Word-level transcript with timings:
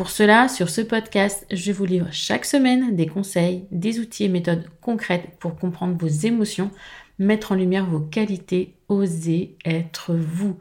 Pour 0.00 0.08
cela, 0.08 0.48
sur 0.48 0.70
ce 0.70 0.80
podcast, 0.80 1.44
je 1.52 1.72
vous 1.72 1.84
livre 1.84 2.08
chaque 2.10 2.46
semaine 2.46 2.96
des 2.96 3.06
conseils, 3.06 3.66
des 3.70 3.98
outils 3.98 4.24
et 4.24 4.28
méthodes 4.30 4.64
concrètes 4.80 5.36
pour 5.38 5.56
comprendre 5.56 5.94
vos 5.94 6.08
émotions, 6.08 6.70
mettre 7.18 7.52
en 7.52 7.54
lumière 7.54 7.84
vos 7.84 8.00
qualités, 8.00 8.76
oser 8.88 9.58
être 9.66 10.14
vous. 10.14 10.56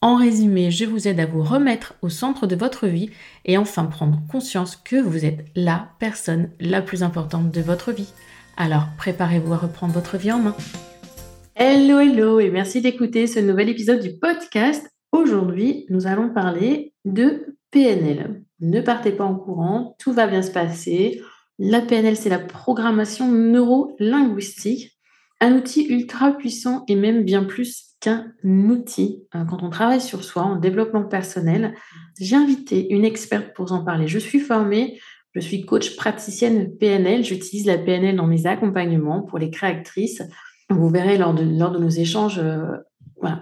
En 0.00 0.16
résumé, 0.16 0.72
je 0.72 0.86
vous 0.86 1.06
aide 1.06 1.20
à 1.20 1.26
vous 1.26 1.44
remettre 1.44 1.94
au 2.02 2.08
centre 2.08 2.48
de 2.48 2.56
votre 2.56 2.88
vie 2.88 3.10
et 3.44 3.56
enfin 3.56 3.84
prendre 3.84 4.20
conscience 4.28 4.74
que 4.74 5.00
vous 5.00 5.24
êtes 5.24 5.44
la 5.54 5.90
personne 6.00 6.50
la 6.58 6.82
plus 6.82 7.04
importante 7.04 7.52
de 7.52 7.60
votre 7.60 7.92
vie. 7.92 8.12
Alors, 8.56 8.88
préparez-vous 8.98 9.52
à 9.52 9.58
reprendre 9.58 9.94
votre 9.94 10.16
vie 10.16 10.32
en 10.32 10.40
main. 10.40 10.56
Hello, 11.54 12.00
hello 12.00 12.40
et 12.40 12.50
merci 12.50 12.80
d'écouter 12.80 13.28
ce 13.28 13.38
nouvel 13.38 13.68
épisode 13.68 14.00
du 14.00 14.18
podcast. 14.18 14.90
Aujourd'hui, 15.12 15.86
nous 15.90 16.08
allons 16.08 16.34
parler 16.34 16.92
de 17.04 17.56
PNL. 17.70 18.42
Ne 18.60 18.80
partez 18.80 19.12
pas 19.12 19.24
en 19.24 19.34
courant, 19.34 19.96
tout 19.98 20.12
va 20.12 20.26
bien 20.26 20.42
se 20.42 20.50
passer. 20.50 21.22
La 21.58 21.80
PNL, 21.80 22.16
c'est 22.16 22.28
la 22.28 22.38
programmation 22.38 23.30
neuro-linguistique 23.30 25.00
un 25.40 25.54
outil 25.54 25.86
ultra 25.86 26.32
puissant 26.32 26.84
et 26.86 26.94
même 26.94 27.24
bien 27.24 27.44
plus 27.44 27.96
qu'un 28.00 28.32
outil. 28.44 29.24
Euh, 29.34 29.44
quand 29.44 29.62
on 29.62 29.70
travaille 29.70 30.00
sur 30.00 30.22
soi, 30.22 30.42
en 30.42 30.56
développement 30.56 31.04
personnel, 31.04 31.74
j'ai 32.18 32.36
invité 32.36 32.92
une 32.92 33.04
experte 33.04 33.54
pour 33.54 33.72
en 33.72 33.84
parler. 33.84 34.06
Je 34.06 34.18
suis 34.18 34.40
formée, 34.40 35.00
je 35.34 35.40
suis 35.40 35.64
coach 35.64 35.96
praticienne 35.96 36.76
PNL. 36.76 37.24
J'utilise 37.24 37.66
la 37.66 37.78
PNL 37.78 38.16
dans 38.16 38.26
mes 38.26 38.46
accompagnements 38.46 39.22
pour 39.22 39.38
les 39.38 39.50
créatrices. 39.50 40.22
Vous 40.68 40.88
verrez 40.88 41.18
lors 41.18 41.34
de, 41.34 41.42
nos 41.42 41.88
échanges, 41.88 42.38
euh, 42.38 42.76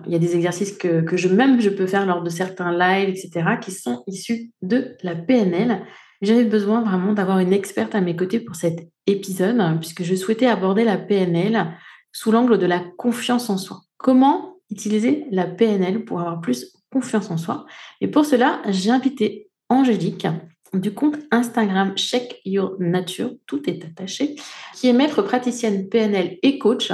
il 0.06 0.12
y 0.12 0.16
a 0.16 0.18
des 0.18 0.34
exercices 0.34 0.72
que, 0.72 1.00
que 1.02 1.16
je 1.16 1.28
même 1.28 1.60
je 1.60 1.70
peux 1.70 1.86
faire 1.86 2.06
lors 2.06 2.22
de 2.22 2.30
certains 2.30 2.72
lives, 2.76 3.10
etc., 3.10 3.56
qui 3.60 3.70
sont 3.70 4.02
issus 4.06 4.50
de 4.62 4.96
la 5.02 5.14
PNL. 5.14 5.82
J'avais 6.20 6.44
besoin 6.44 6.82
vraiment 6.82 7.12
d'avoir 7.12 7.38
une 7.38 7.52
experte 7.52 7.94
à 7.94 8.00
mes 8.00 8.16
côtés 8.16 8.40
pour 8.40 8.56
cet 8.56 8.88
épisode, 9.06 9.60
puisque 9.80 10.02
je 10.02 10.14
souhaitais 10.14 10.46
aborder 10.46 10.84
la 10.84 10.98
PNL 10.98 11.68
sous 12.12 12.32
l'angle 12.32 12.58
de 12.58 12.66
la 12.66 12.80
confiance 12.96 13.50
en 13.50 13.58
soi. 13.58 13.82
Comment 13.96 14.56
utiliser 14.70 15.26
la 15.30 15.46
PNL 15.46 16.04
pour 16.04 16.20
avoir 16.20 16.40
plus 16.40 16.76
confiance 16.90 17.30
en 17.30 17.36
soi? 17.36 17.66
Et 18.00 18.08
pour 18.08 18.24
cela, 18.24 18.60
j'ai 18.68 18.90
invité 18.90 19.48
Angélique 19.68 20.26
du 20.74 20.92
compte 20.92 21.16
Instagram 21.30 21.96
Check 21.96 22.40
Your 22.44 22.76
Nature, 22.78 23.32
tout 23.46 23.68
est 23.68 23.84
attaché, 23.84 24.36
qui 24.74 24.88
est 24.88 24.92
maître 24.92 25.22
praticienne 25.22 25.88
PNL 25.88 26.38
et 26.42 26.58
coach, 26.58 26.92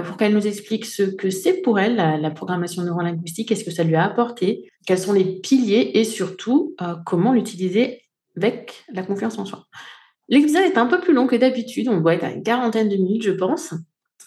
pour 0.00 0.16
qu'elle 0.16 0.32
nous 0.32 0.46
explique 0.46 0.86
ce 0.86 1.02
que 1.02 1.28
c'est 1.28 1.60
pour 1.60 1.78
elle, 1.78 1.96
la, 1.96 2.30
programmation 2.30 2.82
neurolinguistique, 2.82 3.48
qu'est-ce 3.48 3.64
que 3.64 3.70
ça 3.70 3.84
lui 3.84 3.94
a 3.94 4.04
apporté, 4.04 4.70
quels 4.86 4.98
sont 4.98 5.12
les 5.12 5.24
piliers 5.24 5.90
et 5.94 6.04
surtout 6.04 6.74
euh, 6.80 6.94
comment 7.04 7.32
l'utiliser 7.32 8.02
avec 8.36 8.84
la 8.92 9.02
confiance 9.02 9.38
en 9.38 9.44
soi. 9.44 9.66
L'épisode 10.28 10.62
est 10.62 10.78
un 10.78 10.86
peu 10.86 11.00
plus 11.00 11.12
long 11.12 11.26
que 11.26 11.36
d'habitude, 11.36 11.88
on 11.88 12.00
doit 12.00 12.14
être 12.14 12.24
à 12.24 12.30
une 12.30 12.42
quarantaine 12.42 12.88
de 12.88 12.96
minutes, 12.96 13.22
je 13.22 13.32
pense. 13.32 13.74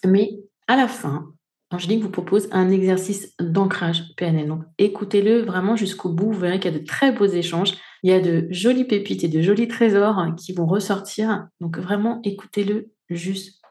Mais 0.06 0.38
à 0.68 0.76
la 0.76 0.88
fin, 0.88 1.34
Angélique 1.72 2.03
vous 2.03 2.12
propose 2.12 2.47
un 2.52 2.70
exercice 2.70 3.34
d'ancrage 3.40 4.03
PNL. 4.18 4.47
Donc 4.47 4.64
écoutez-le 4.78 5.42
vraiment 5.42 5.76
jusqu'au 5.76 6.09
bout. 6.09 6.32
Vous 6.32 6.40
verrez 6.40 6.59
qu'il 6.59 6.72
y 6.72 6.76
a 6.76 6.80
de 6.80 6.86
très 6.86 7.12
beaux 7.12 7.26
échanges. 7.26 7.74
Il 8.03 8.12
y 8.12 8.14
a 8.14 8.20
de 8.20 8.47
jolies 8.52 8.86
pépites 8.86 9.24
et 9.24 9.28
de 9.28 9.42
jolis 9.42 9.68
trésors 9.68 10.24
qui 10.38 10.53
vont 10.53 10.68
ressortir. 10.68 11.47
Donc 11.59 11.80
vraiment 11.80 12.20
écoutez-le 12.24 12.92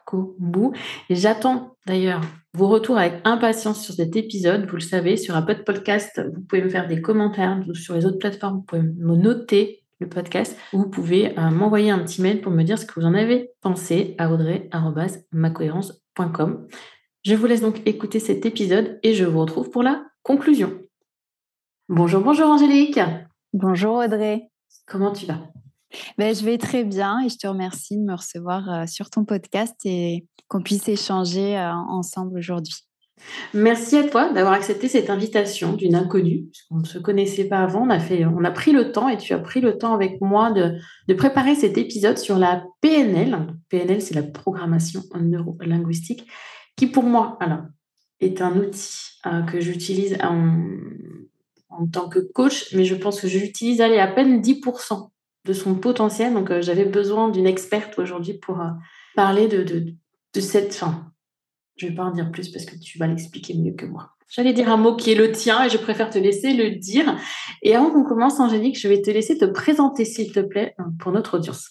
jusqu'au 0.05 0.35
bout. 0.39 0.73
J'attends 1.09 1.75
d'ailleurs 1.87 2.21
vos 2.53 2.67
retours 2.67 2.97
avec 2.97 3.21
impatience 3.25 3.83
sur 3.83 3.95
cet 3.95 4.15
épisode. 4.15 4.69
Vous 4.69 4.75
le 4.75 4.81
savez, 4.81 5.17
sur 5.17 5.35
un 5.35 5.41
podcast, 5.41 6.21
vous 6.33 6.41
pouvez 6.41 6.61
me 6.61 6.69
faire 6.69 6.87
des 6.87 7.01
commentaires. 7.01 7.59
Sur 7.73 7.95
les 7.95 8.05
autres 8.05 8.19
plateformes, 8.19 8.57
vous 8.57 8.63
pouvez 8.63 8.81
me 8.81 9.15
noter 9.15 9.81
le 9.99 10.07
podcast. 10.07 10.57
Vous 10.73 10.89
pouvez 10.89 11.37
euh, 11.37 11.49
m'envoyer 11.51 11.89
un 11.89 11.99
petit 11.99 12.21
mail 12.21 12.41
pour 12.41 12.51
me 12.51 12.63
dire 12.63 12.77
ce 12.77 12.85
que 12.85 12.99
vous 12.99 13.05
en 13.05 13.13
avez 13.13 13.51
pensé 13.61 14.15
à 14.17 14.29
audrey.macohérence.com 14.31 16.67
je 17.25 17.33
vous 17.33 17.47
laisse 17.47 17.61
donc 17.61 17.81
écouter 17.87 18.19
cet 18.19 18.45
épisode 18.45 18.99
et 19.01 19.15
je 19.15 19.25
vous 19.25 19.39
retrouve 19.39 19.71
pour 19.71 19.81
la 19.81 20.05
conclusion. 20.21 20.79
Bonjour, 21.89 22.21
bonjour 22.21 22.45
Angélique. 22.45 22.99
Bonjour 23.51 23.95
Audrey. 23.95 24.51
Comment 24.85 25.11
tu 25.11 25.25
vas? 25.25 25.39
Ben, 26.17 26.35
Je 26.35 26.43
vais 26.43 26.57
très 26.57 26.83
bien 26.83 27.19
et 27.25 27.29
je 27.29 27.37
te 27.37 27.47
remercie 27.47 27.97
de 27.97 28.03
me 28.03 28.15
recevoir 28.15 28.69
euh, 28.69 28.85
sur 28.87 29.09
ton 29.09 29.25
podcast 29.25 29.75
et 29.85 30.25
qu'on 30.47 30.61
puisse 30.61 30.87
échanger 30.87 31.57
euh, 31.57 31.71
ensemble 31.71 32.37
aujourd'hui. 32.37 32.75
Merci 33.53 33.97
à 33.97 34.03
toi 34.03 34.31
d'avoir 34.31 34.53
accepté 34.53 34.87
cette 34.87 35.09
invitation 35.09 35.73
d'une 35.73 35.95
inconnue, 35.95 36.45
puisqu'on 36.51 36.79
ne 36.79 36.85
se 36.85 36.99
connaissait 36.99 37.45
pas 37.45 37.59
avant. 37.59 37.83
On 37.83 37.89
a, 37.89 37.99
fait, 37.99 38.25
on 38.25 38.43
a 38.43 38.51
pris 38.51 38.71
le 38.71 38.91
temps 38.91 39.07
et 39.07 39.17
tu 39.17 39.33
as 39.33 39.39
pris 39.39 39.61
le 39.61 39.77
temps 39.77 39.93
avec 39.93 40.19
moi 40.21 40.51
de, 40.51 40.73
de 41.07 41.13
préparer 41.13 41.55
cet 41.55 41.77
épisode 41.77 42.17
sur 42.17 42.37
la 42.37 42.63
PNL. 42.81 43.47
PNL, 43.69 44.01
c'est 44.01 44.15
la 44.15 44.23
programmation 44.23 45.01
neurolinguistique, 45.19 46.27
qui 46.75 46.87
pour 46.87 47.03
moi 47.03 47.37
alors, 47.39 47.63
est 48.19 48.41
un 48.41 48.57
outil 48.57 48.97
euh, 49.25 49.41
que 49.43 49.59
j'utilise 49.61 50.17
en, 50.21 50.67
en, 51.69 51.87
tant 51.87 52.09
que 52.09 52.19
coach, 52.19 52.73
mais 52.73 52.83
je 52.83 52.95
pense 52.95 53.21
que 53.21 53.27
je 53.27 53.39
l'utilise 53.39 53.81
à 53.81 54.07
peine 54.07 54.41
10% 54.41 55.09
de 55.45 55.53
son 55.53 55.75
potentiel. 55.75 56.33
Donc 56.33 56.51
euh, 56.51 56.61
j'avais 56.61 56.85
besoin 56.85 57.29
d'une 57.29 57.47
experte 57.47 57.97
aujourd'hui 57.97 58.33
pour 58.33 58.59
euh, 58.59 58.69
parler 59.15 59.47
de, 59.47 59.63
de, 59.63 59.93
de 60.33 60.41
cette 60.41 60.73
fin 60.73 61.11
je 61.77 61.87
vais 61.87 61.95
pas 61.95 62.03
en 62.03 62.11
dire 62.11 62.31
plus 62.31 62.49
parce 62.49 62.65
que 62.65 62.75
tu 62.77 62.97
vas 62.97 63.07
l'expliquer 63.07 63.53
mieux 63.53 63.73
que 63.73 63.85
moi. 63.85 64.11
J'allais 64.29 64.53
dire 64.53 64.69
un 64.69 64.77
mot 64.77 64.95
qui 64.95 65.11
est 65.11 65.15
le 65.15 65.31
tien 65.31 65.63
et 65.63 65.69
je 65.69 65.77
préfère 65.77 66.09
te 66.09 66.17
laisser 66.17 66.53
le 66.53 66.71
dire. 66.71 67.17
Et 67.61 67.75
avant 67.75 67.91
qu'on 67.91 68.03
commence, 68.03 68.39
Angélique, 68.39 68.79
je 68.79 68.87
vais 68.87 69.01
te 69.01 69.11
laisser 69.11 69.37
te 69.37 69.45
présenter, 69.45 70.03
s'il 70.03 70.31
te 70.31 70.39
plaît, 70.39 70.75
pour 70.99 71.11
notre 71.11 71.37
audience. 71.37 71.69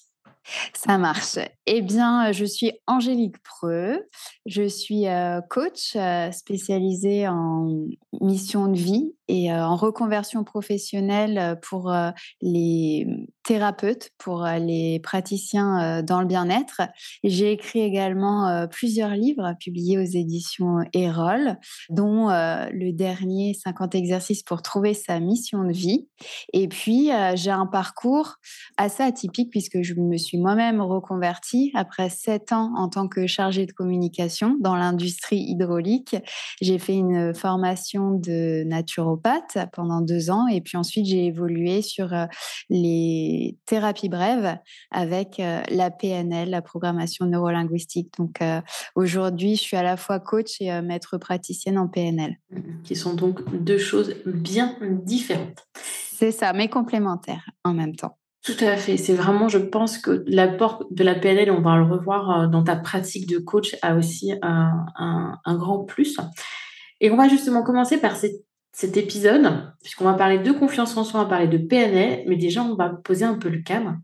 Ça 0.75 0.99
marche. 0.99 1.39
Eh 1.67 1.81
bien, 1.81 2.31
je 2.33 2.45
suis 2.45 2.73
Angélique 2.87 3.37
Preux. 3.43 4.07
Je 4.45 4.69
suis 4.69 5.09
euh, 5.09 5.41
coach 5.49 5.97
euh, 5.97 6.31
spécialisée 6.33 7.27
en 7.27 7.87
mission 8.21 8.69
de 8.69 8.77
vie 8.77 9.15
et 9.29 9.53
en 9.53 9.77
reconversion 9.77 10.45
professionnelle 10.45 11.59
pour 11.63 11.95
les 12.41 13.07
thérapeutes, 13.43 14.11
pour 14.19 14.47
les 14.47 15.01
praticiens 15.01 16.03
dans 16.03 16.21
le 16.21 16.27
bien-être. 16.27 16.83
J'ai 17.23 17.53
écrit 17.53 17.81
également 17.81 18.67
plusieurs 18.69 19.11
livres 19.11 19.55
publiés 19.61 19.99
aux 19.99 20.03
éditions 20.03 20.79
Erol, 20.93 21.59
dont 21.91 22.29
le 22.29 22.93
dernier 22.93 23.55
50 23.55 23.95
exercices 23.95 24.43
pour 24.43 24.63
trouver 24.63 24.95
sa 24.95 25.21
mission 25.21 25.65
de 25.65 25.73
vie. 25.73 26.09
Et 26.53 26.69
puis, 26.69 27.11
j'ai 27.35 27.51
un 27.51 27.67
parcours 27.67 28.37
assez 28.77 29.03
atypique 29.03 29.51
puisque 29.51 29.83
je 29.83 29.95
me 29.95 30.17
suis 30.17 30.39
moi-même 30.39 30.81
reconvertie 30.81 31.71
après 31.75 32.09
sept 32.09 32.53
ans 32.53 32.73
en 32.77 32.89
tant 32.89 33.09
que 33.09 33.27
chargée 33.27 33.67
de 33.67 33.73
communication 33.73 34.57
dans 34.61 34.77
l'industrie 34.77 35.41
hydraulique. 35.41 36.17
J'ai 36.61 36.79
fait 36.79 36.95
une 36.95 37.35
formation 37.35 38.13
de 38.13 38.65
naturopathe 39.15 39.59
pendant 39.73 40.01
deux 40.01 40.31
ans 40.31 40.47
et 40.49 40.61
puis 40.61 40.77
ensuite 40.77 41.07
j'ai 41.07 41.27
évolué 41.27 41.83
sur 41.83 42.13
euh, 42.13 42.27
les 42.69 43.57
thérapies 43.67 44.09
brèves 44.09 44.57
avec 44.91 45.41
euh, 45.41 45.63
la 45.71 45.91
PNL, 45.91 46.51
la 46.51 46.63
programmation 46.63 47.27
neurolinguistique. 47.27 48.13
Donc 48.19 48.41
euh, 48.41 48.61
aujourd'hui, 48.95 49.57
je 49.57 49.63
suis 49.63 49.77
à 49.77 49.83
la 49.83 49.97
fois 49.97 50.21
coach 50.21 50.61
et 50.61 50.81
maître 50.83 51.19
praticienne 51.19 51.79
en 51.79 51.89
PNL. 51.89 52.37
Qui 52.85 52.97
sont 52.97 53.15
donc 53.15 53.41
deux 53.57 53.79
choses 53.79 54.15
bien 54.27 54.77
différentes. 55.05 55.67
C'est 56.13 56.31
ça, 56.31 56.53
mais 56.53 56.69
complémentaires 56.69 57.51
en 57.65 57.73
même 57.73 57.97
temps. 57.97 58.19
Tout 58.45 58.53
à 58.61 58.77
fait. 58.77 58.97
C'est 58.99 59.15
vraiment, 59.15 59.49
je 59.49 59.59
pense 59.59 59.99
que 59.99 60.23
l'apport 60.27 60.85
de 60.91 61.03
la 61.03 61.15
PNL, 61.15 61.51
on 61.51 61.63
va 61.63 61.77
le 61.77 61.85
revoir 61.85 62.49
dans 62.49 62.63
ta 62.63 62.77
pratique 62.77 63.27
de 63.29 63.39
coach, 63.39 63.75
a 63.81 63.97
aussi 63.97 64.35
un, 64.43 65.37
grand 65.47 65.85
plus. 65.85 66.19
Et 67.01 67.11
on 67.11 67.17
va 67.17 67.29
justement 67.29 67.63
commencer 67.63 67.99
par 67.99 68.17
cette 68.17 68.45
cet 68.75 68.97
épisode, 68.97 69.73
puisqu'on 69.83 70.05
va 70.05 70.15
parler 70.15 70.39
de 70.39 70.51
confiance 70.51 70.97
en 70.97 71.05
soi, 71.05 71.21
on 71.21 71.23
va 71.23 71.29
parler 71.29 71.47
de 71.47 71.59
PNL, 71.59 72.25
mais 72.27 72.37
déjà, 72.37 72.65
on 72.65 72.75
va 72.75 72.91
poser 72.91 73.25
un 73.25 73.39
peu 73.39 73.49
le 73.49 73.63
cadre. 73.63 73.97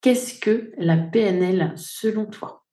Qu'est-ce 0.00 0.40
que 0.40 0.72
la 0.78 0.96
PNL 0.96 1.74
selon 1.76 2.24
toi? 2.24 2.63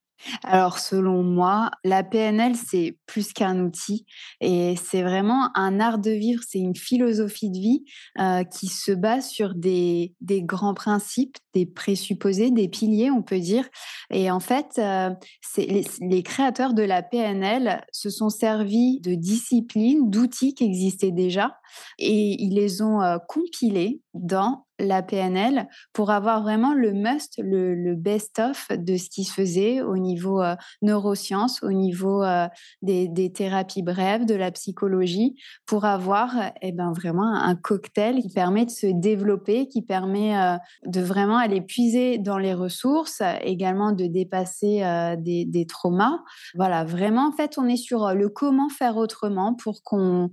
Alors, 0.44 0.80
selon 0.80 1.24
moi, 1.24 1.72
la 1.84 2.04
PNL, 2.04 2.56
c'est 2.56 2.98
plus 3.06 3.34
qu'un 3.34 3.60
outil 3.60 4.06
et 4.40 4.76
c'est 4.82 5.02
vraiment 5.02 5.50
un 5.56 5.80
art 5.80 6.00
de 6.00 6.12
vivre, 6.12 6.42
c'est 6.48 6.60
une 6.60 6.76
philosophie 6.76 7.50
de 7.50 7.58
vie 7.58 7.86
euh, 8.20 8.44
qui 8.44 8.68
se 8.68 8.92
base 8.92 9.30
sur 9.30 9.56
des, 9.56 10.14
grands 10.22 10.74
principes, 10.74 11.38
des 11.54 11.66
présupposés, 11.66 12.52
des 12.52 12.68
piliers, 12.68 13.12
on 13.12 13.22
peut 13.22 13.40
dire. 13.40 13.68
Et 14.10 14.32
en 14.32 14.40
fait, 14.40 14.68
euh, 14.78 15.10
les, 15.58 16.24
créateurs 16.24 16.74
de 16.74 16.84
la 16.84 17.02
PNL 17.02 17.84
se 17.92 18.10
sont 18.10 18.30
servis 18.30 19.00
de 19.02 19.16
disciplines, 19.16 20.10
d'outils 20.10 20.54
qui 20.54 20.64
existaient 20.64 21.12
déjà 21.12 21.56
et 21.98 22.42
ils 22.42 22.56
les 22.56 22.82
ont 22.82 23.02
euh, 23.02 23.18
compilés 23.28 24.02
dans 24.14 24.66
la 24.82 25.02
PNL 25.02 25.68
pour 25.94 26.12
avoir 26.12 26.42
vraiment 26.42 26.74
le 26.74 26.94
must, 26.94 27.36
le, 27.38 27.96
best-of 27.96 28.68
de 28.72 28.98
ce 28.98 29.10
qui 29.10 29.24
se 29.24 29.34
faisait 29.34 29.82
au 29.82 29.98
niveau 29.98 30.42
euh, 30.42 30.56
neurosciences, 30.82 31.62
au 31.64 31.72
niveau 31.72 32.24
euh, 32.24 32.48
des, 32.82 33.32
thérapies 33.32 33.84
brèves, 33.84 34.26
de 34.26 34.36
la 34.36 34.52
psychologie, 34.52 35.36
pour 35.66 35.86
avoir 35.86 36.36
eh 36.62 36.72
ben, 36.72 36.92
vraiment 36.92 37.34
un 37.34 37.56
cocktail 37.56 38.22
qui 38.22 38.30
permet 38.30 38.66
de 38.66 38.72
se 38.72 38.88
développer, 38.88 39.68
qui 39.68 39.82
permet 39.82 40.38
euh, 40.38 40.58
de 40.86 41.02
vraiment 41.02 41.38
aller 41.38 41.62
puiser 41.62 42.18
dans 42.18 42.38
les 42.38 42.54
ressources, 42.54 43.22
également 43.42 43.92
de 43.92 44.06
dépasser 44.06 44.84
des, 45.20 45.46
des 45.46 45.66
traumas. 45.66 46.20
Voilà, 46.56 46.84
vraiment, 46.84 47.28
en 47.28 47.32
fait, 47.32 47.58
on 47.58 47.68
est 47.68 47.78
sur 47.78 48.14
le 48.14 48.30
comment 48.30 48.70
faire 48.70 48.98
autrement 48.98 49.54
pour 49.54 49.84
qu'on 49.84 50.32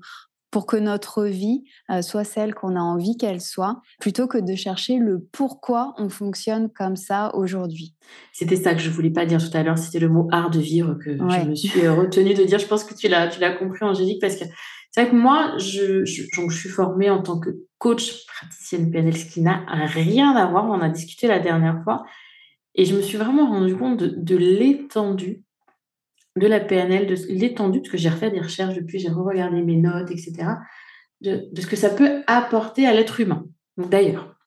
pour 0.50 0.66
que 0.66 0.76
notre 0.76 1.24
vie 1.24 1.64
euh, 1.90 2.02
soit 2.02 2.24
celle 2.24 2.54
qu'on 2.54 2.76
a 2.76 2.80
envie 2.80 3.16
qu'elle 3.16 3.40
soit, 3.40 3.80
plutôt 4.00 4.26
que 4.26 4.38
de 4.38 4.54
chercher 4.54 4.98
le 4.98 5.20
pourquoi 5.32 5.94
on 5.98 6.08
fonctionne 6.08 6.70
comme 6.70 6.96
ça 6.96 7.30
aujourd'hui. 7.34 7.94
C'était 8.32 8.56
ça 8.56 8.74
que 8.74 8.80
je 8.80 8.90
voulais 8.90 9.10
pas 9.10 9.26
dire 9.26 9.38
tout 9.38 9.56
à 9.56 9.62
l'heure, 9.62 9.78
c'était 9.78 9.98
le 9.98 10.08
mot 10.08 10.28
art 10.32 10.50
de 10.50 10.60
vivre 10.60 10.94
que 10.94 11.16
je 11.16 11.48
me 11.48 11.54
suis 11.54 11.84
euh, 11.84 11.94
retenue 11.94 12.34
de 12.34 12.44
dire. 12.44 12.58
Je 12.58 12.66
pense 12.66 12.84
que 12.84 12.94
tu 12.94 13.08
l'as, 13.08 13.28
tu 13.28 13.40
l'as 13.40 13.52
compris, 13.52 13.84
Angélique, 13.84 14.20
parce 14.20 14.36
que 14.36 14.44
c'est 14.90 15.02
vrai 15.02 15.10
que 15.10 15.16
moi, 15.16 15.54
je, 15.58 16.04
je, 16.04 16.22
je 16.22 16.56
suis 16.56 16.68
formée 16.68 17.10
en 17.10 17.22
tant 17.22 17.38
que 17.38 17.50
coach 17.78 18.26
praticienne 18.26 18.90
PNL, 18.90 19.16
ce 19.16 19.26
qui 19.26 19.42
n'a 19.42 19.64
rien 19.68 20.34
à 20.34 20.46
voir. 20.46 20.64
On 20.64 20.72
en 20.72 20.80
a 20.80 20.88
discuté 20.88 21.26
la 21.26 21.38
dernière 21.38 21.82
fois. 21.84 22.04
Et 22.74 22.84
je 22.84 22.94
me 22.94 23.02
suis 23.02 23.18
vraiment 23.18 23.48
rendu 23.48 23.76
compte 23.76 23.98
de, 23.98 24.14
de 24.16 24.36
l'étendue 24.36 25.42
de 26.38 26.46
la 26.46 26.60
PNL, 26.60 27.06
de 27.06 27.16
l'étendue, 27.28 27.80
parce 27.80 27.90
que 27.90 27.98
j'ai 27.98 28.08
refait 28.08 28.30
des 28.30 28.40
recherches 28.40 28.74
depuis, 28.74 28.98
j'ai 28.98 29.08
regardé 29.08 29.62
mes 29.62 29.76
notes, 29.76 30.10
etc., 30.10 30.32
de, 31.20 31.48
de, 31.52 31.60
ce 31.60 31.66
que 31.66 31.76
ça 31.76 31.90
peut 31.90 32.22
apporter 32.26 32.86
à 32.86 32.94
l'être 32.94 33.20
humain. 33.20 33.44
D'ailleurs, 33.76 34.37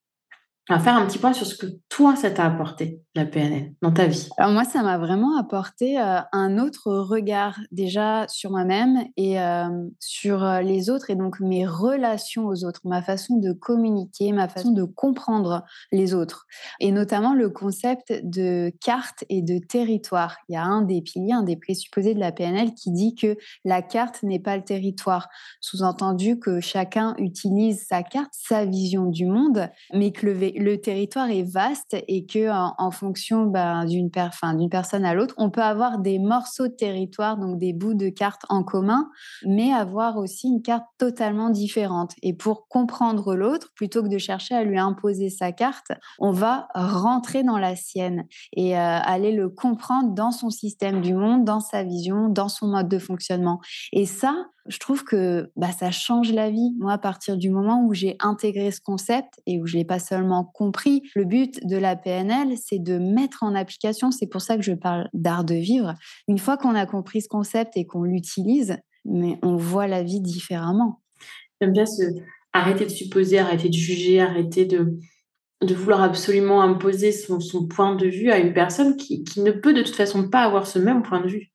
va 0.70 0.80
faire 0.80 0.96
un 0.96 1.06
petit 1.06 1.18
point 1.18 1.34
sur 1.34 1.46
ce 1.46 1.56
que 1.56 1.66
toi, 1.90 2.16
ça 2.16 2.32
t'a 2.32 2.46
apporté, 2.46 3.02
la 3.16 3.26
PNL, 3.26 3.74
dans 3.82 3.92
ta 3.92 4.06
vie. 4.06 4.30
Alors 4.38 4.52
moi, 4.52 4.64
ça 4.64 4.84
m'a 4.84 4.98
vraiment 4.98 5.38
apporté 5.38 6.00
euh, 6.00 6.20
un 6.32 6.58
autre 6.60 6.92
regard 6.92 7.60
déjà 7.72 8.28
sur 8.28 8.52
moi-même 8.52 9.00
et 9.18 9.40
euh, 9.42 9.68
sur 10.00 10.44
euh, 10.44 10.62
les 10.62 10.90
autres 10.90 11.10
et 11.10 11.16
donc 11.16 11.40
mes 11.40 11.66
relations 11.66 12.46
aux 12.46 12.64
autres, 12.64 12.82
ma 12.86 13.02
façon 13.02 13.38
de 13.38 13.54
communiquer, 13.54 14.32
ma 14.32 14.48
façon 14.48 14.72
de 14.72 14.84
comprendre 14.84 15.66
les 15.92 16.14
autres. 16.14 16.46
Et 16.80 16.92
notamment 16.92 17.34
le 17.34 17.50
concept 17.50 18.14
de 18.24 18.72
carte 18.82 19.26
et 19.30 19.42
de 19.42 19.58
territoire. 19.58 20.38
Il 20.48 20.54
y 20.54 20.58
a 20.58 20.64
un 20.64 20.84
des 20.84 21.02
piliers, 21.02 21.34
un 21.34 21.44
des 21.44 21.58
présupposés 21.58 22.14
de 22.14 22.20
la 22.20 22.32
PNL 22.32 22.74
qui 22.74 22.92
dit 22.92 23.16
que 23.16 23.36
la 23.66 23.82
carte 23.82 24.24
n'est 24.24 24.40
pas 24.40 24.58
le 24.58 24.64
territoire. 24.64 25.28
Sous-entendu 25.60 26.40
que 26.40 26.60
chacun 26.60 27.16
utilise 27.18 27.86
sa 27.88 28.04
carte, 28.04 28.32
sa 28.32 28.66
vision 28.66 29.06
du 29.06 29.26
monde, 29.26 29.70
mais 29.94 30.12
que 30.12 30.28
le 30.28 30.51
le 30.58 30.78
territoire 30.78 31.30
est 31.30 31.44
vaste 31.44 31.96
et 32.08 32.26
que 32.26 32.50
en, 32.52 32.92
fonction 32.92 33.46
ben, 33.46 33.86
d'une 33.86 34.10
personne 34.12 35.06
à 35.06 35.14
l'autre, 35.14 35.36
on 35.38 35.50
peut 35.50 35.62
avoir 35.62 36.00
des 36.00 36.20
morceaux 36.20 36.68
de 36.68 36.74
territoire, 36.74 37.38
donc 37.38 37.58
des 37.58 37.74
bouts 37.74 37.94
de 37.94 38.10
carte 38.10 38.42
en 38.50 38.64
commun, 38.64 39.10
mais 39.46 39.72
avoir 39.72 40.18
aussi 40.18 40.48
une 40.48 40.62
carte 40.62 40.86
totalement 40.98 41.50
différente. 41.50 42.14
Et 42.22 42.34
pour 42.34 42.68
comprendre 42.68 43.36
l'autre, 43.36 43.70
plutôt 43.76 44.04
que 44.04 44.08
de 44.08 44.18
chercher 44.18 44.56
à 44.56 44.64
lui 44.64 44.78
imposer 44.78 45.30
sa 45.30 45.52
carte, 45.52 45.92
on 46.20 46.32
va 46.32 46.68
rentrer 46.74 47.44
dans 47.44 47.58
la 47.58 47.76
sienne 47.76 48.26
et 48.54 48.78
euh, 48.78 49.00
aller 49.04 49.32
le 49.32 49.50
comprendre 49.50 50.14
dans 50.14 50.32
son 50.32 50.50
système 50.50 51.02
du 51.02 51.14
monde, 51.14 51.46
dans 51.46 51.60
sa 51.60 51.84
vision, 51.84 52.30
dans 52.30 52.50
son 52.50 52.68
mode 52.68 52.90
de 52.90 53.00
fonctionnement. 53.00 53.60
Et 53.92 54.06
ça, 54.06 54.34
je 54.68 54.78
trouve 54.78 55.04
que 55.04 55.52
bah, 55.56 55.72
ça 55.72 55.92
change 55.92 56.32
la 56.32 56.50
vie. 56.50 56.76
Moi, 56.80 56.94
à 56.94 56.98
partir 56.98 57.38
du 57.38 57.50
moment 57.50 57.84
où 57.86 57.94
j'ai 57.94 58.16
intégré 58.20 58.72
ce 58.72 58.82
concept 58.82 59.42
et 59.46 59.60
où 59.60 59.66
je 59.66 59.78
l'ai 59.78 59.86
pas 59.86 60.00
seulement 60.00 60.41
compris, 60.44 61.04
le 61.16 61.26
but 61.26 61.66
de 61.66 61.78
la 61.78 61.96
PNL, 61.96 62.56
c'est 62.58 62.80
de 62.80 62.98
mettre 62.98 63.44
en 63.44 63.56
application. 63.56 64.12
C'est 64.12 64.28
pour 64.28 64.42
ça 64.42 64.58
que 64.58 64.64
je 64.64 64.74
parle 64.74 65.10
d'art 65.14 65.44
de 65.44 65.56
vivre. 65.56 65.94
Une 66.28 66.38
fois 66.38 66.58
qu'on 66.58 66.76
a 66.76 66.86
compris 66.86 67.22
ce 67.22 67.28
concept 67.28 67.78
et 67.78 67.86
qu'on 67.86 68.04
l'utilise, 68.04 68.78
mais 69.06 69.38
on 69.42 69.56
voit 69.56 69.88
la 69.88 70.04
vie 70.04 70.22
différemment. 70.22 71.02
J'aime 71.60 71.74
bien 71.74 71.86
ce 71.86 72.04
arrêter 72.54 72.86
de 72.86 72.90
supposer, 72.90 73.40
arrêter 73.40 73.70
de 73.70 73.74
juger, 73.74 74.20
arrêter 74.20 74.66
de, 74.66 74.98
de 75.62 75.74
vouloir 75.74 76.02
absolument 76.02 76.62
imposer 76.62 77.12
son, 77.12 77.40
point 77.68 77.96
de 77.96 78.08
vue 78.08 78.30
à 78.30 78.40
une 78.40 78.54
personne 78.54 78.98
qui, 78.98 79.24
qui 79.24 79.42
ne 79.42 79.52
peut 79.52 79.74
de 79.74 79.82
toute 79.82 79.96
façon 79.96 80.30
pas 80.30 80.42
avoir 80.42 80.68
ce 80.68 80.80
même 80.80 81.02
point 81.02 81.22
de 81.22 81.28
vue 81.28 81.52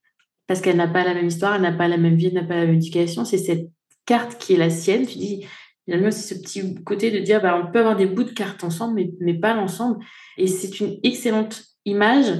parce 0.47 0.61
qu'elle 0.61 0.77
n'a 0.77 0.87
pas 0.87 1.03
la 1.03 1.13
même 1.13 1.27
histoire, 1.27 1.55
elle 1.55 1.61
n'a 1.61 1.73
pas 1.73 1.89
la 1.89 1.97
même 1.97 2.15
vie, 2.15 2.27
elle 2.27 2.33
n'a 2.33 2.43
pas 2.43 2.55
la 2.55 2.65
même 2.65 2.75
éducation. 2.75 3.25
C'est 3.25 3.37
cette 3.37 3.69
carte 4.05 4.37
qui 4.39 4.53
est 4.53 4.57
la 4.57 4.69
sienne. 4.69 5.05
Tu 5.05 5.17
dis, 5.17 5.45
finalement, 5.87 6.11
c'est 6.11 6.35
ce 6.35 6.39
petit 6.39 6.75
côté 6.83 7.11
de 7.11 7.19
dire, 7.19 7.41
bah, 7.41 7.57
on 7.57 7.71
peut 7.71 7.79
avoir 7.79 7.95
des 7.95 8.05
bouts 8.05 8.25
de 8.25 8.31
carte 8.31 8.63
ensemble, 8.65 8.95
mais, 8.95 9.11
mais 9.21 9.33
pas 9.33 9.55
l'ensemble. 9.55 10.03
Et 10.37 10.47
c'est 10.47 10.81
une 10.81 10.99
excellente 11.01 11.63
image 11.85 12.33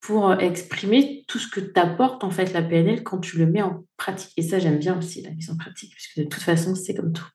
pour 0.00 0.30
euh, 0.30 0.36
exprimer 0.36 1.24
tout 1.26 1.38
ce 1.38 1.48
que 1.48 1.60
t'apporte 1.60 2.24
en 2.24 2.30
fait 2.30 2.52
la 2.52 2.62
PNL 2.62 3.02
quand 3.02 3.18
tu 3.18 3.38
le 3.38 3.46
mets 3.46 3.62
en 3.62 3.84
pratique. 3.96 4.32
Et 4.36 4.42
ça, 4.42 4.58
j'aime 4.58 4.78
bien 4.78 4.98
aussi 4.98 5.22
la 5.22 5.30
mise 5.30 5.50
en 5.50 5.56
pratique, 5.56 5.94
puisque 5.94 6.18
de 6.18 6.24
toute 6.24 6.42
façon, 6.42 6.74
c'est 6.74 6.94
comme 6.94 7.12
tout. 7.12 7.26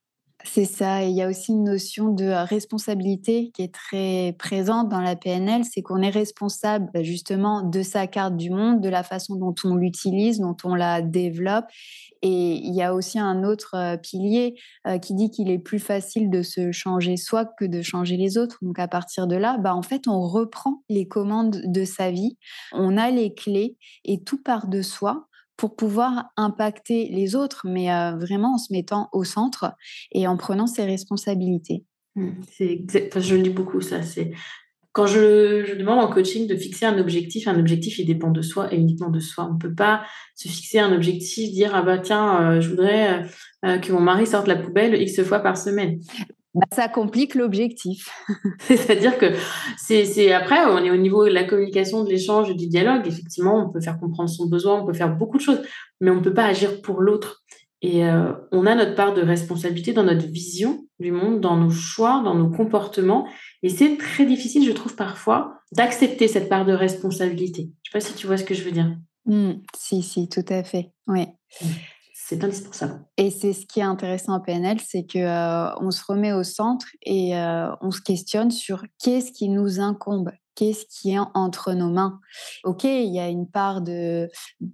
C'est 0.47 0.65
ça. 0.65 1.03
il 1.03 1.15
y 1.15 1.21
a 1.21 1.27
aussi 1.27 1.51
une 1.51 1.63
notion 1.63 2.09
de 2.09 2.25
responsabilité 2.25 3.51
qui 3.53 3.63
est 3.63 3.74
très 3.74 4.36
présente 4.38 4.89
dans 4.89 5.01
la 5.01 5.15
PNL. 5.15 5.63
C'est 5.65 5.81
qu'on 5.81 6.01
est 6.01 6.09
responsable 6.09 6.89
bah, 6.94 7.03
justement 7.03 7.63
de 7.63 7.81
sa 7.81 8.07
carte 8.07 8.38
du 8.38 8.51
monde, 8.51 8.80
de 8.80 8.89
la 8.89 9.03
façon 9.03 9.36
dont 9.36 9.56
on 9.63 9.75
l'utilise, 9.75 10.39
dont 10.39 10.56
on 10.63 10.75
la 10.75 11.01
développe. 11.01 11.65
Et 12.21 12.53
il 12.56 12.74
y 12.74 12.81
a 12.81 12.93
aussi 12.93 13.19
un 13.19 13.43
autre 13.43 13.75
euh, 13.75 13.98
pilier 13.98 14.55
euh, 14.88 14.98
qui 14.98 15.13
dit 15.13 15.29
qu'il 15.29 15.50
est 15.50 15.60
plus 15.60 15.79
facile 15.79 16.29
de 16.29 16.41
se 16.41 16.72
changer 16.72 17.17
soi 17.17 17.46
que 17.46 17.65
de 17.65 17.81
changer 17.81 18.15
les 18.15 18.38
autres. 18.38 18.58
Donc 18.62 18.79
à 18.79 18.88
partir 18.88 19.27
de 19.27 19.36
là, 19.36 19.58
bah, 19.58 19.75
en 19.75 19.81
fait, 19.81 20.08
on 20.08 20.22
reprend 20.22 20.84
les 20.89 21.08
commandes 21.08 21.62
de 21.65 21.86
sa 21.86 22.12
vie, 22.12 22.38
on 22.72 22.98
a 22.98 23.10
les 23.10 23.34
clés 23.34 23.77
et 24.05 24.24
tout 24.24 24.41
part 24.41 24.67
de 24.67 24.81
soi 24.81 25.27
pour 25.57 25.75
pouvoir 25.75 26.31
impacter 26.38 27.09
les 27.09 27.35
autres, 27.35 27.65
mais 27.65 27.91
euh, 27.91 28.15
vraiment 28.17 28.55
en 28.55 28.57
se 28.57 28.74
mettant 28.74 29.09
au 29.13 29.24
centre 29.24 29.74
et 30.12 30.27
en 30.27 30.38
prenant 30.38 30.67
ses 30.67 30.83
responsabilités. 30.83 31.85
Mmh, 32.15 32.29
c'est 32.51 33.19
je 33.19 33.35
le 33.35 33.41
dis 33.41 33.50
beaucoup 33.50 33.81
ça. 33.81 34.01
C'est 34.01 34.31
quand 34.95 35.07
je, 35.07 35.75
demande 35.75 36.00
en 36.00 36.09
coaching 36.09 36.47
de 36.47 36.55
fixer 36.55 36.85
un 36.85 36.97
objectif, 36.97 37.50
un 37.50 37.59
objectif 37.59 38.00
il 38.00 38.05
dépend 38.05 38.31
de 38.31 38.41
soi 38.41 38.74
et 38.74 38.77
uniquement 38.77 39.09
de 39.09 39.19
soi. 39.19 39.50
On 39.53 39.57
peut 39.57 39.75
pas 39.75 40.05
se 40.35 40.47
fixer 40.47 40.79
un 40.79 40.93
objectif, 40.93 41.51
dire 41.51 41.71
ah 41.75 41.81
bah 41.81 41.97
tiens, 41.97 42.41
euh, 42.41 42.62
je 42.62 42.69
voudrais 42.69 43.25
euh, 43.65 43.77
que 43.77 43.91
mon 43.91 44.00
mari 44.00 44.25
sorte 44.25 44.47
la 44.47 44.55
poubelle 44.55 44.95
x 45.01 45.21
fois 45.24 45.39
par 45.39 45.57
semaine. 45.57 46.00
Bah, 46.55 46.65
ça 46.71 46.88
complique 46.88 47.35
l'objectif. 47.35 48.09
C'est-à-dire 48.59 49.17
que 49.17 49.33
c'est 49.77 50.31
après, 50.31 50.65
on 50.65 50.77
est 50.85 50.89
au 50.89 50.95
niveau 50.95 51.25
de 51.25 51.33
la 51.33 51.43
communication, 51.43 52.05
de 52.05 52.09
l'échange, 52.09 52.55
du 52.55 52.67
dialogue. 52.67 53.05
Effectivement, 53.05 53.65
on 53.65 53.69
peut 53.69 53.81
faire 53.81 54.00
comprendre 54.00 54.29
son 54.29 54.47
besoin, 54.47 54.81
on 54.81 54.85
peut 54.85 54.93
faire 54.93 55.13
beaucoup 55.13 55.38
de 55.38 55.41
choses, 55.41 55.62
mais 56.00 56.12
on 56.12 56.15
ne 56.15 56.21
peut 56.21 56.33
pas 56.33 56.45
agir 56.45 56.81
pour 56.81 57.01
l'autre. 57.01 57.43
Et 57.81 58.05
euh, 58.05 58.31
on 58.53 58.65
a 58.65 58.74
notre 58.74 58.95
part 58.95 59.13
de 59.13 59.21
responsabilité 59.21 59.91
dans 59.91 60.03
notre 60.03 60.25
vision 60.27 60.88
du 61.00 61.12
monde, 61.12 61.41
dans 61.41 61.57
nos 61.57 61.69
choix, 61.69 62.21
dans 62.24 62.35
nos 62.35 62.50
comportements. 62.50 63.27
Et 63.62 63.67
c'est 63.67 63.97
très 63.97 64.25
difficile, 64.25 64.65
je 64.65 64.71
trouve, 64.71 64.95
parfois, 64.95 65.59
d'accepter 65.74 66.29
cette 66.29 66.47
part 66.47 66.65
de 66.65 66.71
responsabilité. 66.71 67.63
Je 67.83 67.89
ne 67.97 68.01
sais 68.01 68.07
pas 68.07 68.13
si 68.13 68.13
tu 68.15 68.27
vois 68.27 68.38
ce 68.38 68.45
que 68.45 68.53
je 68.53 68.63
veux 68.63 68.71
dire. 68.71 68.95
Mmh, 69.25 69.55
si, 69.75 70.01
si, 70.01 70.29
tout 70.29 70.45
à 70.47 70.63
fait. 70.63 70.91
Oui. 71.07 71.25
Mmh 71.62 71.65
c'est 72.27 72.44
indispensable. 72.44 73.05
Et 73.17 73.29
c'est 73.29 73.53
ce 73.53 73.67
qui 73.67 73.82
est 73.82 73.84
intéressant 73.84 74.34
en 74.34 74.39
PNL, 74.39 74.79
c'est 74.84 75.05
que 75.05 75.20
euh, 75.20 75.72
on 75.79 75.91
se 75.91 76.03
remet 76.03 76.34
au 76.34 76.41
centre 76.41 76.88
et 77.03 77.38
euh, 77.38 77.70
on 77.82 77.91
se 77.91 78.01
questionne 78.01 78.50
sur 78.50 78.84
qu'est-ce 78.98 79.32
qui 79.32 79.48
nous 79.48 79.79
incombe, 79.79 80.32
qu'est-ce 80.55 80.88
qui 80.88 81.12
est 81.12 81.20
entre 81.36 81.74
nos 81.74 81.91
mains. 81.91 82.20
Ok, 82.63 82.84
il 82.86 83.13
y 83.13 83.20
a 83.20 83.29
une 83.29 83.48
part 83.48 83.82
de 83.82 84.27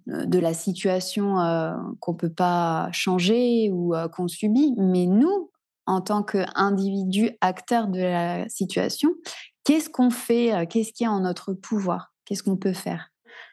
de 0.08 0.40
la 0.40 0.54
situation 0.54 1.42
euh, 1.42 1.74
qu'on 2.00 2.14
peut 2.14 2.32
pas 2.32 2.88
changer 2.94 3.70
ou 3.70 3.94
qu'on 4.16 4.30
subit, 4.30 4.74
mais 4.78 5.06
nous, 5.06 5.52
en 5.88 6.00
tant 6.00 6.24
qu'individu 6.24 7.32
acteur 7.42 7.88
de 7.88 8.00
la 8.00 8.48
situation, 8.48 9.10
qu'est-ce 9.66 9.90
qu'on 9.90 10.10
fait, 10.10 10.68
qu'est-ce 10.70 10.94
qui 10.94 11.04
est 11.04 11.10
en 11.10 11.20
notre 11.20 11.52
pouvoir, 11.52 12.14
qu'est-ce 12.24 12.44
qu'on 12.44 12.56
peut 12.56 12.72
faire? 12.72 13.11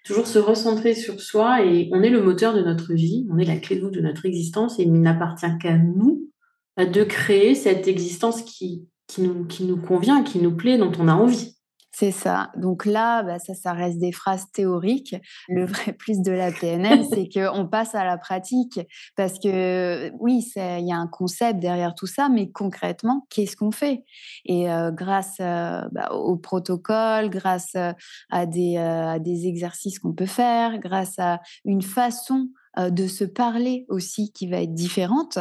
Toujours 0.09 0.27
se 0.27 0.39
recentrer 0.39 0.95
sur 0.95 1.21
soi 1.21 1.65
et 1.65 1.91
on 1.93 2.03
est 2.03 2.09
le 2.09 2.23
moteur 2.23 2.55
de 2.55 2.63
notre 2.63 2.95
vie, 2.95 3.27
on 3.31 3.37
est 3.37 3.45
la 3.45 3.59
clé 3.59 3.77
de 3.77 3.91
de 3.91 4.01
notre 4.01 4.25
existence 4.25 4.79
et 4.79 4.85
il 4.85 4.93
n'appartient 4.93 5.59
qu'à 5.61 5.77
nous 5.77 6.31
de 6.79 7.05
créer 7.05 7.55
cette 7.55 7.87
existence 7.89 8.41
qui 8.43 8.87
nous 9.19 9.77
convient, 9.77 10.23
qui 10.23 10.39
nous 10.39 10.57
plaît, 10.57 10.79
dont 10.79 10.93
on 10.99 11.09
a 11.09 11.15
envie. 11.15 11.58
C'est 11.91 12.11
ça. 12.13 12.51
Donc 12.57 12.85
là, 12.85 13.23
bah, 13.23 13.39
ça, 13.39 13.55
ça 13.55 13.73
reste 13.73 13.99
des 13.99 14.13
phrases 14.13 14.51
théoriques. 14.53 15.17
Le 15.49 15.65
vrai 15.65 15.93
plus 15.99 16.21
de 16.21 16.31
la 16.31 16.53
PNL, 16.53 17.05
c'est 17.11 17.29
qu'on 17.33 17.67
passe 17.67 17.95
à 17.95 18.05
la 18.05 18.19
pratique. 18.19 18.81
Parce 19.17 19.39
que 19.39 20.11
oui, 20.21 20.45
il 20.57 20.87
y 20.87 20.93
a 20.93 20.97
un 20.97 21.09
concept 21.09 21.61
derrière 21.61 21.95
tout 21.95 22.07
ça, 22.07 22.29
mais 22.29 22.51
concrètement, 22.51 23.27
qu'est-ce 23.31 23.57
qu'on 23.57 23.71
fait? 23.71 24.05
Et 24.45 24.71
euh, 24.71 24.93
grâce 24.93 25.37
euh, 25.41 25.81
bah, 25.93 26.13
au 26.13 26.37
protocole, 26.37 27.31
grâce 27.31 27.75
euh, 27.75 27.93
à, 28.31 28.47
des, 28.47 28.77
à 28.77 29.19
des 29.19 29.47
exercices 29.47 29.99
qu'on 29.99 30.13
peut 30.13 30.27
faire, 30.27 30.79
grâce 30.79 31.19
à 31.19 31.41
une 31.65 31.83
façon 31.83 32.49
de 32.77 33.09
se 33.09 33.25
parler 33.25 33.87
aussi 33.89 34.33
qui 34.33 34.47
va 34.47 34.63
être 34.63 34.75
différente, 34.75 35.39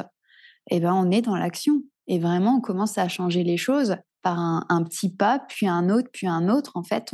eh 0.71 0.79
ben, 0.79 0.93
on 0.93 1.11
est 1.11 1.21
dans 1.21 1.35
l'action. 1.35 1.83
Et 2.07 2.17
vraiment, 2.19 2.55
on 2.55 2.61
commence 2.61 2.97
à 2.97 3.07
changer 3.09 3.43
les 3.43 3.57
choses 3.57 3.97
par 4.21 4.65
un, 4.69 4.83
petit 4.83 5.09
pas, 5.09 5.39
puis 5.47 5.67
un 5.67 5.89
autre, 5.89 6.09
puis 6.11 6.27
un 6.27 6.49
autre. 6.49 6.71
En 6.75 6.83
fait, 6.83 7.11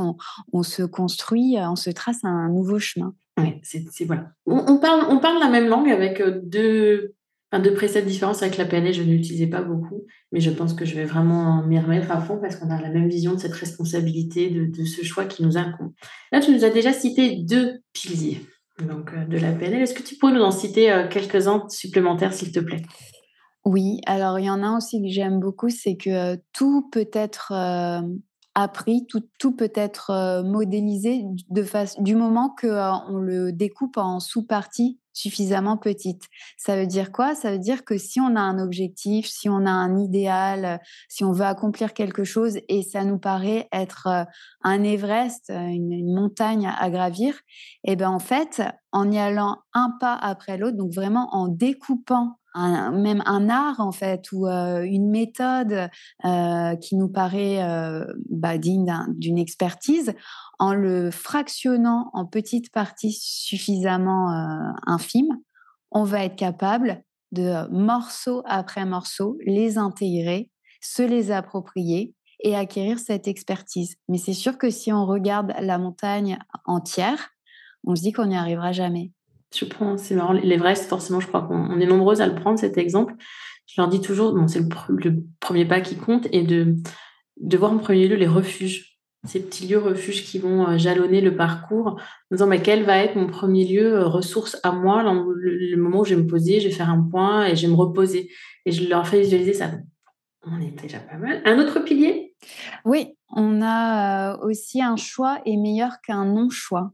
on, 0.52 0.64
se 0.64 0.84
construit, 0.84 1.58
euh, 1.58 1.70
on 1.70 1.76
se 1.76 1.90
trace 1.90 2.24
un 2.24 2.50
nouveau 2.50 2.80
chemin. 2.80 3.14
Oui, 3.38 3.60
c'est 3.64 4.06
voilà. 4.06 4.32
On, 4.46 4.78
parle, 4.78 5.06
on 5.10 5.20
parle 5.20 5.40
la 5.40 5.50
même 5.50 5.68
langue 5.68 5.90
avec 5.90 6.22
euh, 6.22 6.40
deux, 6.44 7.16
enfin, 7.52 7.62
deux 7.62 7.74
préceptes 7.74 8.08
différents. 8.08 8.34
Avec 8.34 8.58
la 8.58 8.66
PNL, 8.66 8.94
je 8.94 9.04
n'utilisais 9.04 9.48
pas 9.48 9.62
beaucoup, 9.62 10.06
mais 10.32 10.40
je 10.40 10.52
pense 10.52 10.74
que 10.74 10.86
je 10.86 10.96
vais 10.96 11.06
vraiment 11.06 11.64
m'y 11.64 11.80
remettre 11.80 12.12
à 12.12 12.22
fond 12.22 12.40
parce 12.40 12.56
qu'on 12.56 12.70
a 12.70 12.82
la 12.82 12.90
même 12.90 13.10
vision 13.10 13.34
de 13.34 13.40
cette 13.40 13.54
responsabilité, 13.54 14.50
de, 14.50 14.84
ce 14.86 15.04
choix 15.04 15.26
qui 15.26 15.44
nous 15.44 15.58
incombe. 15.58 15.94
Là, 16.32 16.40
tu 16.40 16.52
nous 16.52 16.64
as 16.64 16.70
déjà 16.70 16.94
cité 16.94 17.38
deux 17.38 17.80
piliers 17.94 18.42
donc, 18.80 19.12
euh, 19.14 19.26
de 19.26 19.38
la 19.38 19.52
PNL. 19.52 19.82
Est-ce 19.82 19.94
que 19.94 20.04
tu 20.04 20.16
pourrais 20.16 20.34
nous 20.34 20.44
en 20.44 20.52
citer 20.52 21.06
quelques-uns 21.10 21.68
supplémentaires, 21.70 22.34
s'il 22.34 22.52
te 22.52 22.60
plaît? 22.60 22.82
Oui, 23.65 24.01
alors 24.05 24.39
il 24.39 24.46
y 24.46 24.50
en 24.50 24.63
a 24.63 24.75
aussi 24.75 25.01
que 25.01 25.08
j'aime 25.08 25.39
beaucoup, 25.39 25.70
c'est 25.70 25.96
que 25.96 26.36
tout 26.53 26.89
peut 26.91 27.10
être 27.13 27.53
appris, 28.55 29.05
tout, 29.08 29.24
tout, 29.39 29.55
peut 29.55 29.72
être 29.74 30.43
modélisé 30.43 31.24
de 31.50 31.63
face, 31.63 32.00
du 32.00 32.15
moment 32.15 32.53
qu'on 32.60 33.17
le 33.17 33.51
découpe 33.51 33.98
en 33.98 34.20
sous-parties 34.20 35.00
suffisamment 35.13 35.77
petites. 35.77 36.24
Ça 36.58 36.75
veut 36.75 36.88
dire 36.88 37.12
quoi? 37.12 37.36
Ça 37.36 37.51
veut 37.51 37.60
dire 37.60 37.86
que 37.86 37.98
si 37.98 38.20
on 38.20 38.36
a 38.36 38.41
un 38.41 38.60
objectif, 38.60 39.27
si 39.27 39.48
on 39.48 39.65
a 39.65 39.72
un 39.72 39.98
idéal, 39.98 40.82
si 41.08 41.24
on 41.24 41.32
veut 41.32 41.46
accomplir 41.46 41.93
quelque 41.93 42.24
chose 42.24 42.58
et 42.67 42.82
ça 42.82 43.05
nous 43.05 43.20
paraît 43.20 43.67
être 43.72 44.25
un 44.63 44.84
Everest, 44.84 45.50
une, 45.50 46.13
montagne 46.13 46.67
à 46.67 46.89
gravir, 46.89 47.36
et 47.84 47.93
eh 47.93 47.96
ben 47.96 48.10
en 48.10 48.20
fait, 48.20 48.62
en 48.91 49.12
y 49.12 49.17
allant 49.17 49.60
un 49.74 49.91
pas 50.00 50.15
après 50.15 50.58
l'autre, 50.58 50.77
donc 50.77 50.91
vraiment 50.91 51.29
en 51.32 51.48
découpant 51.48 52.38
même 52.56 53.24
un 53.26 53.50
art 53.50 53.80
en 53.80 53.92
fait 53.92 54.32
ou 54.32 54.48
une 54.48 55.10
méthode 55.10 55.90
qui 56.82 56.96
nous 56.96 57.10
paraît 57.10 57.60
bah, 58.30 58.58
digne 58.58 58.94
d'une 59.10 59.38
expertise 59.38 60.14
en 60.60 60.74
le 60.74 61.12
fractionnant 61.12 62.10
en 62.14 62.26
petites 62.26 62.72
parties 62.72 63.18
suffisamment 63.20 64.30
infimes, 64.86 65.40
on 65.92 66.04
va 66.04 66.26
être 66.26 66.36
capable 66.36 67.04
de 67.32 67.68
morceau 67.72 68.44
après 68.46 68.86
morceau 68.86 69.38
les 69.46 69.78
intégrer, 69.78 70.50
se 70.82 71.04
les 71.04 71.32
approprier 71.32 72.14
et 72.44 72.56
acquérir 72.56 73.00
cette 73.00 73.28
expertise. 73.28 73.96
Mais 74.08 74.18
c'est 74.18 74.34
sûr 74.34 74.58
que 74.58 74.70
si 74.70 74.94
on 74.94 75.06
regarde 75.06 75.54
la 75.60 75.78
montagne 75.78 76.38
entière, 76.66 77.30
on 77.86 77.96
se 77.96 78.02
dit 78.02 78.12
qu'on 78.12 78.28
n'y 78.28 78.38
arrivera 78.38 78.72
jamais. 78.72 79.12
Je 79.56 79.66
prends, 79.66 79.98
c'est 79.98 80.16
marrant, 80.16 80.34
l'Everest, 80.34 80.86
forcément, 80.86 81.20
je 81.20 81.28
crois 81.28 81.42
qu'on 81.42 81.80
est 81.80 81.86
nombreuses 81.86 82.22
à 82.22 82.28
le 82.28 82.36
prendre, 82.36 82.60
cet 82.60 82.78
exemple. 82.78 83.14
Je 83.68 83.80
leur 83.80 83.90
dis 83.90 84.02
toujours, 84.02 84.34
bon, 84.34 84.48
c'est 84.48 84.60
le, 84.60 85.24
premier 85.40 85.66
pas 85.66 85.82
qui 85.82 85.96
compte, 85.96 86.28
et 86.32 86.44
de, 86.44 86.76
de 87.40 87.58
voir 87.58 87.72
en 87.72 87.78
premier 87.78 88.08
lieu 88.08 88.16
les 88.16 88.28
refuges, 88.28 89.00
ces 89.26 89.42
petits 89.42 89.68
lieux 89.68 89.80
refuges 89.80 90.26
qui 90.26 90.38
vont 90.40 90.68
euh, 90.68 90.78
jalonner 90.78 91.22
le 91.22 91.36
parcours, 91.36 91.88
en 91.88 92.36
disant, 92.36 92.48
mais 92.48 92.62
quel 92.62 92.84
va 92.84 92.98
être 92.98 93.16
mon 93.16 93.28
premier 93.28 93.66
lieu 93.66 93.94
euh, 93.94 94.08
ressource 94.08 94.58
à 94.64 94.72
moi, 94.72 95.04
le, 95.04 95.78
moment 95.78 96.02
où 96.02 96.06
je 96.06 96.16
vais 96.16 96.22
me 96.22 96.28
poser, 96.28 96.60
je 96.60 96.68
vais 96.68 96.74
faire 96.74 96.90
un 96.90 97.02
point 97.02 97.46
et 97.46 97.56
je 97.56 97.66
vais 97.66 97.72
me 97.72 97.78
reposer. 97.78 98.30
Et 98.66 98.72
je 98.72 98.88
leur 98.90 99.08
fais 99.08 99.22
visualiser 99.22 99.54
ça. 99.54 99.72
On 100.46 100.60
est 100.60 100.72
déjà 100.82 101.00
pas 101.00 101.18
mal. 101.18 101.42
Un 101.46 101.58
autre 101.60 101.80
pilier? 101.80 102.36
Oui, 102.84 103.16
on 103.30 103.62
a 103.62 104.34
euh, 104.34 104.38
aussi 104.46 104.82
un 104.82 104.98
choix 104.98 105.40
est 105.46 105.56
meilleur 105.56 106.02
qu'un 106.02 106.26
non-choix. 106.26 106.92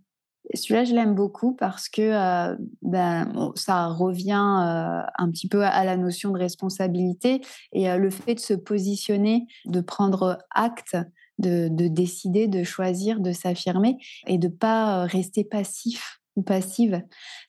Celui-là, 0.56 0.84
je 0.84 0.96
l'aime 0.96 1.13
beaucoup 1.13 1.53
parce 1.53 1.89
que 1.89 2.01
euh, 2.01 2.56
ben, 2.82 3.51
ça 3.56 3.88
revient 3.88 4.32
euh, 4.32 5.01
un 5.18 5.29
petit 5.29 5.48
peu 5.48 5.63
à 5.63 5.84
la 5.84 5.96
notion 5.96 6.32
de 6.32 6.39
responsabilité 6.39 7.41
et 7.72 7.89
euh, 7.89 7.98
le 7.98 8.10
fait 8.10 8.36
de 8.36 8.39
se 8.39 8.56
positionner, 8.56 9.46
de 9.65 9.82
prendre 9.82 10.39
acte, 10.50 10.98
de, 11.38 11.68
de 11.70 11.88
décider, 11.88 12.48
de 12.48 12.63
choisir, 12.63 13.20
de 13.20 13.32
s'affirmer 13.32 13.98
et 14.25 14.38
de 14.38 14.48
pas 14.48 15.03
rester 15.03 15.44
passif 15.44 16.20
ou 16.36 16.41
passive. 16.41 17.01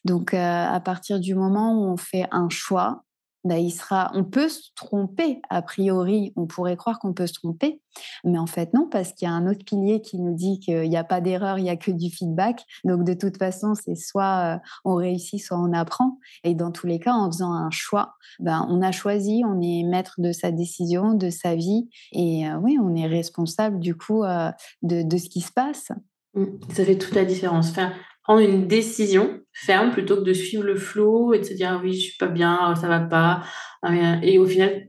Donc, 0.04 0.34
à 0.34 0.80
partir 0.84 1.20
du 1.20 1.34
moment 1.34 1.72
où 1.74 1.92
on 1.92 1.96
fait 1.96 2.26
un 2.30 2.48
choix, 2.48 3.04
bah, 3.44 3.56
on 4.14 4.24
peut 4.24 4.48
se 4.48 4.70
tromper. 4.74 5.40
A 5.48 5.62
priori, 5.62 6.32
on 6.36 6.46
pourrait 6.46 6.76
croire 6.76 6.98
qu'on 6.98 7.14
peut 7.14 7.26
se 7.26 7.32
tromper, 7.32 7.80
mais 8.24 8.38
en 8.38 8.46
fait 8.46 8.74
non, 8.74 8.88
parce 8.90 9.12
qu'il 9.12 9.26
y 9.26 9.30
a 9.30 9.34
un 9.34 9.46
autre 9.50 9.64
pilier 9.64 10.02
qui 10.02 10.18
nous 10.18 10.34
dit 10.34 10.60
qu'il 10.60 10.88
n'y 10.88 10.96
a 10.96 11.04
pas 11.04 11.20
d'erreur, 11.20 11.58
il 11.58 11.64
n'y 11.64 11.70
a 11.70 11.76
que 11.76 11.90
du 11.90 12.10
feedback. 12.10 12.64
Donc 12.84 13.04
de 13.04 13.14
toute 13.14 13.38
façon, 13.38 13.74
c'est 13.74 13.94
soit 13.94 14.56
euh, 14.56 14.58
on 14.84 14.94
réussit, 14.94 15.42
soit 15.42 15.58
on 15.58 15.72
apprend. 15.72 16.18
Et 16.44 16.54
dans 16.54 16.70
tous 16.70 16.86
les 16.86 16.98
cas, 16.98 17.12
en 17.12 17.30
faisant 17.30 17.52
un 17.52 17.70
choix, 17.70 18.14
ben, 18.40 18.66
on 18.68 18.82
a 18.82 18.92
choisi, 18.92 19.42
on 19.46 19.60
est 19.60 19.84
maître 19.84 20.16
de 20.18 20.32
sa 20.32 20.50
décision, 20.50 21.14
de 21.14 21.30
sa 21.30 21.54
vie, 21.54 21.88
et 22.12 22.46
euh, 22.46 22.56
oui, 22.62 22.78
on 22.80 22.94
est 22.94 23.06
responsable 23.06 23.78
du 23.78 23.94
coup 23.94 24.22
euh, 24.22 24.50
de, 24.82 25.16
ce 25.16 25.28
qui 25.28 25.40
se 25.40 25.52
passe. 25.52 25.90
Mmh. 26.34 26.44
Ça 26.74 26.84
fait 26.84 26.98
toute 26.98 27.14
la 27.14 27.24
différence. 27.24 27.70
Faire 27.70 27.94
prendre 28.22 28.40
une 28.40 28.68
décision 28.68 29.39
ferme 29.52 29.90
plutôt 29.90 30.16
que 30.16 30.22
de 30.22 30.32
suivre 30.32 30.64
le 30.64 30.76
flot 30.76 31.34
et 31.34 31.38
de 31.38 31.44
se 31.44 31.54
dire 31.54 31.70
ah 31.72 31.80
oui, 31.82 31.94
je 31.94 32.00
suis 32.00 32.16
pas 32.18 32.26
bien, 32.26 32.74
ça 32.76 32.88
va 32.88 33.00
pas. 33.00 33.42
Ah, 33.82 34.18
et 34.22 34.38
au 34.38 34.46
final, 34.46 34.88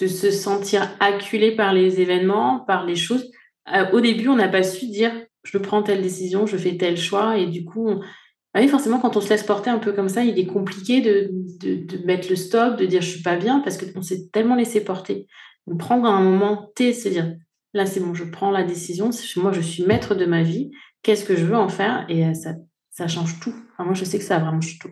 de 0.00 0.06
se 0.06 0.30
sentir 0.30 0.88
acculé 1.00 1.54
par 1.54 1.72
les 1.72 2.00
événements, 2.00 2.60
par 2.60 2.86
les 2.86 2.96
choses. 2.96 3.30
Euh, 3.74 3.90
au 3.92 4.00
début, 4.00 4.28
on 4.28 4.36
n'a 4.36 4.48
pas 4.48 4.62
su 4.62 4.86
dire 4.86 5.12
je 5.42 5.58
prends 5.58 5.82
telle 5.82 6.02
décision, 6.02 6.46
je 6.46 6.56
fais 6.56 6.76
tel 6.76 6.96
choix. 6.96 7.38
Et 7.38 7.46
du 7.46 7.64
coup, 7.64 7.90
ah 8.54 8.60
oui, 8.60 8.68
forcément, 8.68 8.98
quand 8.98 9.16
on 9.16 9.20
se 9.20 9.30
laisse 9.30 9.42
porter 9.42 9.70
un 9.70 9.78
peu 9.78 9.92
comme 9.92 10.08
ça, 10.08 10.24
il 10.24 10.38
est 10.38 10.46
compliqué 10.46 11.00
de, 11.00 11.30
de, 11.60 12.04
mettre 12.04 12.28
le 12.28 12.36
stop, 12.36 12.76
de 12.76 12.86
dire 12.86 13.02
je 13.02 13.10
suis 13.10 13.22
pas 13.22 13.36
bien 13.36 13.60
parce 13.60 13.78
qu'on 13.78 14.02
s'est 14.02 14.28
tellement 14.32 14.56
laissé 14.56 14.82
porter. 14.82 15.26
prendre 15.78 16.06
un 16.06 16.22
moment 16.22 16.70
T, 16.74 16.92
se 16.92 17.08
dire 17.08 17.34
là, 17.72 17.86
c'est 17.86 18.00
bon, 18.00 18.14
je 18.14 18.24
prends 18.24 18.50
la 18.50 18.64
décision, 18.64 19.10
moi, 19.36 19.52
je 19.52 19.60
suis 19.60 19.84
maître 19.84 20.14
de 20.14 20.26
ma 20.26 20.42
vie, 20.42 20.70
qu'est-ce 21.02 21.24
que 21.24 21.36
je 21.36 21.44
veux 21.44 21.56
en 21.56 21.68
faire? 21.68 22.04
Et 22.08 22.26
euh, 22.26 22.34
ça 22.34 22.54
ça 22.90 23.08
change 23.08 23.40
tout. 23.40 23.54
Moi, 23.84 23.94
je 23.94 24.04
sais 24.04 24.18
que 24.18 24.24
ça 24.24 24.38
vraiment 24.38 24.60
change 24.60 24.78
tout. 24.78 24.90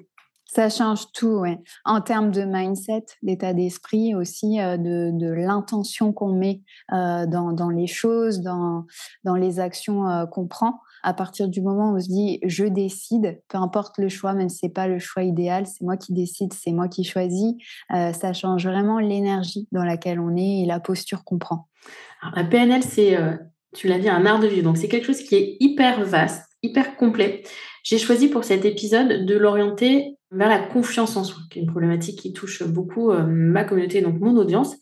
Ça 0.50 0.70
change 0.70 1.12
tout, 1.12 1.40
oui. 1.42 1.56
En 1.84 2.00
termes 2.00 2.30
de 2.30 2.42
mindset, 2.42 3.04
d'état 3.22 3.52
d'esprit 3.52 4.14
aussi, 4.14 4.58
euh, 4.60 4.78
de, 4.78 5.30
l'intention 5.30 6.12
qu'on 6.14 6.32
met 6.32 6.62
euh, 6.92 7.26
dans, 7.26 7.68
les 7.68 7.86
choses, 7.86 8.40
dans, 8.40 8.86
dans 9.24 9.34
les 9.34 9.60
actions 9.60 10.08
euh, 10.08 10.24
qu'on 10.24 10.46
prend. 10.46 10.80
À 11.02 11.12
partir 11.12 11.48
du 11.48 11.60
moment 11.60 11.92
où 11.92 11.96
on 11.96 12.00
se 12.00 12.08
dit 12.08 12.40
je 12.44 12.64
décide, 12.64 13.42
peu 13.48 13.58
importe 13.58 13.98
le 13.98 14.08
choix, 14.08 14.32
même 14.32 14.48
si 14.48 14.58
c'est 14.62 14.68
pas 14.70 14.88
le 14.88 14.98
choix 14.98 15.22
idéal, 15.22 15.66
c'est 15.66 15.82
moi 15.82 15.96
qui 15.96 16.12
décide, 16.12 16.52
c'est 16.54 16.72
moi 16.72 16.88
qui 16.88 17.04
choisis, 17.04 17.54
ça 17.88 18.32
change 18.32 18.66
vraiment 18.66 18.98
l'énergie 18.98 19.68
dans 19.70 19.84
laquelle 19.84 20.18
on 20.18 20.36
est 20.36 20.62
et 20.62 20.66
la 20.66 20.80
posture 20.80 21.22
qu'on 21.22 21.38
prend. 21.38 21.68
la 22.34 22.42
PNL, 22.42 22.82
c'est, 22.82 23.16
tu 23.76 23.86
l'as 23.86 24.00
dit, 24.00 24.08
un 24.08 24.26
art 24.26 24.40
de 24.40 24.48
vivre. 24.48 24.64
Donc 24.64 24.76
c'est 24.76 24.88
quelque 24.88 25.06
chose 25.06 25.22
qui 25.22 25.36
est 25.36 25.56
hyper 25.60 26.04
vaste, 26.04 26.47
hyper 26.62 26.96
complet. 26.96 27.42
J'ai 27.82 27.98
choisi 27.98 28.28
pour 28.28 28.44
cet 28.44 28.64
épisode 28.64 29.24
de 29.24 29.36
l'orienter 29.36 30.16
vers 30.30 30.48
la 30.48 30.58
confiance 30.58 31.16
en 31.16 31.24
soi, 31.24 31.40
qui 31.50 31.58
est 31.58 31.62
une 31.62 31.70
problématique 31.70 32.18
qui 32.18 32.32
touche 32.32 32.62
beaucoup 32.62 33.10
euh, 33.10 33.24
ma 33.26 33.64
communauté, 33.64 34.00
donc 34.02 34.20
mon 34.20 34.36
audience. 34.36 34.76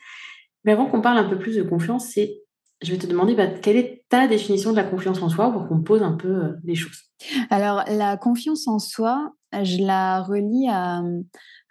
Mais 0.64 0.73
avant 0.73 0.87
qu'on 0.87 1.00
parle 1.00 1.18
un 1.18 1.28
peu 1.28 1.38
plus 1.38 1.56
de 1.56 1.62
confiance, 1.62 2.09
c'est, 2.12 2.42
je 2.83 2.90
vais 2.90 2.99
te 2.99 3.06
demander 3.06 3.35
bah, 3.35 3.47
quelle 3.47 3.76
est 3.76 4.04
ta 4.09 4.26
définition 4.26 4.73
de 4.73 4.76
la 4.76 4.85
confiance 4.85 5.23
en 5.23 5.28
soi 5.28 5.52
pour 5.52 5.68
qu'on 5.68 5.83
pose 5.83 6.02
un 6.02 6.14
peu 6.14 6.28
euh, 6.28 6.52
les 6.64 6.75
choses? 6.75 7.04
Alors, 7.50 7.85
la 7.88 8.16
confiance 8.16 8.66
en 8.66 8.78
soi, 8.78 9.33
je 9.52 9.85
la 9.85 10.23
relie 10.23 10.68
à, 10.68 11.02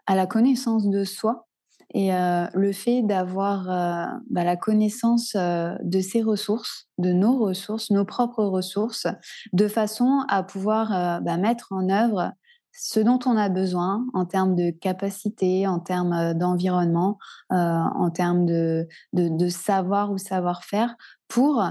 à 0.06 0.16
la 0.16 0.28
connaissance 0.28 0.90
de 0.90 1.04
soi 1.04 1.48
et 1.94 2.14
euh, 2.14 2.46
le 2.54 2.72
fait 2.72 3.04
d'avoir 3.04 3.70
euh, 3.70 4.06
bah, 4.30 4.44
la 4.44 4.58
connaissance 4.58 5.34
euh, 5.36 5.76
de 5.84 6.00
ses 6.00 6.22
ressources, 6.22 6.88
de 6.98 7.12
nos 7.12 7.38
ressources, 7.38 7.92
nos 7.92 8.06
propres 8.06 8.44
ressources, 8.44 9.08
de 9.54 9.68
façon 9.68 10.24
à 10.28 10.44
pouvoir 10.44 11.22
bah, 11.22 11.38
mettre 11.38 11.68
en 11.72 11.90
œuvre 11.90 12.32
ce 12.72 13.00
dont 13.00 13.20
on 13.26 13.38
a 13.38 13.48
besoin 13.48 14.06
en 14.14 14.26
termes 14.26 14.56
de 14.56 14.70
capacité, 14.70 15.66
en 15.68 15.80
termes 15.80 16.34
d'environnement, 16.34 17.18
en 17.50 18.10
termes 18.12 18.46
de, 18.46 18.88
de, 19.14 19.48
savoir 19.48 20.12
ou 20.12 20.18
savoir-faire 20.18 20.96
pour 21.30 21.64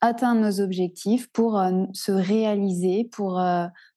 atteindre 0.00 0.40
nos 0.40 0.60
objectifs, 0.60 1.30
pour 1.32 1.60
se 1.92 2.12
réaliser, 2.12 3.08
pour, 3.10 3.42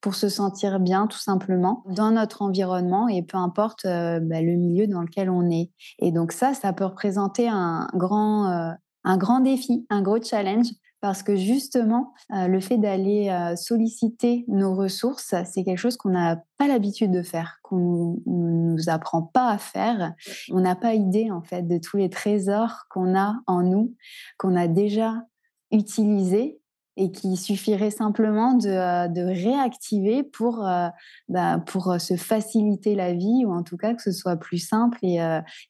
pour 0.02 0.16
se 0.16 0.30
sentir 0.30 0.80
bien 0.80 1.08
tout 1.08 1.20
simplement 1.20 1.84
dans 1.88 2.12
notre 2.12 2.42
environnement 2.42 3.08
et 3.08 3.22
peu 3.22 3.38
importe 3.38 3.84
bah, 3.84 4.42
le 4.42 4.56
milieu 4.56 4.88
dans 4.88 5.02
lequel 5.02 5.30
on 5.30 5.50
est. 5.50 5.70
Et 6.00 6.12
donc 6.12 6.32
ça, 6.32 6.54
ça 6.54 6.74
peut 6.74 6.86
représenter 6.86 7.48
un 7.48 7.88
grand, 7.94 8.76
un 9.04 9.18
grand 9.18 9.42
défi, 9.42 9.86
un 9.90 10.02
gros 10.02 10.22
challenge 10.22 10.68
parce 11.02 11.24
que 11.24 11.36
justement, 11.36 12.14
le 12.30 12.60
fait 12.60 12.78
d'aller 12.78 13.54
solliciter 13.58 14.46
nos 14.48 14.76
ressources, 14.76 15.34
c'est 15.46 15.64
quelque 15.64 15.80
chose 15.80 15.98
qu'on 15.98 16.10
n'a 16.10 16.44
pas 16.58 16.68
l'habitude 16.68 17.12
de 17.12 17.24
faire, 17.24 17.58
qu'on 17.64 18.22
ne 18.28 18.76
nous 18.76 18.90
apprend 18.90 19.24
pas 19.24 19.50
à 19.50 19.58
faire. 19.58 20.14
On 20.52 20.62
n'a 20.62 20.76
pas 20.76 20.94
idée 20.94 21.32
en 21.32 21.42
fait 21.42 21.64
de 21.64 21.80
tous 21.80 21.98
les 21.98 22.10
trésors 22.10 22.86
qu'on 22.90 23.18
a 23.18 23.36
en 23.48 23.64
nous, 23.64 23.96
qu'on 24.38 24.56
a 24.56 24.68
déjà 24.68 25.24
utilisés 25.72 26.60
et 26.98 27.12
qui 27.12 27.38
suffirait 27.38 27.92
simplement 27.92 28.54
de, 28.54 29.34
réactiver 29.34 30.24
pour, 30.24 30.68
bah, 31.30 31.60
pour 31.66 32.00
se 32.00 32.16
faciliter 32.16 32.96
la 32.96 33.14
vie 33.14 33.46
ou 33.46 33.54
en 33.54 33.64
tout 33.64 33.78
cas 33.78 33.94
que 33.94 34.02
ce 34.02 34.12
soit 34.12 34.36
plus 34.36 34.58
simple 34.58 35.00
et, 35.02 35.20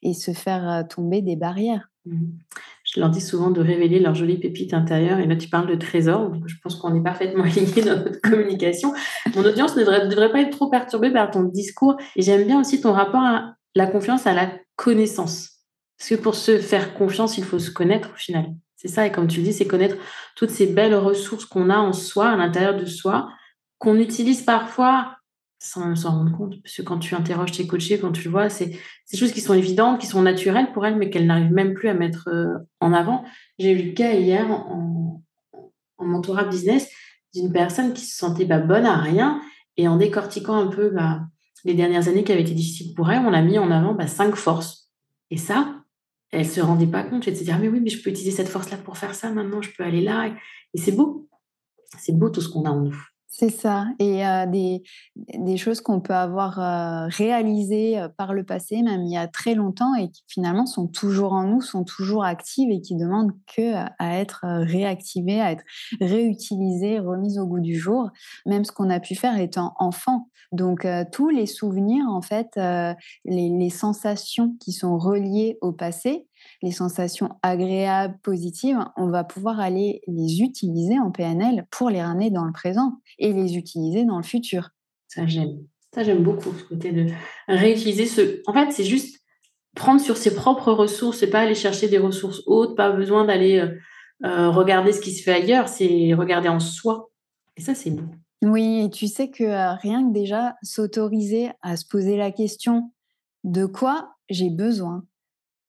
et 0.02 0.14
se 0.14 0.32
faire 0.32 0.84
tomber 0.88 1.22
des 1.22 1.36
barrières. 1.36 1.90
Mmh 2.04 2.32
je 2.84 3.00
leur 3.00 3.10
dis 3.10 3.20
souvent 3.20 3.50
de 3.50 3.60
révéler 3.60 4.00
leurs 4.00 4.14
jolies 4.14 4.38
pépites 4.38 4.74
intérieures. 4.74 5.18
Et 5.18 5.26
là, 5.26 5.36
tu 5.36 5.48
parles 5.48 5.68
de 5.68 5.74
trésors. 5.76 6.32
je 6.46 6.56
pense 6.62 6.76
qu'on 6.76 6.94
est 6.94 7.02
parfaitement 7.02 7.44
alignés 7.44 7.82
dans 7.82 7.96
notre 7.96 8.20
communication. 8.20 8.92
Mon 9.34 9.44
audience 9.44 9.76
ne 9.76 9.84
devrait, 9.84 10.30
pas 10.30 10.40
être 10.40 10.50
trop 10.50 10.68
perturbée 10.68 11.10
par 11.10 11.30
ton 11.30 11.44
discours. 11.44 11.96
Et 12.16 12.22
j'aime 12.22 12.46
bien 12.46 12.60
aussi 12.60 12.80
ton 12.80 12.92
rapport 12.92 13.22
à 13.22 13.54
la 13.74 13.86
confiance, 13.86 14.26
à 14.26 14.34
la 14.34 14.52
connaissance. 14.76 15.50
Parce 15.98 16.10
que 16.10 16.14
pour 16.16 16.34
se 16.34 16.58
faire 16.58 16.94
confiance, 16.94 17.38
il 17.38 17.44
faut 17.44 17.58
se 17.58 17.70
connaître 17.70 18.10
au 18.12 18.16
final. 18.16 18.52
C'est 18.82 18.88
ça. 18.88 19.06
Et 19.06 19.12
comme 19.12 19.28
tu 19.28 19.38
le 19.38 19.44
dis, 19.44 19.52
c'est 19.52 19.66
connaître 19.66 19.96
toutes 20.34 20.50
ces 20.50 20.66
belles 20.66 20.96
ressources 20.96 21.44
qu'on 21.44 21.70
a 21.70 21.76
en 21.76 21.92
soi, 21.92 22.30
à 22.30 22.36
l'intérieur 22.36 22.76
de 22.76 22.84
soi, 22.84 23.28
qu'on 23.78 23.96
utilise 23.96 24.42
parfois 24.42 25.16
sans 25.60 25.94
s'en 25.94 26.10
rendre 26.10 26.36
compte. 26.36 26.60
Parce 26.60 26.74
que 26.74 26.82
quand 26.82 26.98
tu 26.98 27.14
interroges 27.14 27.52
tes 27.52 27.68
coachés, 27.68 28.00
quand 28.00 28.10
tu 28.10 28.24
le 28.24 28.30
vois, 28.30 28.48
c'est 28.48 28.76
des 29.12 29.16
choses 29.16 29.30
qui 29.30 29.40
sont 29.40 29.54
évidentes, 29.54 30.00
qui 30.00 30.08
sont 30.08 30.20
naturelles 30.20 30.72
pour 30.72 30.84
elles, 30.84 30.96
mais 30.96 31.10
qu'elles 31.10 31.28
n'arrivent 31.28 31.52
même 31.52 31.74
plus 31.74 31.88
à 31.88 31.94
mettre 31.94 32.28
euh, 32.28 32.58
en 32.80 32.92
avant. 32.92 33.24
J'ai 33.60 33.70
eu 33.70 33.90
le 33.90 33.92
cas 33.92 34.14
hier 34.14 34.50
en, 34.50 35.22
mentorat 36.00 36.46
business 36.46 36.90
d'une 37.32 37.52
personne 37.52 37.92
qui 37.92 38.04
se 38.04 38.16
sentait 38.16 38.44
bah, 38.44 38.58
bonne 38.58 38.86
à 38.86 38.96
rien 38.96 39.40
et 39.76 39.86
en 39.86 39.96
décortiquant 39.96 40.56
un 40.56 40.66
peu 40.66 40.90
bah, 40.90 41.20
les 41.64 41.74
dernières 41.74 42.08
années 42.08 42.24
qui 42.24 42.32
avaient 42.32 42.42
été 42.42 42.54
difficiles 42.54 42.92
pour 42.94 43.12
elle, 43.12 43.20
on 43.24 43.32
a 43.32 43.42
mis 43.42 43.60
en 43.60 43.70
avant 43.70 43.94
bah, 43.94 44.08
cinq 44.08 44.34
forces. 44.34 44.90
Et 45.30 45.36
ça, 45.36 45.76
elle 46.32 46.48
se 46.48 46.60
rendait 46.60 46.86
pas 46.86 47.04
compte. 47.04 47.28
Elle 47.28 47.34
se 47.34 47.40
disait, 47.40 47.52
ah, 47.52 47.58
mais 47.58 47.68
oui, 47.68 47.80
mais 47.80 47.90
je 47.90 48.02
peux 48.02 48.10
utiliser 48.10 48.36
cette 48.36 48.48
force-là 48.48 48.78
pour 48.78 48.96
faire 48.98 49.14
ça 49.14 49.30
maintenant, 49.30 49.62
je 49.62 49.70
peux 49.76 49.84
aller 49.84 50.00
là. 50.00 50.34
Et 50.74 50.78
c'est 50.78 50.92
beau. 50.92 51.28
C'est 51.98 52.16
beau 52.16 52.30
tout 52.30 52.40
ce 52.40 52.48
qu'on 52.48 52.64
a 52.64 52.70
en 52.70 52.80
nous. 52.80 53.11
C'est 53.34 53.48
ça. 53.48 53.86
Et 53.98 54.22
des, 54.48 54.82
des, 55.16 55.56
choses 55.56 55.80
qu'on 55.80 56.02
peut 56.02 56.14
avoir 56.14 56.56
réalisées 57.08 58.06
par 58.18 58.34
le 58.34 58.44
passé, 58.44 58.82
même 58.82 59.04
il 59.04 59.10
y 59.10 59.16
a 59.16 59.26
très 59.26 59.54
longtemps, 59.54 59.94
et 59.94 60.10
qui 60.10 60.22
finalement 60.28 60.66
sont 60.66 60.86
toujours 60.86 61.32
en 61.32 61.44
nous, 61.44 61.62
sont 61.62 61.82
toujours 61.82 62.24
actives 62.24 62.70
et 62.70 62.82
qui 62.82 62.94
demandent 62.94 63.32
que 63.56 63.72
à 63.98 64.18
être 64.18 64.44
réactivées, 64.44 65.40
à 65.40 65.50
être 65.50 65.64
réutilisées, 66.02 66.98
remises 66.98 67.38
au 67.38 67.46
goût 67.46 67.60
du 67.60 67.74
jour, 67.74 68.10
même 68.44 68.66
ce 68.66 68.72
qu'on 68.72 68.90
a 68.90 69.00
pu 69.00 69.14
faire 69.14 69.38
étant 69.38 69.72
enfant. 69.78 70.28
Donc 70.52 70.86
tous 71.10 71.30
les 71.30 71.46
souvenirs, 71.46 72.04
en 72.10 72.20
fait, 72.20 72.50
les, 73.24 73.48
les 73.48 73.70
sensations 73.70 74.54
qui 74.60 74.72
sont 74.72 74.98
reliées 74.98 75.56
au 75.62 75.72
passé, 75.72 76.26
les 76.62 76.72
sensations 76.72 77.30
agréables, 77.42 78.18
positives, 78.22 78.78
on 78.96 79.08
va 79.08 79.24
pouvoir 79.24 79.60
aller 79.60 80.00
les 80.06 80.40
utiliser 80.40 80.98
en 80.98 81.10
PNL 81.10 81.66
pour 81.70 81.90
les 81.90 82.02
ramener 82.02 82.30
dans 82.30 82.44
le 82.44 82.52
présent 82.52 83.00
et 83.18 83.32
les 83.32 83.56
utiliser 83.56 84.04
dans 84.04 84.16
le 84.16 84.22
futur. 84.22 84.70
Ça, 85.08 85.26
j'aime. 85.26 85.58
Ça, 85.94 86.04
j'aime 86.04 86.22
beaucoup 86.22 86.52
ce 86.58 86.64
côté 86.64 86.92
de 86.92 87.06
réutiliser 87.48 88.06
ce. 88.06 88.40
En 88.46 88.54
fait, 88.54 88.70
c'est 88.72 88.84
juste 88.84 89.20
prendre 89.74 90.00
sur 90.00 90.16
ses 90.16 90.34
propres 90.34 90.72
ressources 90.72 91.22
et 91.22 91.30
pas 91.30 91.40
aller 91.40 91.54
chercher 91.54 91.88
des 91.88 91.98
ressources 91.98 92.42
hautes, 92.46 92.76
pas 92.76 92.90
besoin 92.90 93.24
d'aller 93.24 93.58
euh, 93.58 93.74
euh, 94.24 94.50
regarder 94.50 94.92
ce 94.92 95.00
qui 95.00 95.12
se 95.12 95.22
fait 95.22 95.32
ailleurs, 95.32 95.68
c'est 95.68 96.14
regarder 96.14 96.48
en 96.48 96.60
soi. 96.60 97.10
Et 97.56 97.60
ça, 97.60 97.74
c'est 97.74 97.90
beau. 97.90 98.10
Oui, 98.42 98.84
et 98.84 98.90
tu 98.90 99.06
sais 99.06 99.30
que 99.30 99.44
euh, 99.44 99.74
rien 99.74 100.08
que 100.08 100.12
déjà 100.12 100.56
s'autoriser 100.62 101.50
à 101.62 101.76
se 101.76 101.86
poser 101.86 102.16
la 102.16 102.32
question 102.32 102.92
de 103.44 103.66
quoi 103.66 104.14
j'ai 104.28 104.50
besoin 104.50 105.04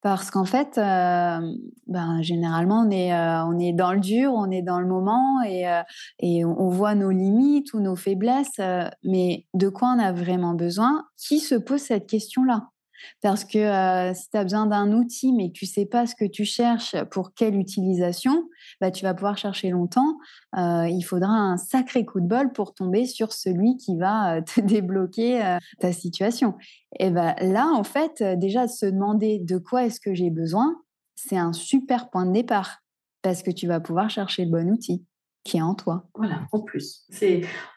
parce 0.03 0.29
qu'en 0.31 0.43
fait, 0.43 0.77
euh, 0.77 1.39
ben, 1.87 2.21
généralement, 2.21 2.81
on 2.85 2.91
est, 2.91 3.13
euh, 3.13 3.45
on 3.45 3.57
est 3.57 3.71
dans 3.71 3.93
le 3.93 4.01
dur, 4.01 4.33
on 4.33 4.51
est 4.51 4.61
dans 4.61 4.81
le 4.81 4.85
moment 4.85 5.41
et, 5.47 5.67
euh, 5.67 5.81
et 6.19 6.43
on 6.43 6.67
voit 6.67 6.93
nos 6.93 7.09
limites 7.09 7.73
ou 7.73 7.79
nos 7.79 7.95
faiblesses. 7.95 8.59
mais 9.03 9.45
de 9.53 9.69
quoi 9.69 9.95
on 9.95 9.99
a 9.99 10.11
vraiment 10.11 10.55
besoin? 10.55 11.05
Qui 11.17 11.39
se 11.39 11.55
pose 11.55 11.81
cette 11.81 12.07
question-là? 12.07 12.72
Parce 13.21 13.45
que 13.45 13.57
euh, 13.57 14.13
si 14.13 14.29
tu 14.29 14.37
as 14.37 14.43
besoin 14.43 14.65
d'un 14.65 14.91
outil, 14.91 15.33
mais 15.33 15.49
que 15.49 15.53
tu 15.53 15.65
sais 15.65 15.85
pas 15.85 16.05
ce 16.05 16.15
que 16.15 16.25
tu 16.25 16.45
cherches 16.45 16.95
pour 17.11 17.33
quelle 17.33 17.55
utilisation, 17.55 18.49
bah, 18.81 18.91
tu 18.91 19.03
vas 19.03 19.13
pouvoir 19.13 19.37
chercher 19.37 19.69
longtemps. 19.69 20.17
Euh, 20.57 20.87
il 20.89 21.01
faudra 21.01 21.31
un 21.31 21.57
sacré 21.57 22.05
coup 22.05 22.21
de 22.21 22.27
bol 22.27 22.51
pour 22.51 22.73
tomber 22.73 23.05
sur 23.05 23.33
celui 23.33 23.77
qui 23.77 23.97
va 23.97 24.35
euh, 24.35 24.41
te 24.41 24.61
débloquer 24.61 25.57
ta 25.79 25.91
situation. 25.93 26.55
Et 26.99 27.09
ben 27.09 27.35
là, 27.41 27.67
en 27.67 27.83
fait, 27.83 28.23
déjà 28.37 28.67
se 28.67 28.85
demander 28.85 29.39
de 29.39 29.57
quoi 29.57 29.85
est-ce 29.85 29.99
que 29.99 30.13
j'ai 30.13 30.29
besoin, 30.29 30.81
c'est 31.15 31.37
un 31.37 31.53
super 31.53 32.09
point 32.09 32.25
de 32.25 32.33
départ 32.33 32.79
parce 33.21 33.41
que 33.41 33.51
tu 33.51 33.67
vas 33.67 33.79
pouvoir 33.79 34.09
chercher 34.09 34.45
le 34.45 34.51
bon 34.51 34.69
outil 34.69 35.05
qui 35.43 35.57
est 35.57 35.61
en 35.61 35.75
toi. 35.75 36.05
Voilà, 36.15 36.41
en 36.51 36.59
plus. 36.59 37.05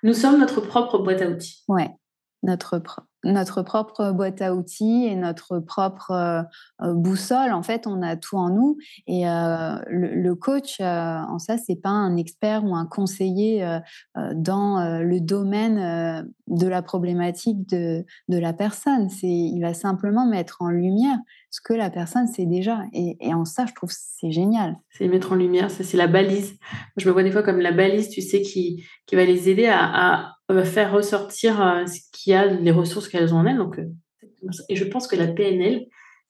Nous 0.02 0.14
sommes 0.14 0.38
notre 0.38 0.60
propre 0.60 0.98
boîte 0.98 1.22
à 1.22 1.28
outils. 1.28 1.64
Ouais, 1.68 1.90
notre 2.42 2.78
notre 3.32 3.62
propre 3.62 4.12
boîte 4.12 4.40
à 4.40 4.54
outils 4.54 5.06
et 5.06 5.16
notre 5.16 5.58
propre 5.58 6.10
euh, 6.12 6.42
euh, 6.82 6.94
boussole. 6.94 7.52
En 7.52 7.62
fait, 7.62 7.86
on 7.86 8.02
a 8.02 8.16
tout 8.16 8.36
en 8.36 8.50
nous. 8.50 8.78
Et 9.06 9.28
euh, 9.28 9.76
le, 9.88 10.34
coach, 10.34 10.80
en 10.80 11.38
ça, 11.38 11.56
c'est 11.58 11.80
pas 11.80 11.90
un 11.90 12.16
expert 12.16 12.64
ou 12.64 12.74
un 12.74 12.86
conseiller 12.86 13.66
dans 14.34 15.00
le 15.00 15.20
domaine 15.20 16.28
de 16.46 16.66
la 16.66 16.82
problématique 16.82 17.68
de, 17.68 18.04
de 18.28 18.38
la 18.38 18.52
personne. 18.52 19.08
Il 19.22 19.60
va 19.60 19.74
simplement 19.74 20.26
mettre 20.26 20.58
en 20.60 20.70
lumière 20.70 21.18
ce 21.50 21.60
que 21.62 21.72
la 21.72 21.90
personne 21.90 22.26
sait 22.26 22.44
déjà. 22.44 22.82
Et, 22.92 23.16
en 23.32 23.44
ça, 23.44 23.64
je 23.66 23.72
trouve 23.72 23.90
c'est 23.90 24.30
génial. 24.30 24.76
C'est 24.90 25.08
mettre 25.08 25.32
en 25.32 25.36
lumière, 25.36 25.70
ça 25.70 25.84
c'est 25.84 25.96
la 25.96 26.06
balise. 26.06 26.58
Je 26.96 27.08
me 27.08 27.12
vois 27.12 27.22
des 27.22 27.32
fois 27.32 27.42
comme 27.42 27.60
la 27.60 27.72
balise, 27.72 28.10
tu 28.10 28.20
sais, 28.20 28.42
qui, 28.42 28.84
qui 29.06 29.16
va 29.16 29.24
les 29.24 29.48
aider 29.48 29.66
à 29.66 30.36
faire 30.64 30.92
ressortir 30.92 31.85
ce 31.87 32.00
qu'il 32.12 32.32
y 32.32 32.37
a, 32.37 32.46
les 32.46 32.70
ressources 32.70 33.09
qu'elles 33.09 33.35
ont 33.35 33.38
en 33.38 33.46
elles. 33.46 33.56
Donc, 33.56 33.80
et 34.68 34.76
je 34.76 34.85
pense 34.85 35.06
que 35.06 35.16
la 35.16 35.26
PNL, 35.26 35.87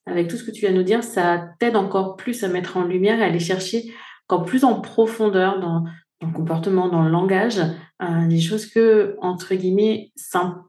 avec 0.07 0.29
tout 0.29 0.37
ce 0.37 0.45
que 0.45 0.51
tu 0.51 0.61
viens 0.61 0.73
de 0.73 0.77
nous 0.77 0.83
dire, 0.83 1.03
ça 1.05 1.49
t'aide 1.59 1.77
encore 1.77 2.17
plus 2.17 2.45
à 2.45 2.49
mettre 2.49 2.77
en 2.77 2.85
lumière 2.85 3.19
et 3.19 3.23
à 3.23 3.27
aller 3.27 3.41
chercher 3.41 3.93
encore 4.29 4.45
plus 4.45 4.65
en 4.65 4.81
profondeur 4.81 5.61
dans, 5.61 5.85
dans 6.21 6.27
le 6.29 6.33
comportement, 6.33 6.89
dans 6.89 7.03
le 7.03 7.11
langage, 7.11 7.61
euh, 8.03 8.27
des 8.29 8.41
choses 8.41 8.67
que, 8.67 9.17
entre 9.21 9.55
guillemets, 9.55 10.13
simple 10.17 10.61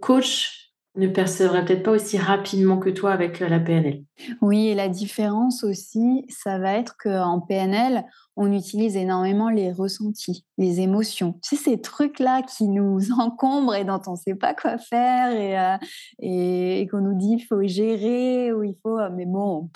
coach 0.00 0.65
ne 0.96 1.08
percevrait 1.08 1.64
peut-être 1.64 1.82
pas 1.82 1.92
aussi 1.92 2.18
rapidement 2.18 2.78
que 2.78 2.90
toi 2.90 3.12
avec 3.12 3.40
la 3.40 3.60
PNL. 3.60 4.02
Oui, 4.40 4.68
et 4.68 4.74
la 4.74 4.88
différence 4.88 5.62
aussi, 5.62 6.24
ça 6.28 6.58
va 6.58 6.74
être 6.74 6.96
qu'en 6.98 7.40
PNL, 7.40 8.04
on 8.36 8.52
utilise 8.52 8.96
énormément 8.96 9.50
les 9.50 9.72
ressentis, 9.72 10.44
les 10.58 10.80
émotions. 10.80 11.38
Tu 11.42 11.56
sais, 11.56 11.70
ces 11.70 11.80
trucs-là 11.80 12.42
qui 12.42 12.68
nous 12.68 13.10
encombrent 13.18 13.74
et 13.74 13.84
dont 13.84 14.00
on 14.06 14.12
ne 14.12 14.16
sait 14.16 14.34
pas 14.34 14.54
quoi 14.54 14.78
faire 14.78 15.32
et, 15.32 15.58
euh, 15.58 15.76
et, 16.20 16.86
qu'on 16.90 17.00
nous 17.00 17.14
dit 17.14 17.36
il 17.38 17.44
faut 17.44 17.62
gérer 17.66 18.52
ou 18.52 18.62
il 18.62 18.74
faut, 18.82 18.98
euh, 18.98 19.10
mais 19.14 19.26
bon, 19.26 19.70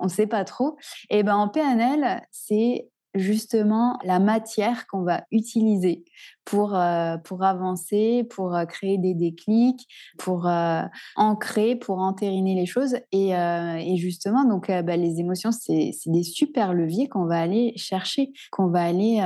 on 0.00 0.04
ne 0.04 0.10
sait 0.10 0.26
pas 0.26 0.44
trop. 0.44 0.76
Et 1.10 1.22
ben 1.22 1.36
en 1.36 1.48
PNL, 1.48 2.22
c'est 2.30 2.88
justement 3.14 3.98
la 4.04 4.18
matière 4.18 4.86
qu'on 4.86 5.02
va 5.02 5.24
utiliser 5.30 6.04
pour, 6.44 6.74
euh, 6.74 7.16
pour 7.18 7.44
avancer, 7.44 8.24
pour 8.24 8.54
euh, 8.54 8.64
créer 8.64 8.98
des 8.98 9.14
déclics, 9.14 9.86
pour 10.18 10.46
euh, 10.46 10.82
ancrer, 11.16 11.76
pour 11.76 11.98
entériner 11.98 12.54
les 12.54 12.66
choses. 12.66 12.96
Et, 13.12 13.30
et 13.30 13.96
justement, 13.96 14.44
donc, 14.44 14.68
bah, 14.68 14.96
les 14.96 15.20
émotions, 15.20 15.52
c'est 15.52 15.92
des 16.06 16.22
super 16.22 16.74
leviers 16.74 17.08
qu'on 17.08 17.26
va 17.26 17.40
aller 17.40 17.72
chercher, 17.76 18.32
qu'on 18.50 18.68
va 18.68 18.82
aller 18.82 19.20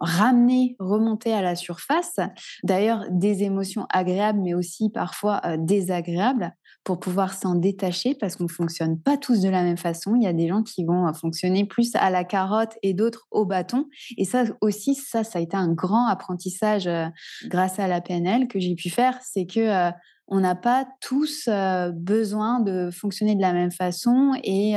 ramener, 0.00 0.76
remonter 0.78 1.32
à 1.32 1.42
la 1.42 1.56
surface. 1.56 2.16
D'ailleurs, 2.64 3.04
des 3.10 3.42
émotions 3.42 3.86
agréables, 3.92 4.40
mais 4.40 4.54
aussi 4.54 4.90
parfois 4.90 5.40
désagréables 5.58 6.54
pour 6.84 7.00
pouvoir 7.00 7.34
s'en 7.34 7.54
détacher 7.54 8.14
parce 8.14 8.36
qu'on 8.36 8.44
ne 8.44 8.48
fonctionne 8.48 8.98
pas 8.98 9.18
tous 9.18 9.42
de 9.42 9.48
la 9.50 9.62
même 9.62 9.76
façon. 9.76 10.16
Il 10.16 10.22
y 10.22 10.26
a 10.26 10.32
des 10.32 10.48
gens 10.48 10.62
qui 10.62 10.84
vont 10.84 11.12
fonctionner 11.12 11.66
plus 11.66 11.94
à 11.94 12.08
la 12.08 12.24
carotte 12.24 12.78
et 12.82 12.94
d'autres 12.94 13.26
au 13.30 13.44
bâton. 13.44 13.86
Et 14.16 14.24
ça 14.24 14.44
aussi, 14.62 14.94
ça, 14.94 15.22
ça 15.22 15.38
a 15.38 15.42
été 15.42 15.54
un 15.54 15.72
grand 15.72 16.07
apprentissage 16.08 16.88
grâce 17.44 17.78
à 17.78 17.86
la 17.86 18.00
PNL 18.00 18.48
que 18.48 18.58
j'ai 18.58 18.74
pu 18.74 18.90
faire, 18.90 19.18
c'est 19.22 19.46
que 19.46 19.90
on 20.30 20.40
n'a 20.40 20.54
pas 20.54 20.86
tous 21.00 21.48
besoin 21.94 22.60
de 22.60 22.90
fonctionner 22.90 23.34
de 23.34 23.40
la 23.40 23.54
même 23.54 23.70
façon 23.70 24.32
et 24.44 24.74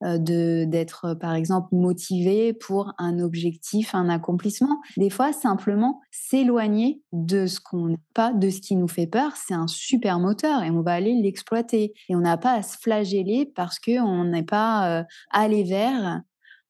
d'être 0.00 1.12
par 1.20 1.34
exemple 1.34 1.68
motivé 1.72 2.54
pour 2.54 2.94
un 2.96 3.18
objectif, 3.18 3.94
un 3.94 4.08
accomplissement. 4.08 4.80
Des 4.96 5.10
fois, 5.10 5.34
simplement 5.34 6.00
s'éloigner 6.10 7.02
de 7.12 7.46
ce 7.46 7.60
qu'on 7.60 7.88
n'a 7.88 7.96
pas, 8.14 8.32
de 8.32 8.48
ce 8.48 8.62
qui 8.62 8.74
nous 8.74 8.88
fait 8.88 9.06
peur, 9.06 9.32
c'est 9.36 9.52
un 9.52 9.66
super 9.66 10.18
moteur 10.18 10.62
et 10.62 10.70
on 10.70 10.80
va 10.80 10.92
aller 10.92 11.12
l'exploiter. 11.20 11.92
Et 12.08 12.16
on 12.16 12.20
n'a 12.20 12.38
pas 12.38 12.52
à 12.52 12.62
se 12.62 12.78
flageller 12.78 13.52
parce 13.54 13.78
qu'on 13.78 14.24
n'est 14.24 14.44
pas 14.44 15.04
allé 15.30 15.62
vers 15.62 16.22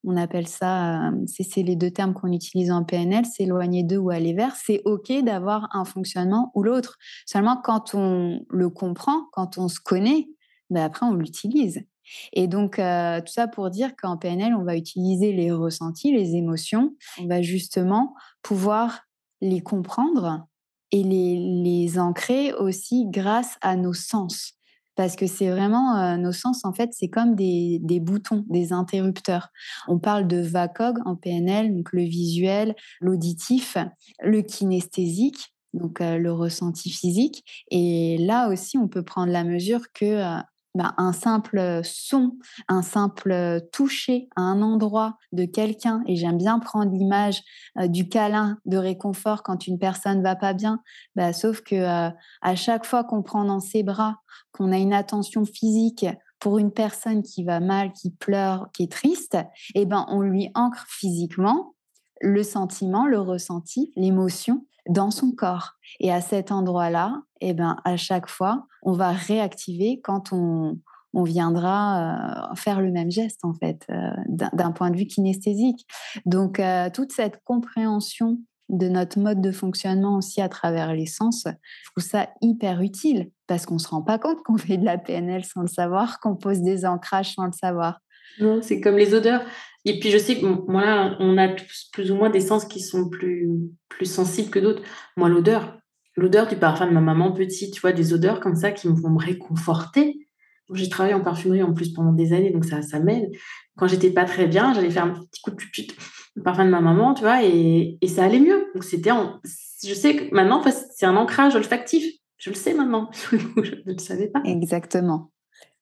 on 0.06 0.16
appelle 0.16 0.46
ça, 0.46 1.10
c'est 1.26 1.62
les 1.62 1.74
deux 1.74 1.90
termes 1.90 2.14
qu'on 2.14 2.32
utilise 2.32 2.70
en 2.70 2.84
PNL, 2.84 3.26
s'éloigner 3.26 3.82
d'eux 3.82 3.98
ou 3.98 4.10
aller 4.10 4.32
vers. 4.32 4.54
C'est 4.54 4.80
OK 4.84 5.12
d'avoir 5.24 5.68
un 5.72 5.84
fonctionnement 5.84 6.52
ou 6.54 6.62
l'autre. 6.62 6.96
Seulement, 7.26 7.60
quand 7.62 7.94
on 7.94 8.40
le 8.48 8.70
comprend, 8.70 9.26
quand 9.32 9.58
on 9.58 9.68
se 9.68 9.80
connaît, 9.80 10.28
ben 10.70 10.84
après, 10.84 11.06
on 11.06 11.14
l'utilise. 11.14 11.84
Et 12.32 12.46
donc, 12.46 12.76
tout 12.76 13.32
ça 13.32 13.48
pour 13.48 13.68
dire 13.70 13.96
qu'en 13.96 14.16
PNL, 14.16 14.54
on 14.54 14.62
va 14.62 14.76
utiliser 14.76 15.32
les 15.32 15.50
ressentis, 15.50 16.12
les 16.12 16.36
émotions. 16.36 16.94
On 17.20 17.26
va 17.26 17.42
justement 17.42 18.14
pouvoir 18.42 19.00
les 19.40 19.60
comprendre 19.60 20.46
et 20.92 21.02
les, 21.02 21.62
les 21.64 21.98
ancrer 21.98 22.52
aussi 22.54 23.06
grâce 23.08 23.58
à 23.60 23.76
nos 23.76 23.92
sens 23.92 24.55
parce 24.96 25.16
que 25.16 25.26
c'est 25.26 25.50
vraiment 25.50 26.16
nos 26.16 26.32
sens 26.32 26.64
en 26.64 26.72
fait 26.72 26.90
c'est 26.92 27.08
comme 27.08 27.34
des, 27.34 27.80
boutons 28.00 28.44
des 28.48 28.72
interrupteurs. 28.72 29.48
On 29.88 29.98
parle 29.98 30.26
de 30.26 30.38
VACOG 30.38 30.98
en 31.04 31.16
PNL 31.16 31.74
donc 31.74 31.92
le 31.92 32.02
visuel 32.02 32.74
l'auditif 33.00 33.76
le 34.22 34.42
kinesthésique 34.42 35.54
donc 35.74 36.00
le 36.00 36.32
ressenti 36.32 36.90
physique. 36.90 37.44
Et 37.70 38.16
là 38.18 38.48
aussi 38.48 38.78
on 38.78 38.88
peut 38.88 39.02
prendre 39.02 39.32
la 39.32 39.44
mesure 39.44 39.92
que 39.92 40.40
bah, 40.76 40.94
un 40.98 41.12
simple 41.12 41.80
son, 41.82 42.36
un 42.68 42.82
simple 42.82 43.60
toucher 43.72 44.28
à 44.36 44.42
un 44.42 44.62
endroit 44.62 45.18
de 45.32 45.44
quelqu'un, 45.44 46.02
et 46.06 46.16
j'aime 46.16 46.38
bien 46.38 46.58
prendre 46.58 46.92
l'image 46.92 47.42
du 47.86 48.08
câlin 48.08 48.58
de 48.66 48.76
réconfort 48.76 49.42
quand 49.42 49.66
une 49.66 49.78
personne 49.78 50.22
va 50.22 50.36
pas 50.36 50.52
bien, 50.52 50.80
bah, 51.14 51.32
sauf 51.32 51.62
que 51.62 52.10
à 52.42 52.54
chaque 52.54 52.86
fois 52.86 53.04
qu'on 53.04 53.22
prend 53.22 53.44
dans 53.44 53.60
ses 53.60 53.82
bras, 53.82 54.20
qu'on 54.52 54.72
a 54.72 54.78
une 54.78 54.92
attention 54.92 55.44
physique 55.44 56.06
pour 56.38 56.58
une 56.58 56.72
personne 56.72 57.22
qui 57.22 57.44
va 57.44 57.60
mal, 57.60 57.92
qui 57.92 58.10
pleure, 58.10 58.68
qui 58.72 58.84
est 58.84 58.92
triste, 58.92 59.36
eh 59.74 59.86
ben 59.86 60.06
on 60.08 60.20
lui 60.20 60.50
ancre 60.54 60.84
physiquement 60.88 61.74
le 62.20 62.42
sentiment, 62.42 63.06
le 63.06 63.20
ressenti, 63.20 63.92
l'émotion 63.96 64.64
dans 64.88 65.10
son 65.10 65.32
corps. 65.32 65.72
Et 66.00 66.12
à 66.12 66.20
cet 66.20 66.52
endroit-là, 66.52 67.22
eh 67.40 67.54
ben, 67.54 67.76
à 67.84 67.96
chaque 67.96 68.28
fois, 68.28 68.66
on 68.82 68.92
va 68.92 69.10
réactiver 69.10 70.00
quand 70.02 70.32
on, 70.32 70.78
on 71.16 71.22
viendra 71.22 72.50
euh, 72.52 72.54
faire 72.56 72.80
le 72.80 72.92
même 72.92 73.10
geste, 73.10 73.44
en 73.44 73.54
fait, 73.54 73.86
euh, 73.90 74.10
d'un 74.28 74.70
point 74.72 74.90
de 74.90 74.96
vue 74.96 75.06
kinesthésique. 75.06 75.86
Donc, 76.26 76.60
euh, 76.60 76.90
toute 76.90 77.10
cette 77.10 77.42
compréhension 77.42 78.38
de 78.68 78.88
notre 78.88 79.18
mode 79.18 79.40
de 79.40 79.52
fonctionnement 79.52 80.16
aussi 80.16 80.42
à 80.42 80.48
travers 80.48 80.92
les 80.92 81.06
sens, 81.06 81.44
je 81.46 81.90
trouve 81.90 82.04
ça 82.04 82.28
hyper 82.42 82.82
utile 82.82 83.30
parce 83.46 83.64
qu'on 83.64 83.74
ne 83.74 83.80
se 83.80 83.88
rend 83.88 84.02
pas 84.02 84.18
compte 84.18 84.42
qu'on 84.42 84.58
fait 84.58 84.76
de 84.76 84.84
la 84.84 84.98
PNL 84.98 85.44
sans 85.44 85.62
le 85.62 85.68
savoir, 85.68 86.20
qu'on 86.20 86.36
pose 86.36 86.60
des 86.60 86.84
ancrages 86.84 87.34
sans 87.34 87.46
le 87.46 87.52
savoir. 87.52 88.00
C'est 88.62 88.80
comme 88.80 88.96
les 88.96 89.14
odeurs. 89.14 89.42
Et 89.84 90.00
puis 90.00 90.10
je 90.10 90.18
sais 90.18 90.38
que 90.38 90.44
moi 90.44 90.84
là, 90.84 91.16
on 91.20 91.38
a 91.38 91.48
plus 91.92 92.10
ou 92.10 92.16
moins 92.16 92.30
des 92.30 92.40
sens 92.40 92.64
qui 92.64 92.80
sont 92.80 93.08
plus, 93.08 93.48
plus 93.88 94.06
sensibles 94.06 94.50
que 94.50 94.58
d'autres. 94.58 94.82
Moi, 95.16 95.28
l'odeur, 95.28 95.78
l'odeur 96.16 96.48
du 96.48 96.56
parfum 96.56 96.88
de 96.88 96.92
ma 96.92 97.00
maman 97.00 97.32
petite, 97.32 97.72
tu 97.72 97.80
vois, 97.80 97.92
des 97.92 98.12
odeurs 98.12 98.40
comme 98.40 98.56
ça 98.56 98.72
qui 98.72 98.88
vont 98.88 99.10
me 99.10 99.22
réconforter. 99.22 100.26
J'ai 100.72 100.88
travaillé 100.88 101.14
en 101.14 101.20
parfumerie 101.20 101.62
en 101.62 101.72
plus 101.72 101.92
pendant 101.92 102.12
des 102.12 102.32
années, 102.32 102.50
donc 102.50 102.64
ça, 102.64 102.82
ça 102.82 102.98
m'aide. 102.98 103.30
Quand 103.76 103.86
j'étais 103.86 104.10
pas 104.10 104.24
très 104.24 104.46
bien, 104.46 104.74
j'allais 104.74 104.90
faire 104.90 105.04
un 105.04 105.10
petit 105.10 105.40
coup 105.40 105.52
de 105.52 105.56
pupite, 105.56 105.94
le 106.34 106.42
parfum 106.42 106.64
de 106.64 106.70
ma 106.70 106.80
maman, 106.80 107.14
tu 107.14 107.22
vois, 107.22 107.44
et, 107.44 107.96
et 108.00 108.08
ça 108.08 108.24
allait 108.24 108.40
mieux. 108.40 108.66
Donc 108.74 108.82
c'était, 108.82 109.12
je 109.86 109.94
sais 109.94 110.16
que 110.16 110.34
maintenant, 110.34 110.64
c'est 110.96 111.06
un 111.06 111.16
ancrage 111.16 111.54
olfactif. 111.54 112.04
Je 112.38 112.50
le 112.50 112.56
sais 112.56 112.74
maintenant. 112.74 113.08
je 113.30 113.36
ne 113.36 113.92
le 113.92 113.98
savais 113.98 114.26
pas. 114.26 114.42
Exactement. 114.44 115.30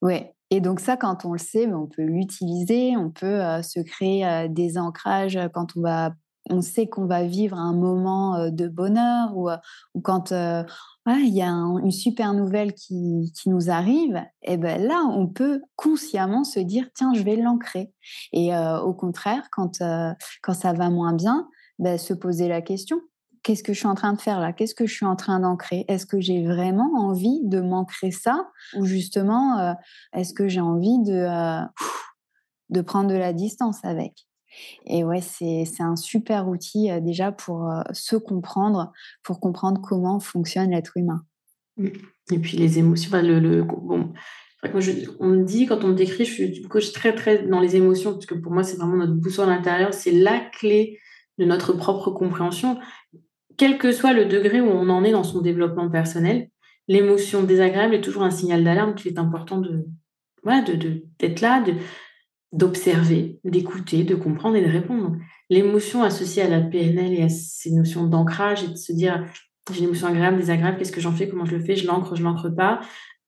Ouais. 0.03 0.35
Et 0.55 0.61
donc 0.61 0.79
ça, 0.79 0.97
quand 0.97 1.25
on 1.25 1.33
le 1.33 1.39
sait, 1.39 1.67
on 1.73 1.89
peut 1.89 2.05
l'utiliser, 2.05 2.97
on 2.97 3.11
peut 3.11 3.41
se 3.65 3.81
créer 3.81 4.49
des 4.49 4.79
ancrages 4.79 5.37
quand 5.53 5.77
on 5.77 5.81
va, 5.81 6.15
on 6.49 6.61
sait 6.61 6.87
qu'on 6.87 7.07
va 7.07 7.25
vivre 7.25 7.59
un 7.59 7.73
moment 7.73 8.51
de 8.51 8.69
bonheur 8.69 9.37
ou, 9.37 9.51
quand 10.05 10.31
il 10.31 11.35
y 11.35 11.43
a 11.43 11.51
une 11.51 11.91
super 11.91 12.35
nouvelle 12.35 12.73
qui, 12.73 13.33
nous 13.47 13.69
arrive, 13.69 14.23
et 14.43 14.57
ben 14.57 14.81
là, 14.81 15.03
on 15.11 15.27
peut 15.27 15.61
consciemment 15.75 16.45
se 16.45 16.61
dire 16.61 16.87
tiens, 16.95 17.15
je 17.15 17.25
vais 17.25 17.35
l'ancrer. 17.35 17.93
Et 18.33 18.57
au 18.57 18.95
contraire, 18.95 19.49
quand 19.51 19.83
quand 20.41 20.55
ça 20.55 20.73
va 20.73 20.89
moins 20.89 21.15
bien, 21.15 21.49
ben, 21.81 21.99
se 21.99 22.15
poser 22.15 22.47
la 22.47 22.63
question 22.63 23.01
qu'est-ce 23.45 23.63
que 23.63 23.73
je 23.73 23.79
suis 23.79 23.87
en 23.87 23.95
train 23.95 24.13
de 24.15 24.21
faire 24.21 24.41
là? 24.41 24.53
Qu'est-ce 24.53 24.75
que 24.75 24.87
je 24.87 24.93
suis 24.93 25.07
en 25.07 25.15
train 25.15 25.39
d'ancrer? 25.39 25.85
Est-ce 25.87 26.07
que 26.07 26.21
j'ai 26.21 26.45
vraiment 26.45 26.91
envie 26.97 27.41
de 27.45 27.61
m'ancrer 27.61 28.11
ça? 28.11 28.51
Ou 28.77 28.85
justement, 28.85 29.59
euh, 29.61 29.73
est-ce 30.15 30.35
que 30.35 30.49
j'ai 30.49 30.61
envie 30.61 30.99
de, 31.05 31.13
euh, 31.13 31.65
de 32.71 32.81
prendre 32.81 33.09
de 33.09 33.15
la 33.15 33.33
distance 33.33 33.85
avec? 33.85 34.27
Et 34.87 35.05
ouais, 35.05 35.21
c'est 35.21 35.65
un 35.81 35.97
super 35.97 36.49
outil 36.49 36.91
euh, 36.91 37.01
déjà 37.01 37.31
pour 37.31 37.71
se 37.93 38.17
comprendre, 38.17 38.93
pour 39.23 39.39
comprendre 39.39 39.81
comment 39.81 40.19
fonctionne 40.19 40.71
l'être 40.71 40.97
humain. 40.97 41.23
Mmh. 41.77 41.89
Et 42.33 42.39
puis 42.39 42.57
les 42.57 42.79
émotions, 42.79 43.11
le, 43.21 43.39
le, 43.39 43.67
on 45.21 45.27
me 45.29 45.45
dit, 45.45 45.67
quand 45.67 45.85
on 45.85 45.89
me 45.89 45.95
décrit, 45.95 46.25
je 46.25 46.33
suis 46.33 46.63
coach 46.63 46.93
très, 46.93 47.15
très 47.15 47.47
dans 47.47 47.61
les 47.61 47.77
émotions, 47.77 48.13
parce 48.13 48.27
que 48.27 48.35
pour 48.35 48.53
moi, 48.53 48.63
c'est 48.63 48.77
vraiment 48.77 48.97
notre 48.97 49.13
boussole 49.13 49.51
intérieure, 49.51 49.93
c'est 49.93 50.13
la 50.13 50.41
clé 50.41 50.99
de 51.37 51.45
notre 51.45 51.73
propre 51.73 52.11
compréhension 52.11 52.79
quel 53.57 53.79
que 53.79 53.93
soit 53.93 54.13
le 54.13 54.27
degré 54.27 54.61
où 54.61 54.69
on 54.69 54.89
en 54.89 55.05
est 55.05 55.13
dans 55.13 55.25
son 55.25 55.41
développement 55.41 55.91
personnel, 55.91 56.49
l'émotion 56.89 57.43
désagréable 57.43 57.95
est 57.95 58.01
toujours 58.01 58.23
un 58.23 58.31
signal 58.31 58.65
d'alarme 58.65 58.95
qu'il 58.95 59.13
est 59.13 59.19
important 59.19 59.59
de, 59.59 59.87
voilà, 60.43 60.63
d'être 61.19 61.41
là, 61.41 61.65
d'observer, 62.53 63.41
d'écouter, 63.45 64.05
de 64.05 64.15
comprendre 64.15 64.57
et 64.57 64.65
de 64.65 64.71
répondre. 64.71 65.17
L'émotion 65.51 66.03
associée 66.03 66.43
à 66.43 66.49
la 66.49 66.61
PNL 66.61 67.15
et 67.15 67.23
à 67.23 67.29
ces 67.29 67.71
notions 67.73 68.07
d'ancrage 68.07 68.65
et 68.65 68.69
de 68.69 68.77
se 68.77 68.93
dire 68.93 69.25
j'ai 69.73 69.79
une 69.79 69.87
émotion 69.87 70.09
agréable, 70.09 70.37
désagréable, 70.37 70.77
qu'est-ce 70.79 70.93
que 70.93 71.01
j'en 71.01 71.13
fais, 71.13 71.29
comment 71.29 71.47
je 71.47 71.57
le 71.57 71.65
fais, 71.65 71.75
je 71.75 71.87
l'ancre, 71.87 72.15
je 72.17 72.23
l'ancre 72.23 72.55
pas. 72.55 72.81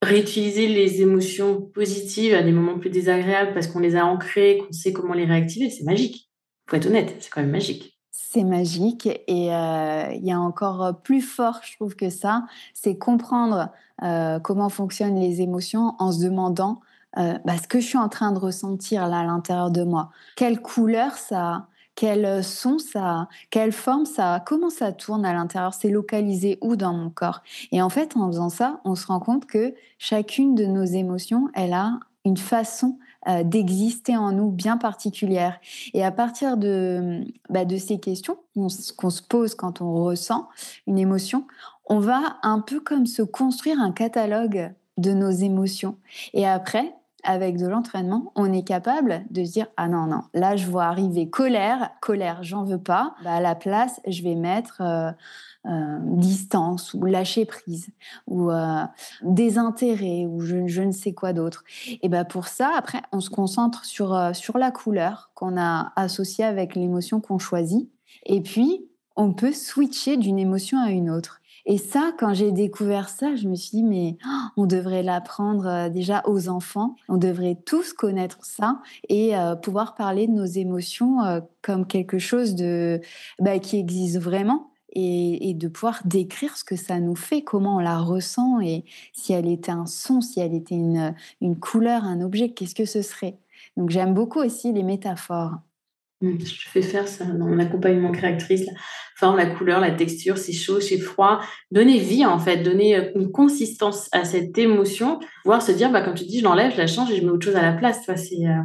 Réutiliser 0.02 0.68
les 0.68 1.00
émotions 1.00 1.62
positives 1.62 2.34
à 2.34 2.42
des 2.42 2.52
moments 2.52 2.78
plus 2.78 2.90
désagréables 2.90 3.54
parce 3.54 3.66
qu'on 3.68 3.80
les 3.80 3.96
a 3.96 4.04
ancrées, 4.04 4.58
qu'on 4.58 4.72
sait 4.72 4.92
comment 4.92 5.14
les 5.14 5.24
réactiver, 5.24 5.70
c'est 5.70 5.84
magique. 5.84 6.30
Faut 6.68 6.76
être 6.76 6.86
honnête, 6.86 7.16
c'est 7.20 7.30
quand 7.30 7.40
même 7.40 7.50
magique 7.50 7.95
c'est 8.16 8.44
magique. 8.44 9.06
Et 9.26 9.54
euh, 9.54 10.12
il 10.14 10.24
y 10.24 10.32
a 10.32 10.40
encore 10.40 11.00
plus 11.02 11.20
fort, 11.20 11.60
je 11.62 11.76
trouve, 11.76 11.94
que 11.96 12.10
ça, 12.10 12.44
c'est 12.74 12.96
comprendre 12.96 13.70
euh, 14.02 14.38
comment 14.40 14.68
fonctionnent 14.68 15.18
les 15.18 15.40
émotions 15.40 15.94
en 15.98 16.12
se 16.12 16.22
demandant 16.22 16.80
euh, 17.18 17.38
bah, 17.44 17.56
ce 17.56 17.68
que 17.68 17.80
je 17.80 17.86
suis 17.86 17.98
en 17.98 18.08
train 18.08 18.32
de 18.32 18.38
ressentir 18.38 19.06
là 19.08 19.20
à 19.20 19.24
l'intérieur 19.24 19.70
de 19.70 19.82
moi. 19.82 20.10
Quelle 20.36 20.60
couleur 20.60 21.12
ça 21.12 21.48
a? 21.48 21.66
Quel 21.94 22.44
son 22.44 22.78
ça 22.78 23.04
a, 23.04 23.28
quelle 23.48 23.72
forme 23.72 24.04
ça 24.04 24.34
a, 24.34 24.40
comment 24.40 24.68
ça 24.68 24.92
tourne 24.92 25.24
à 25.24 25.32
l'intérieur, 25.32 25.72
c'est 25.72 25.88
localisé 25.88 26.58
où 26.60 26.76
dans 26.76 26.92
mon 26.92 27.08
corps? 27.08 27.40
Et 27.72 27.80
en 27.80 27.88
fait, 27.88 28.18
en 28.18 28.26
faisant 28.26 28.50
ça, 28.50 28.80
on 28.84 28.94
se 28.96 29.06
rend 29.06 29.18
compte 29.18 29.46
que 29.46 29.74
chacune 29.96 30.54
de 30.54 30.66
nos 30.66 30.84
émotions, 30.84 31.48
elle 31.54 31.72
a 31.72 31.98
une 32.26 32.36
façon 32.36 32.98
euh, 33.28 33.42
d'exister 33.42 34.16
en 34.16 34.32
nous 34.32 34.50
bien 34.50 34.76
particulière. 34.76 35.58
Et 35.94 36.04
à 36.04 36.10
partir 36.10 36.56
de, 36.56 37.24
bah, 37.50 37.64
de 37.64 37.76
ces 37.76 37.98
questions 37.98 38.38
qu'on 38.54 39.10
se 39.10 39.22
pose 39.22 39.54
quand 39.54 39.80
on 39.80 40.04
ressent 40.04 40.48
une 40.86 40.98
émotion, 40.98 41.46
on 41.86 41.98
va 41.98 42.38
un 42.42 42.60
peu 42.60 42.80
comme 42.80 43.06
se 43.06 43.22
construire 43.22 43.80
un 43.80 43.92
catalogue 43.92 44.72
de 44.96 45.12
nos 45.12 45.30
émotions. 45.30 45.96
Et 46.34 46.46
après, 46.46 46.94
avec 47.26 47.58
de 47.58 47.66
l'entraînement, 47.66 48.32
on 48.34 48.52
est 48.52 48.62
capable 48.62 49.24
de 49.30 49.44
se 49.44 49.52
dire 49.52 49.66
ah 49.76 49.88
non 49.88 50.06
non, 50.06 50.22
là 50.32 50.56
je 50.56 50.66
vois 50.66 50.84
arriver 50.84 51.28
colère, 51.28 51.90
colère, 52.00 52.42
j'en 52.42 52.64
veux 52.64 52.78
pas. 52.78 53.14
Bah, 53.24 53.34
à 53.34 53.40
la 53.40 53.54
place, 53.54 54.00
je 54.06 54.22
vais 54.22 54.36
mettre 54.36 54.80
euh, 54.80 55.10
euh, 55.68 55.98
distance 56.00 56.94
ou 56.94 57.06
lâcher 57.06 57.44
prise 57.44 57.88
ou 58.28 58.52
euh, 58.52 58.84
désintérêt 59.22 60.24
ou 60.24 60.40
je, 60.40 60.80
ne 60.80 60.92
sais 60.92 61.12
quoi 61.12 61.32
d'autre. 61.32 61.64
Et 62.02 62.08
ben 62.08 62.24
pour 62.24 62.46
ça, 62.46 62.70
après, 62.76 63.02
on 63.10 63.20
se 63.20 63.30
concentre 63.30 63.84
sur, 63.84 64.14
euh, 64.14 64.32
sur 64.32 64.58
la 64.58 64.70
couleur 64.70 65.32
qu'on 65.34 65.58
a 65.58 65.92
associée 65.96 66.44
avec 66.44 66.76
l'émotion 66.76 67.20
qu'on 67.20 67.40
choisit. 67.40 67.90
Et 68.26 68.42
puis, 68.42 68.86
on 69.16 69.32
peut 69.32 69.52
switcher 69.52 70.16
d'une 70.16 70.38
émotion 70.38 70.78
à 70.78 70.90
une 70.90 71.10
autre. 71.10 71.40
Et 71.64 71.78
ça, 71.78 72.12
quand 72.16 72.32
j'ai 72.32 72.52
découvert 72.52 73.08
ça, 73.08 73.34
je 73.34 73.48
me 73.48 73.56
suis 73.56 73.78
dit, 73.78 73.82
mais 73.82 74.18
oh, 74.24 74.46
on 74.58 74.66
devrait 74.66 75.02
l'apprendre 75.02 75.88
déjà 75.88 76.22
aux 76.26 76.48
enfants. 76.48 76.94
On 77.08 77.16
devrait 77.16 77.58
tous 77.66 77.92
connaître 77.92 78.38
ça 78.42 78.80
et 79.08 79.32
pouvoir 79.64 79.96
parler 79.96 80.28
de 80.28 80.32
nos 80.32 80.44
émotions 80.44 81.42
comme 81.62 81.88
quelque 81.88 82.20
chose 82.20 82.54
de, 82.54 83.00
bah, 83.40 83.58
qui 83.58 83.80
existe 83.80 84.20
vraiment 84.20 84.70
et, 84.92 85.54
de 85.54 85.68
pouvoir 85.68 86.00
décrire 86.04 86.56
ce 86.56 86.64
que 86.64 86.76
ça 86.76 87.00
nous 87.00 87.16
fait, 87.16 87.42
comment 87.42 87.76
on 87.76 87.80
la 87.80 87.98
ressent 87.98 88.60
et 88.60 88.84
si 89.12 89.32
elle 89.32 89.48
était 89.48 89.72
un 89.72 89.86
son, 89.86 90.20
si 90.20 90.40
elle 90.40 90.54
était 90.54 90.74
une, 90.74 91.14
une 91.40 91.58
couleur, 91.58 92.04
un 92.04 92.20
objet, 92.20 92.50
qu'est-ce 92.50 92.74
que 92.74 92.84
ce 92.84 93.02
serait? 93.02 93.38
Donc 93.76 93.90
j'aime 93.90 94.14
beaucoup 94.14 94.40
aussi 94.40 94.72
les 94.72 94.82
métaphores. 94.82 95.56
Mmh, 96.22 96.38
je 96.40 96.68
fais 96.70 96.80
faire 96.80 97.06
ça 97.08 97.26
dans 97.26 97.46
mon 97.46 97.58
accompagnement 97.58 98.10
créatrice. 98.10 98.64
La 98.66 98.72
forme, 99.16 99.36
la 99.36 99.46
couleur, 99.46 99.80
la 99.80 99.90
texture, 99.90 100.38
c'est 100.38 100.52
chaud, 100.52 100.80
c'est 100.80 100.98
froid. 100.98 101.40
Donner 101.70 101.98
vie, 101.98 102.24
en 102.24 102.38
fait, 102.38 102.58
donner 102.62 102.96
euh, 102.96 103.10
une 103.14 103.30
consistance 103.30 104.08
à 104.12 104.24
cette 104.24 104.56
émotion. 104.56 105.20
Voir 105.44 105.60
se 105.60 105.72
dire, 105.72 105.92
bah, 105.92 106.00
comme 106.00 106.14
tu 106.14 106.24
dis, 106.24 106.38
je 106.38 106.44
l'enlève, 106.44 106.72
je 106.72 106.78
la 106.78 106.86
change 106.86 107.10
et 107.10 107.16
je 107.16 107.22
mets 107.22 107.30
autre 107.30 107.44
chose 107.44 107.56
à 107.56 107.62
la 107.62 107.72
place. 107.72 108.00
c'est, 108.06 108.46
euh, 108.46 108.62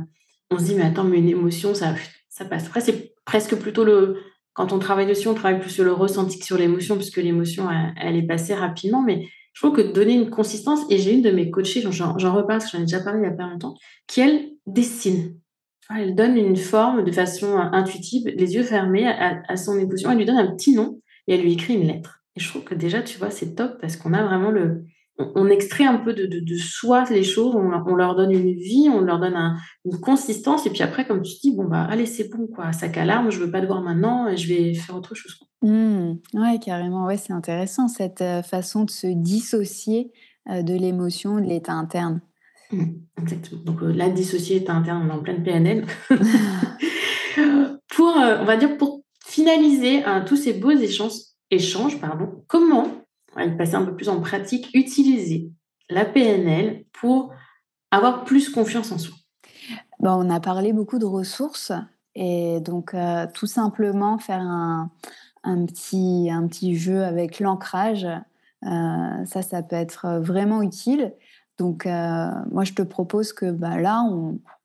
on 0.50 0.60
se 0.60 0.64
dit, 0.64 0.76
mais 0.76 0.84
attends, 0.84 1.04
mais 1.04 1.20
une 1.20 1.30
émotion, 1.30 1.74
ça, 1.76 1.94
ça 2.30 2.46
passe. 2.46 2.68
Après, 2.68 2.80
c'est 2.82 3.14
presque 3.26 3.56
plutôt 3.56 3.84
le. 3.84 4.18
Quand 4.54 4.74
on 4.74 4.80
travaille 4.80 5.08
dessus, 5.08 5.28
on 5.28 5.34
travaille 5.34 5.60
plus 5.60 5.70
sur 5.70 5.84
le 5.84 5.94
ressenti 5.94 6.40
que 6.40 6.46
sur 6.46 6.58
l'émotion, 6.58 6.96
puisque 6.96 7.18
l'émotion, 7.18 7.68
elle, 7.98 8.18
est 8.18 8.28
passée 8.28 8.54
rapidement. 8.54 9.02
Mais 9.02 9.28
je 9.54 9.62
trouve 9.62 9.76
que 9.76 9.94
donner 9.94 10.14
une 10.14 10.30
consistance, 10.30 10.82
et 10.90 10.98
j'ai 10.98 11.14
une 11.14 11.22
de 11.22 11.32
mes 11.32 11.50
coachées, 11.50 11.82
j'en, 11.90 12.14
reparle 12.14 12.46
parce 12.48 12.66
que 12.66 12.72
j'en 12.72 12.84
ai 12.84 12.86
déjà 12.86 13.00
parlé 13.00 13.20
il 13.20 13.22
n'y 13.22 13.28
a 13.28 13.32
pas 13.32 13.48
longtemps, 13.48 13.76
qui, 14.08 14.22
elle, 14.22 14.50
dessine 14.66 15.36
elle 15.98 16.16
donne 16.16 16.38
une 16.38 16.58
forme 16.58 17.04
de 17.04 17.12
façon 17.12 17.58
intuitive, 17.58 18.28
les 18.28 18.56
yeux 18.56 18.64
fermés 18.64 19.08
à, 19.08 19.56
son 19.58 19.78
émotion. 19.78 20.12
Elle 20.12 20.18
lui 20.18 20.26
donne 20.26 20.38
un 20.38 20.56
petit 20.56 20.74
nom 20.74 21.00
et 21.28 21.36
elle 21.36 21.42
lui 21.42 21.54
écrit 21.54 21.76
une 21.76 21.88
lettre. 21.88 22.24
Et 22.36 22.40
je 22.40 22.48
trouve 22.48 22.64
que 22.64 22.76
déjà, 22.76 23.02
tu 23.02 23.18
vois, 23.18 23.30
c'est 23.30 23.56
top 23.56 23.80
parce 23.82 23.98
qu'on 23.98 24.14
a 24.14 24.24
vraiment 24.24 24.52
le. 24.52 24.86
On, 25.18 25.50
extrait 25.50 25.86
un 25.86 25.98
peu 25.98 26.14
de, 26.14 26.26
de, 26.26 26.56
soi 26.56 27.04
les 27.12 27.24
choses, 27.24 27.56
on, 27.56 27.96
leur 27.96 28.16
donne 28.16 28.32
une 28.32 28.54
vie, 28.54 28.90
on 28.92 29.02
leur 29.02 29.20
donne 29.20 29.38
une 29.86 30.00
consistance. 30.00 30.66
Et 30.66 30.70
puis 30.72 30.82
après, 30.82 31.06
comme 31.06 31.22
tu 31.22 31.34
dis, 31.42 31.56
bon, 31.56 31.66
bah, 31.66 31.86
allez, 31.90 32.08
c'est 32.08 32.30
bon, 32.30 32.48
quoi. 32.48 32.72
Sac 32.72 32.98
alarme, 32.98 33.30
je 33.30 33.40
veux 33.40 33.52
pas 33.52 33.62
te 33.62 33.68
voir 33.68 33.82
maintenant, 33.82 34.36
je 34.36 34.48
vais 34.48 34.74
faire 34.74 34.96
autre 34.96 35.14
chose. 35.14 35.38
Mmh. 35.62 36.14
ouais, 36.34 36.60
carrément. 36.60 37.06
Ouais, 37.06 37.18
c'est 37.18 37.34
intéressant 37.34 37.88
cette 37.88 38.22
euh, 38.22 38.42
façon 38.42 38.86
de 38.86 38.90
se 38.90 39.06
dissocier 39.06 40.12
euh, 40.50 40.64
de 40.64 40.74
l'émotion, 40.74 41.36
de 41.36 41.46
l'état 41.46 41.74
interne. 41.74 42.22
Mmh, 42.72 42.86
exactement. 43.22 43.62
Donc, 43.62 43.84
euh, 43.84 43.94
la 43.94 44.10
dissocier 44.10 44.56
est 44.56 44.70
interne, 44.72 45.04
on 45.06 45.10
est 45.10 45.18
en 45.18 45.22
pleine 45.22 45.44
PNL. 45.44 45.86
pour, 47.96 48.18
euh, 48.18 48.38
on 48.42 48.46
va 48.46 48.58
dire, 48.58 48.76
pour 48.78 49.04
finaliser 49.24 50.04
hein, 50.04 50.22
tous 50.22 50.38
ces 50.38 50.54
beaux 50.54 50.72
échanges, 50.72 51.12
échanges 51.52 52.00
pardon, 52.00 52.44
comment, 52.48 52.88
on 53.36 53.46
va 53.46 53.52
passer 53.52 53.76
un 53.76 53.86
peu 53.86 53.96
plus 53.96 54.10
en 54.10 54.20
pratique, 54.22 54.70
utiliser 54.74 55.52
la 55.90 56.06
PNL 56.06 56.86
pour 56.94 57.34
avoir 57.92 58.24
plus 58.24 58.50
confiance 58.50 58.92
en 58.92 58.98
soi 58.98 59.16
bon, 60.00 60.12
On 60.12 60.30
a 60.30 60.40
parlé 60.40 60.74
beaucoup 60.74 61.00
de 61.00 61.06
ressources 61.06 61.72
et 62.16 62.60
donc 62.62 62.94
euh, 62.94 63.28
tout 63.34 63.48
simplement 63.48 64.18
faire 64.18 64.42
un, 64.42 64.92
un, 65.44 65.66
petit, 65.66 66.30
un 66.32 66.48
petit 66.48 66.76
jeu 66.76 67.04
avec 67.04 67.40
l'ancrage, 67.40 68.08
ça, 68.64 69.42
ça 69.42 69.64
peut 69.64 69.76
être 69.76 70.20
vraiment 70.20 70.62
utile. 70.62 71.14
Donc, 71.62 71.86
euh, 71.86 72.32
moi, 72.50 72.64
je 72.64 72.74
te 72.74 72.82
propose 72.82 73.34
que 73.34 73.52
bah, 73.52 73.80
là, 73.80 74.04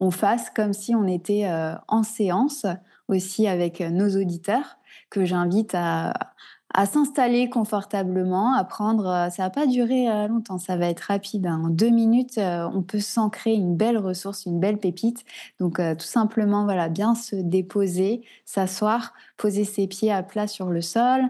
on, 0.00 0.10
fasse 0.10 0.48
comme 0.48 0.72
si 0.72 0.94
on 0.94 1.06
était 1.06 1.44
euh, 1.44 1.74
en 1.88 2.02
séance 2.02 2.64
aussi 3.08 3.46
avec 3.46 3.80
nos 3.80 4.08
auditeurs, 4.18 4.78
que 5.10 5.26
j'invite 5.26 5.74
à, 5.74 6.14
s'installer 6.86 7.48
confortablement, 7.48 8.54
à 8.54 8.64
prendre. 8.64 9.06
Euh, 9.06 9.30
ça 9.30 9.44
va 9.44 9.50
pas 9.50 9.66
durer 9.66 10.06
longtemps, 10.28 10.58
ça 10.58 10.76
va 10.76 10.88
être 10.88 11.00
rapide. 11.00 11.46
Hein. 11.46 11.62
En 11.64 11.68
deux 11.68 11.90
minutes, 11.90 12.38
on 12.38 12.82
peut 12.82 13.00
s'ancrer 13.00 13.54
une 13.54 13.76
belle 13.76 13.98
ressource, 13.98 14.46
une 14.46 14.60
belle 14.60 14.78
pépite. 14.78 15.24
Donc, 15.60 15.76
tout 15.76 16.06
simplement, 16.06 16.64
voilà, 16.64 16.88
bien 16.88 17.14
se 17.14 17.36
déposer, 17.36 18.22
s'asseoir, 18.44 19.14
poser 19.36 19.64
ses 19.64 19.86
pieds 19.86 20.12
à 20.12 20.22
plat 20.22 20.46
sur 20.46 20.66
le 20.66 20.82
sol. 20.82 21.22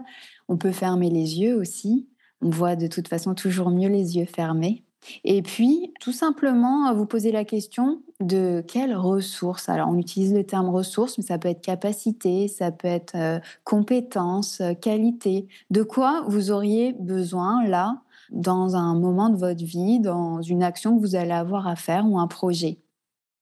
On 0.47 0.57
peut 0.57 0.71
fermer 0.71 1.09
les 1.09 1.39
yeux 1.39 1.55
aussi. 1.55 2.07
On 2.41 2.49
voit 2.49 2.75
de 2.75 2.87
toute 2.87 3.07
façon 3.07 3.33
toujours 3.35 3.69
mieux 3.69 3.89
les 3.89 4.17
yeux 4.17 4.25
fermés. 4.25 4.83
Et 5.23 5.41
puis, 5.41 5.93
tout 5.99 6.11
simplement, 6.11 6.93
vous 6.93 7.05
poser 7.05 7.31
la 7.31 7.45
question 7.45 8.01
de 8.19 8.63
quelles 8.67 8.95
ressources. 8.95 9.69
Alors, 9.69 9.89
on 9.89 9.97
utilise 9.97 10.33
le 10.33 10.43
terme 10.43 10.69
ressources, 10.69 11.17
mais 11.17 11.23
ça 11.23 11.37
peut 11.37 11.49
être 11.49 11.61
capacité, 11.61 12.47
ça 12.47 12.71
peut 12.71 12.87
être 12.87 13.15
euh, 13.15 13.39
compétence, 13.63 14.61
euh, 14.61 14.73
qualité. 14.73 15.47
De 15.69 15.83
quoi 15.83 16.23
vous 16.27 16.51
auriez 16.51 16.93
besoin 16.93 17.65
là, 17.67 18.01
dans 18.31 18.75
un 18.75 18.95
moment 18.95 19.29
de 19.29 19.37
votre 19.37 19.63
vie, 19.63 19.99
dans 19.99 20.41
une 20.41 20.63
action 20.63 20.95
que 20.95 21.01
vous 21.01 21.15
allez 21.15 21.31
avoir 21.31 21.67
à 21.67 21.75
faire 21.75 22.09
ou 22.09 22.19
un 22.19 22.27
projet? 22.27 22.79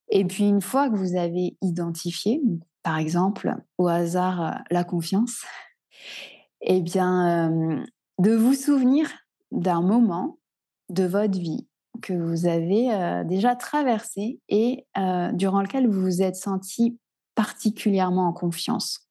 Et 0.10 0.25
puis, 0.25 0.47
une 0.47 0.62
fois 0.62 0.89
que 0.89 0.95
vous 0.95 1.15
avez 1.15 1.58
identifié, 1.62 2.41
par 2.84 2.97
exemple, 2.97 3.56
au 3.78 3.88
hasard, 3.88 4.41
euh, 4.41 4.51
la 4.69 4.84
confiance, 4.84 5.43
eh 6.62 6.82
bien, 6.82 7.84
de 8.19 8.32
vous 8.32 8.54
souvenir 8.54 9.08
d'un 9.51 9.82
moment 9.82 10.38
de 10.89 11.06
votre 11.06 11.39
vie 11.39 11.67
que 12.02 12.13
vous 12.13 12.45
avez 12.45 12.93
euh, 12.93 13.24
déjà 13.24 13.56
traversé 13.56 14.39
et 14.50 14.86
euh, 14.98 15.32
durant 15.32 15.62
lequel 15.62 15.88
vous 15.88 16.02
vous 16.02 16.21
êtes 16.21 16.36
senti 16.36 17.00
particulièrement 17.36 18.28
en 18.28 18.34
confiance. 18.34 19.10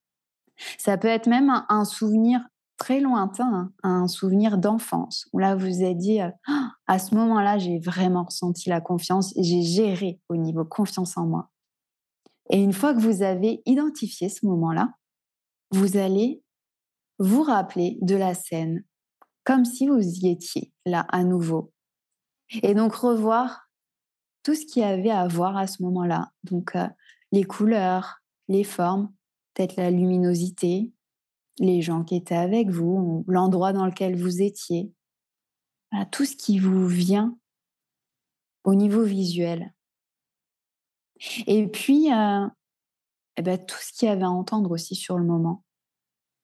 Ça 0.78 0.96
peut 0.96 1.08
être 1.08 1.26
même 1.26 1.64
un, 1.68 1.84
souvenir 1.84 2.40
très 2.76 3.00
lointain, 3.00 3.52
hein, 3.52 3.72
un 3.82 4.08
souvenir 4.08 4.58
d'enfance, 4.58 5.28
où 5.32 5.38
là 5.38 5.56
vous 5.56 5.66
vous 5.66 5.82
êtes 5.82 5.98
dit, 5.98 6.20
euh, 6.20 6.30
«Ah, 6.46 6.72
à 6.86 6.98
ce 6.98 7.14
moment-là, 7.14 7.58
j'ai 7.58 7.78
vraiment 7.78 8.24
ressenti 8.24 8.68
la 8.68 8.80
confiance 8.80 9.36
et 9.36 9.42
j'ai 9.42 9.62
géré 9.62 10.20
au 10.28 10.36
niveau 10.36 10.64
confiance 10.64 11.16
en 11.16 11.26
moi. 11.26 11.50
Et 12.50 12.62
une 12.62 12.72
fois 12.72 12.94
que 12.94 13.00
vous 13.00 13.22
avez 13.22 13.62
identifié 13.66 14.28
ce 14.28 14.46
moment-là, 14.46 14.94
vous 15.70 15.96
allez 15.96 16.42
vous 17.18 17.42
rappeler 17.42 17.98
de 18.02 18.16
la 18.16 18.34
scène 18.34 18.84
comme 19.44 19.64
si 19.64 19.86
vous 19.86 20.00
y 20.00 20.28
étiez 20.28 20.72
là 20.84 21.06
à 21.10 21.24
nouveau. 21.24 21.72
Et 22.62 22.74
donc 22.74 22.94
revoir 22.94 23.68
tout 24.42 24.54
ce 24.54 24.66
qu'il 24.66 24.82
y 24.82 24.84
avait 24.84 25.10
à 25.10 25.26
voir 25.26 25.56
à 25.56 25.66
ce 25.66 25.82
moment-là. 25.82 26.32
Donc 26.44 26.76
euh, 26.76 26.88
les 27.32 27.44
couleurs, 27.44 28.22
les 28.48 28.64
formes, 28.64 29.12
peut-être 29.54 29.76
la 29.76 29.90
luminosité, 29.90 30.92
les 31.58 31.82
gens 31.82 32.04
qui 32.04 32.16
étaient 32.16 32.34
avec 32.34 32.68
vous, 32.68 33.24
l'endroit 33.28 33.72
dans 33.72 33.86
lequel 33.86 34.16
vous 34.16 34.42
étiez. 34.42 34.92
tout 36.10 36.24
ce 36.24 36.34
qui 36.34 36.58
vous 36.58 36.88
vient 36.88 37.38
au 38.64 38.74
niveau 38.74 39.04
visuel. 39.04 39.72
Et 41.46 41.68
puis, 41.68 42.12
euh, 42.12 42.46
eh 43.36 43.42
ben, 43.42 43.64
tout 43.64 43.76
ce 43.80 43.92
qu'il 43.92 44.08
y 44.08 44.10
avait 44.10 44.24
à 44.24 44.30
entendre 44.30 44.72
aussi 44.72 44.94
sur 44.94 45.18
le 45.18 45.24
moment. 45.24 45.62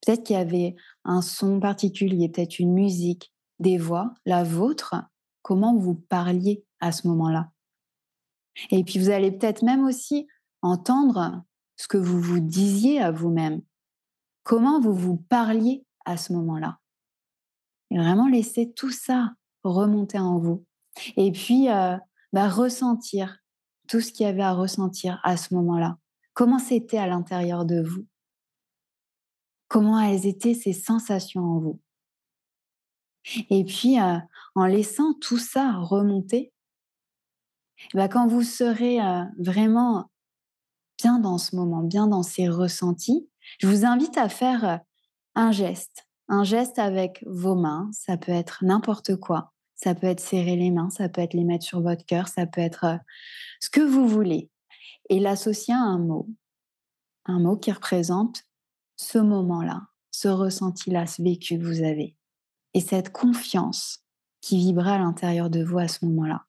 Peut-être 0.01 0.25
qu'il 0.25 0.37
y 0.37 0.39
avait 0.39 0.77
un 1.05 1.23
son 1.23 1.61
particulier, 1.61 2.29
peut-être 2.29 2.59
une 2.59 2.73
musique, 2.73 3.33
des 3.59 3.79
voix, 3.79 4.15
la 4.25 4.45
vôtre, 4.45 4.95
comment 5.43 5.77
vous 5.77 5.95
parliez 5.95 6.65
à 6.81 6.93
ce 6.93 7.07
moment-là? 7.09 7.51
Et 8.71 8.85
puis 8.85 8.99
vous 8.99 9.11
allez 9.11 9.31
peut-être 9.31 9.63
même 9.63 9.85
aussi 9.85 10.27
entendre 10.63 11.45
ce 11.77 11.89
que 11.89 11.99
vous 11.99 12.21
vous 12.21 12.41
disiez 12.41 13.01
à 13.01 13.11
vous-même, 13.11 13.63
comment 14.43 14.81
vous 14.81 14.95
vous 14.95 15.17
parliez 15.17 15.85
à 16.05 16.17
ce 16.17 16.33
moment-là? 16.33 16.79
Et 17.91 17.99
vraiment 17.99 18.29
laisser 18.29 18.73
tout 18.73 18.91
ça 18.91 19.33
remonter 19.63 20.19
en 20.19 20.39
vous. 20.39 20.65
Et 21.17 21.33
puis 21.33 21.69
euh, 21.71 21.97
bah, 22.33 22.49
ressentir 22.49 23.39
tout 23.89 24.01
ce 24.01 24.13
qu'il 24.13 24.27
y 24.27 24.29
avait 24.29 24.43
à 24.43 24.53
ressentir 24.53 25.21
à 25.25 25.37
ce 25.37 25.55
moment-là. 25.55 25.99
Comment 26.33 26.59
c'était 26.59 26.99
à 26.99 27.07
l'intérieur 27.07 27.65
de 27.65 27.83
vous? 27.83 28.07
Comment 29.71 30.01
elles 30.01 30.27
étaient 30.27 30.53
ces 30.53 30.75
sensations 30.75 31.45
en 31.45 31.61
vous. 31.61 31.81
Et 33.51 33.65
puis, 33.65 34.01
euh, 34.01 34.19
en 34.55 34.67
laissant 34.67 35.15
tout 35.15 35.39
ça 35.39 35.77
remonter, 35.79 36.53
bah, 37.95 38.09
quand 38.09 38.27
vous 38.27 38.43
serez 38.43 39.01
euh, 39.01 39.23
vraiment 39.39 40.11
bien 40.99 41.21
dans 41.21 41.39
ce 41.39 41.55
moment, 41.55 41.83
bien 41.83 42.09
dans 42.09 42.25
ces 42.25 42.49
ressentis, 42.49 43.29
je 43.61 43.69
vous 43.69 43.87
invite 43.87 44.19
à 44.19 44.29
faire 44.29 44.65
euh, 44.65 44.77
un 45.37 45.53
geste, 45.53 46.09
un 46.29 46.43
geste 46.43 46.81
avec 46.81 47.23
vos 47.27 47.55
mains. 47.55 47.89
Ça 47.93 48.17
peut 48.17 48.33
être 48.33 48.65
n'importe 48.65 49.17
quoi. 49.17 49.53
Ça 49.77 49.95
peut 49.95 50.09
être 50.09 50.21
serrer 50.21 50.57
les 50.57 50.73
mains, 50.73 50.91
ça 50.91 51.09
peut 51.09 51.23
être 51.23 51.33
les 51.33 51.45
mettre 51.45 51.65
sur 51.65 51.81
votre 51.81 52.05
cœur, 52.05 52.29
ça 52.29 52.45
peut 52.45 52.61
être 52.61 52.99
ce 53.61 53.71
que 53.71 53.81
vous 53.81 54.07
voulez. 54.07 54.51
Et 55.09 55.21
l'associer 55.21 55.73
à 55.73 55.81
un 55.81 55.99
mot, 55.99 56.29
un 57.25 57.39
mot 57.39 57.57
qui 57.57 57.73
représente 57.73 58.43
ce 59.01 59.19
moment-là, 59.19 59.87
ce 60.11 60.29
ressenti-là, 60.29 61.07
ce 61.07 61.23
vécu 61.23 61.59
que 61.59 61.65
vous 61.65 61.83
avez. 61.83 62.17
Et 62.75 62.81
cette 62.81 63.11
confiance 63.11 64.05
qui 64.43 64.59
vibrait 64.59 64.93
à 64.93 64.99
l'intérieur 64.99 65.49
de 65.49 65.65
vous 65.65 65.79
à 65.79 65.89
ce 65.89 66.05
moment-là. 66.05 66.45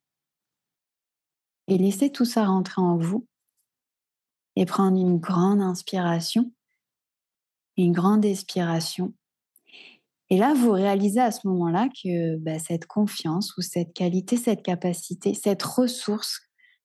Et 1.68 1.78
laissez 1.78 2.12
tout 2.12 2.26
ça 2.26 2.46
rentrer 2.46 2.82
en 2.82 2.98
vous 2.98 3.26
et 4.58 4.66
prendre 4.66 5.00
une 5.00 5.18
grande 5.18 5.62
inspiration, 5.62 6.52
une 7.78 7.94
grande 7.94 8.26
expiration. 8.26 9.14
Et 10.30 10.38
là, 10.38 10.54
vous 10.54 10.72
réalisez 10.72 11.22
à 11.22 11.32
ce 11.32 11.48
moment-là 11.48 11.88
que 11.88 12.36
bah, 12.36 12.60
cette 12.60 12.86
confiance 12.86 13.56
ou 13.58 13.62
cette 13.62 13.94
qualité, 13.94 14.36
cette 14.36 14.62
capacité, 14.62 15.34
cette 15.34 15.64
ressource 15.64 16.42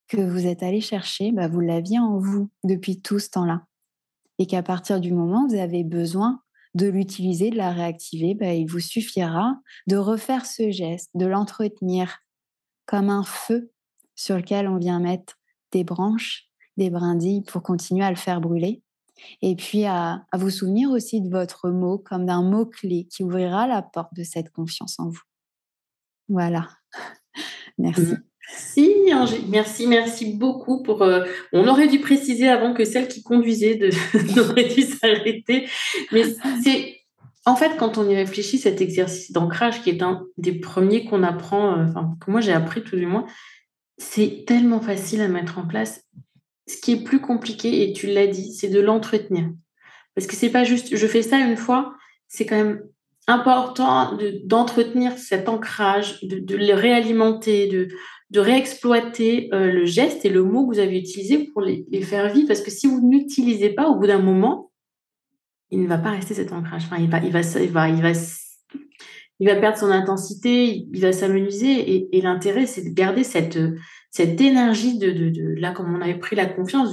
que 0.06 0.18
vous 0.18 0.46
êtes 0.46 0.62
allé 0.62 0.80
chercher, 0.80 1.32
bah, 1.32 1.48
vous 1.48 1.60
l'aviez 1.60 1.98
en 1.98 2.18
vous 2.18 2.50
depuis 2.62 3.00
tout 3.00 3.18
ce 3.18 3.30
temps-là 3.30 3.66
et 4.38 4.46
qu'à 4.46 4.62
partir 4.62 5.00
du 5.00 5.12
moment 5.12 5.44
où 5.44 5.48
vous 5.48 5.60
avez 5.60 5.84
besoin 5.84 6.42
de 6.74 6.86
l'utiliser, 6.86 7.50
de 7.50 7.56
la 7.56 7.72
réactiver, 7.72 8.34
bah, 8.34 8.52
il 8.52 8.66
vous 8.66 8.80
suffira 8.80 9.54
de 9.86 9.96
refaire 9.96 10.44
ce 10.44 10.70
geste, 10.70 11.10
de 11.14 11.26
l'entretenir 11.26 12.18
comme 12.84 13.08
un 13.08 13.22
feu 13.22 13.72
sur 14.14 14.36
lequel 14.36 14.68
on 14.68 14.76
vient 14.76 15.00
mettre 15.00 15.38
des 15.72 15.84
branches, 15.84 16.48
des 16.76 16.90
brindilles 16.90 17.42
pour 17.42 17.62
continuer 17.62 18.04
à 18.04 18.10
le 18.10 18.16
faire 18.16 18.40
brûler. 18.40 18.82
Et 19.40 19.56
puis 19.56 19.86
à, 19.86 20.26
vous 20.34 20.50
souvenir 20.50 20.90
aussi 20.90 21.22
de 21.22 21.30
votre 21.30 21.70
mot 21.70 21.98
comme 21.98 22.26
d'un 22.26 22.42
mot-clé 22.42 23.08
qui 23.10 23.24
ouvrira 23.24 23.66
la 23.66 23.82
porte 23.82 24.14
de 24.14 24.22
cette 24.22 24.50
confiance 24.50 24.98
en 24.98 25.08
vous. 25.08 25.22
Voilà. 26.28 26.68
Merci. 27.78 28.16
Merci, 28.48 28.92
Merci, 29.48 29.86
merci 29.86 30.34
beaucoup 30.34 30.82
pour. 30.82 31.02
Euh, 31.02 31.24
on 31.52 31.66
aurait 31.66 31.88
dû 31.88 32.00
préciser 32.00 32.48
avant 32.48 32.74
que 32.74 32.84
celle 32.84 33.08
qui 33.08 33.22
conduisait 33.22 33.74
de... 33.74 33.90
aurait 34.40 34.68
dû 34.68 34.82
s'arrêter. 34.82 35.68
Mais 36.12 36.24
c'est. 36.62 37.00
En 37.44 37.54
fait, 37.54 37.76
quand 37.76 37.96
on 37.96 38.08
y 38.08 38.16
réfléchit, 38.16 38.58
cet 38.58 38.80
exercice 38.80 39.30
d'ancrage, 39.30 39.82
qui 39.82 39.90
est 39.90 40.02
un 40.02 40.26
des 40.36 40.52
premiers 40.52 41.04
qu'on 41.04 41.22
apprend, 41.22 41.78
euh, 41.78 41.86
que 42.20 42.30
moi 42.30 42.40
j'ai 42.40 42.52
appris 42.52 42.82
tout 42.82 42.96
du 42.96 43.06
moins, 43.06 43.24
c'est 43.98 44.44
tellement 44.46 44.80
facile 44.80 45.20
à 45.20 45.28
mettre 45.28 45.58
en 45.58 45.66
place. 45.66 46.02
Ce 46.66 46.76
qui 46.76 46.92
est 46.92 47.04
plus 47.04 47.20
compliqué, 47.20 47.88
et 47.88 47.92
tu 47.92 48.08
l'as 48.08 48.26
dit, 48.26 48.52
c'est 48.52 48.68
de 48.68 48.80
l'entretenir. 48.80 49.48
Parce 50.16 50.26
que 50.26 50.34
c'est 50.34 50.50
pas 50.50 50.64
juste, 50.64 50.96
je 50.96 51.06
fais 51.06 51.22
ça 51.22 51.38
une 51.38 51.56
fois, 51.56 51.94
c'est 52.26 52.46
quand 52.46 52.56
même 52.56 52.82
important 53.28 54.18
d'entretenir 54.44 55.16
cet 55.18 55.48
ancrage, 55.48 56.22
de, 56.22 56.56
le 56.56 56.74
réalimenter, 56.74 57.66
de, 57.68 57.88
de 58.30 58.40
réexploiter 58.40 59.48
euh, 59.52 59.70
le 59.70 59.84
geste 59.84 60.24
et 60.24 60.28
le 60.28 60.42
mot 60.42 60.66
que 60.66 60.74
vous 60.74 60.80
avez 60.80 60.98
utilisé 60.98 61.38
pour 61.52 61.62
les, 61.62 61.86
faire 62.02 62.32
vivre. 62.32 62.48
Parce 62.48 62.60
que 62.60 62.70
si 62.70 62.86
vous 62.86 63.00
n'utilisez 63.00 63.70
pas, 63.70 63.88
au 63.88 63.96
bout 63.96 64.06
d'un 64.06 64.20
moment, 64.20 64.72
il 65.70 65.82
ne 65.82 65.86
va 65.86 65.98
pas 65.98 66.10
rester 66.10 66.34
cet 66.34 66.52
ancrage. 66.52 66.84
Enfin, 66.86 66.96
il 67.00 67.08
va, 67.08 67.18
il 67.18 67.30
va, 67.30 67.40
il 67.40 67.70
va, 67.70 67.88
il 69.38 69.48
va, 69.48 69.56
perdre 69.56 69.78
son 69.78 69.90
intensité, 69.90 70.86
il 70.92 71.00
va 71.00 71.12
s'amuser. 71.12 72.08
Et, 72.16 72.20
l'intérêt, 72.20 72.66
c'est 72.66 72.88
de 72.88 72.94
garder 72.94 73.22
cette, 73.22 73.58
cette 74.10 74.40
énergie 74.40 74.98
de, 74.98 75.10
de, 75.10 75.54
là, 75.60 75.72
comme 75.72 75.94
on 75.94 76.00
avait 76.00 76.18
pris 76.18 76.34
la 76.34 76.46
confiance, 76.46 76.90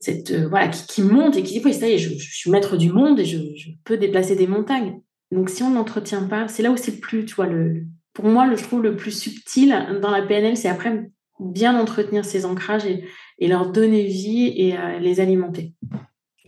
cette, 0.00 0.30
euh, 0.32 0.48
voilà, 0.48 0.68
qui, 0.68 1.02
monte 1.02 1.36
et 1.36 1.42
qui 1.42 1.58
dit, 1.58 1.62
oui, 1.64 1.74
ça 1.74 1.88
y 1.88 1.92
est, 1.92 1.98
je, 1.98 2.14
suis 2.14 2.50
maître 2.50 2.76
du 2.76 2.90
monde 2.90 3.20
et 3.20 3.24
je, 3.24 3.38
peux 3.84 3.98
déplacer 3.98 4.36
des 4.36 4.46
montagnes. 4.46 5.00
Donc, 5.30 5.48
si 5.48 5.62
on 5.62 5.70
n'entretient 5.70 6.24
pas, 6.24 6.48
c'est 6.48 6.62
là 6.62 6.70
où 6.70 6.76
c'est 6.76 6.98
plus, 6.98 7.24
tu 7.24 7.34
vois, 7.34 7.46
le, 7.46 7.86
pour 8.12 8.26
moi, 8.26 8.46
le, 8.46 8.56
je 8.56 8.62
trouve 8.62 8.82
le 8.82 8.96
plus 8.96 9.12
subtil 9.12 9.98
dans 10.02 10.10
la 10.10 10.22
PNL, 10.22 10.56
c'est 10.56 10.68
après 10.68 11.10
bien 11.40 11.78
entretenir 11.78 12.24
ces 12.24 12.44
ancrages 12.44 12.86
et, 12.86 13.04
leur 13.40 13.72
donner 13.72 14.04
vie 14.04 14.52
et 14.54 14.78
euh, 14.78 15.00
les 15.00 15.18
alimenter. 15.18 15.74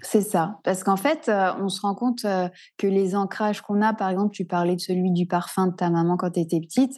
C'est 0.03 0.21
ça, 0.21 0.61
parce 0.65 0.85
qu'en 0.85 0.97
fait, 0.97 1.29
euh, 1.29 1.51
on 1.59 1.69
se 1.69 1.81
rend 1.81 1.95
compte 1.95 2.25
euh, 2.25 2.49
que 2.79 2.87
les 2.87 3.17
ancrages 3.17 3.63
qu'on 3.63 3.83
a, 3.83 3.95
par 3.95 4.11
exemple, 4.11 4.33
tu 4.33 4.45
parlais 4.45 4.77
de 4.77 4.81
celui 4.81 5.11
du 5.11 5.27
parfum 5.27 5.69
de 5.69 5.75
ta 5.75 5.91
maman 5.91 6.17
quand 6.17 6.31
tu 6.31 6.41
étais 6.41 6.61
petite, 6.61 6.93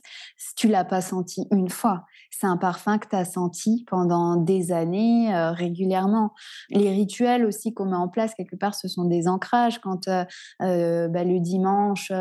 tu 0.57 0.69
l'as 0.69 0.85
pas 0.85 1.01
senti 1.01 1.47
une 1.51 1.71
fois 1.71 2.05
c'est 2.31 2.47
un 2.47 2.57
parfum 2.57 2.99
que 2.99 3.09
tu 3.09 3.17
as 3.17 3.25
senti 3.25 3.85
pendant 3.89 4.37
des 4.37 4.73
années 4.73 5.35
euh, 5.35 5.53
régulièrement. 5.53 6.33
Les 6.71 6.91
rituels 6.91 7.45
aussi 7.45 7.73
qu'on 7.73 7.87
met 7.87 7.97
en 7.97 8.09
place, 8.09 8.35
quelque 8.35 8.57
part, 8.57 8.75
ce 8.75 8.89
sont 8.89 9.05
des 9.05 9.29
ancrages. 9.29 9.81
Quand 9.81 10.09
euh, 10.09 10.25
euh, 10.63 11.09
bah, 11.09 11.25
le 11.25 11.41
dimanche, 11.41 12.13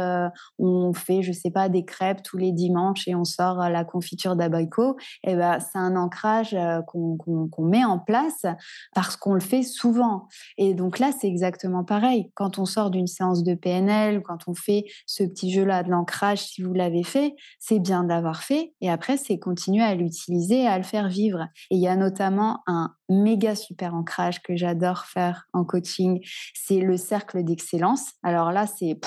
on 0.59 0.93
fait, 0.93 1.21
je 1.21 1.31
sais 1.31 1.51
pas, 1.51 1.69
des 1.69 1.85
crêpes 1.85 2.23
tous 2.23 2.37
les 2.37 2.51
dimanches 2.51 3.07
et 3.07 3.15
on 3.15 3.25
sort 3.25 3.57
la 3.69 3.83
confiture 3.83 4.35
d'abricot, 4.35 4.97
et 5.23 5.31
eh 5.31 5.35
ben, 5.35 5.59
c'est 5.59 5.77
un 5.77 5.95
ancrage 5.95 6.55
qu'on 6.87 7.49
met 7.59 7.83
en 7.83 7.99
place 7.99 8.45
parce 8.93 9.15
qu'on 9.15 9.33
le 9.33 9.39
fait 9.39 9.63
souvent. 9.63 10.27
Et 10.57 10.73
donc 10.73 10.99
là, 10.99 11.11
c'est 11.17 11.27
exactement 11.27 11.83
pareil. 11.83 12.31
Quand 12.35 12.59
on 12.59 12.65
sort 12.65 12.91
d'une 12.91 13.07
séance 13.07 13.43
de 13.43 13.53
PNL, 13.55 14.21
quand 14.21 14.47
on 14.47 14.53
fait 14.53 14.85
ce 15.05 15.23
petit 15.23 15.51
jeu-là 15.51 15.83
de 15.83 15.89
l'ancrage, 15.89 16.45
si 16.45 16.61
vous 16.61 16.73
l'avez 16.73 17.03
fait, 17.03 17.35
c'est 17.59 17.79
bien 17.79 18.03
de 18.03 18.09
l'avoir 18.09 18.43
fait. 18.43 18.73
Et 18.81 18.89
après, 18.89 19.17
c'est 19.17 19.39
continuer 19.39 19.83
à 19.83 19.94
l'utiliser 19.95 20.63
et 20.63 20.67
à 20.67 20.77
le 20.77 20.83
faire 20.83 21.07
vivre. 21.07 21.47
Et 21.71 21.75
il 21.75 21.81
y 21.81 21.87
a 21.87 21.95
notamment 21.95 22.61
un 22.67 22.93
méga 23.09 23.55
super 23.55 23.95
ancrage 23.95 24.41
que 24.41 24.55
j'adore 24.55 25.05
faire 25.05 25.47
en 25.53 25.63
coaching, 25.63 26.21
c'est 26.53 26.79
le 26.79 26.97
cercle 26.97 27.43
d'excellence. 27.43 28.11
Alors 28.23 28.51
là, 28.51 28.67
c'est 28.67 28.99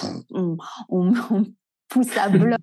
pousse 1.88 2.16
à 2.16 2.28
bloc 2.28 2.58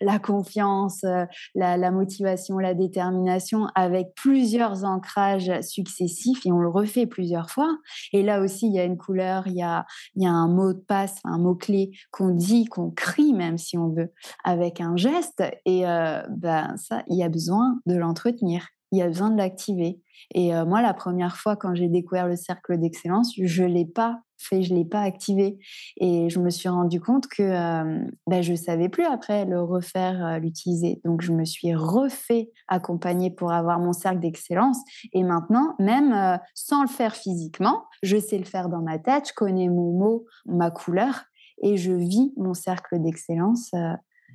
la 0.00 0.18
confiance, 0.18 1.04
euh, 1.04 1.24
la, 1.54 1.90
motivation, 1.90 2.58
la 2.58 2.74
détermination 2.74 3.66
avec 3.74 4.14
plusieurs 4.14 4.84
ancrages 4.84 5.50
successifs 5.62 6.44
et 6.46 6.52
on 6.52 6.58
le 6.58 6.68
refait 6.68 7.06
plusieurs 7.06 7.50
fois. 7.50 7.76
Et 8.12 8.22
là 8.22 8.40
aussi, 8.40 8.66
il 8.66 8.74
y 8.74 8.78
a 8.78 8.84
une 8.84 8.98
couleur, 8.98 9.46
il 9.46 9.56
y 9.56 9.62
a, 9.62 9.86
il 10.14 10.22
y 10.22 10.26
a 10.26 10.32
un 10.32 10.48
mot 10.48 10.72
de 10.72 10.80
passe, 10.80 11.16
un 11.24 11.38
mot-clé 11.38 11.90
qu'on 12.10 12.30
dit, 12.30 12.66
qu'on 12.66 12.90
crie 12.90 13.32
même 13.32 13.58
si 13.58 13.78
on 13.78 13.88
veut, 13.88 14.12
avec 14.44 14.80
un 14.80 14.96
geste. 14.96 15.42
Et 15.64 15.86
euh, 15.86 16.22
ben, 16.30 16.76
ça, 16.76 17.02
il 17.08 17.16
y 17.16 17.22
a 17.22 17.28
besoin 17.28 17.78
de 17.86 17.96
l'entretenir 17.96 18.68
il 18.92 18.98
y 18.98 19.02
a 19.02 19.06
besoin 19.06 19.30
de 19.30 19.36
l'activer. 19.36 20.00
Et 20.34 20.54
euh, 20.54 20.64
moi, 20.64 20.82
la 20.82 20.94
première 20.94 21.36
fois, 21.36 21.56
quand 21.56 21.74
j'ai 21.74 21.88
découvert 21.88 22.26
le 22.26 22.36
cercle 22.36 22.78
d'excellence, 22.78 23.32
je 23.36 23.62
ne 23.62 23.68
l'ai 23.68 23.84
pas 23.84 24.20
je 24.50 24.72
ne 24.72 24.78
l'ai 24.78 24.84
pas 24.84 25.00
activé. 25.00 25.58
Et 25.98 26.30
je 26.30 26.38
me 26.38 26.50
suis 26.50 26.68
rendu 26.68 27.00
compte 27.00 27.26
que 27.26 27.42
euh, 27.42 28.04
ben, 28.26 28.42
je 28.42 28.52
ne 28.52 28.56
savais 28.56 28.88
plus 28.88 29.04
après 29.04 29.44
le 29.44 29.60
refaire, 29.62 30.24
euh, 30.24 30.38
l'utiliser. 30.38 31.00
Donc, 31.04 31.22
je 31.22 31.32
me 31.32 31.44
suis 31.44 31.74
refait 31.74 32.50
accompagner 32.68 33.30
pour 33.30 33.52
avoir 33.52 33.78
mon 33.78 33.92
cercle 33.92 34.20
d'excellence. 34.20 34.78
Et 35.12 35.22
maintenant, 35.22 35.74
même 35.78 36.38
sans 36.54 36.82
le 36.82 36.88
faire 36.88 37.14
physiquement, 37.14 37.84
je 38.02 38.18
sais 38.18 38.38
le 38.38 38.44
faire 38.44 38.68
dans 38.68 38.82
ma 38.82 38.98
tête, 38.98 39.28
je 39.28 39.34
connais 39.34 39.68
mon 39.68 39.92
mot, 39.92 40.24
ma 40.46 40.70
couleur, 40.70 41.24
et 41.62 41.76
je 41.76 41.92
vis 41.92 42.32
mon 42.36 42.54
cercle 42.54 43.00
d'excellence 43.00 43.72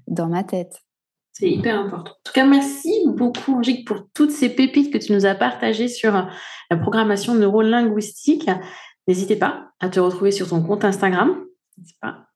dans 0.07 0.27
ma 0.27 0.43
tête. 0.43 0.81
C'est 1.33 1.49
hyper 1.49 1.79
important. 1.79 2.11
En 2.11 2.23
tout 2.23 2.33
cas, 2.33 2.45
merci 2.45 3.05
beaucoup, 3.07 3.55
Angélique, 3.55 3.87
pour 3.87 4.05
toutes 4.13 4.29
ces 4.29 4.49
pépites 4.49 4.93
que 4.93 4.99
tu 4.99 5.13
nous 5.13 5.25
as 5.25 5.33
partagées 5.33 5.87
sur 5.87 6.15
euh, 6.15 6.21
la 6.69 6.77
programmation 6.77 7.33
neurolinguistique. 7.33 8.49
N'hésitez 9.07 9.35
pas 9.35 9.71
à 9.79 9.89
te 9.89 9.99
retrouver 9.99 10.31
sur 10.31 10.49
ton 10.49 10.61
compte 10.61 10.85
Instagram. 10.85 11.35
Pas, 12.01 12.27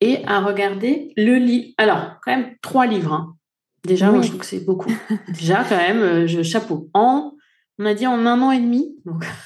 et 0.00 0.24
à 0.26 0.40
regarder 0.40 1.12
le 1.16 1.36
livre. 1.36 1.74
Alors, 1.76 2.18
quand 2.22 2.36
même, 2.36 2.54
trois 2.62 2.86
livres. 2.86 3.12
Hein. 3.12 3.36
Déjà, 3.84 4.10
moi, 4.10 4.22
je 4.22 4.28
trouve 4.28 4.40
que 4.40 4.46
c'est 4.46 4.64
beaucoup. 4.64 4.92
Déjà, 5.28 5.64
quand 5.64 5.76
même, 5.76 6.02
euh, 6.02 6.26
je, 6.26 6.42
chapeau. 6.42 6.88
En, 6.94 7.32
on 7.78 7.84
a 7.84 7.94
dit 7.94 8.06
en 8.06 8.24
un 8.26 8.40
an 8.42 8.50
et 8.50 8.60
demi. 8.60 8.96
Donc... 9.04 9.24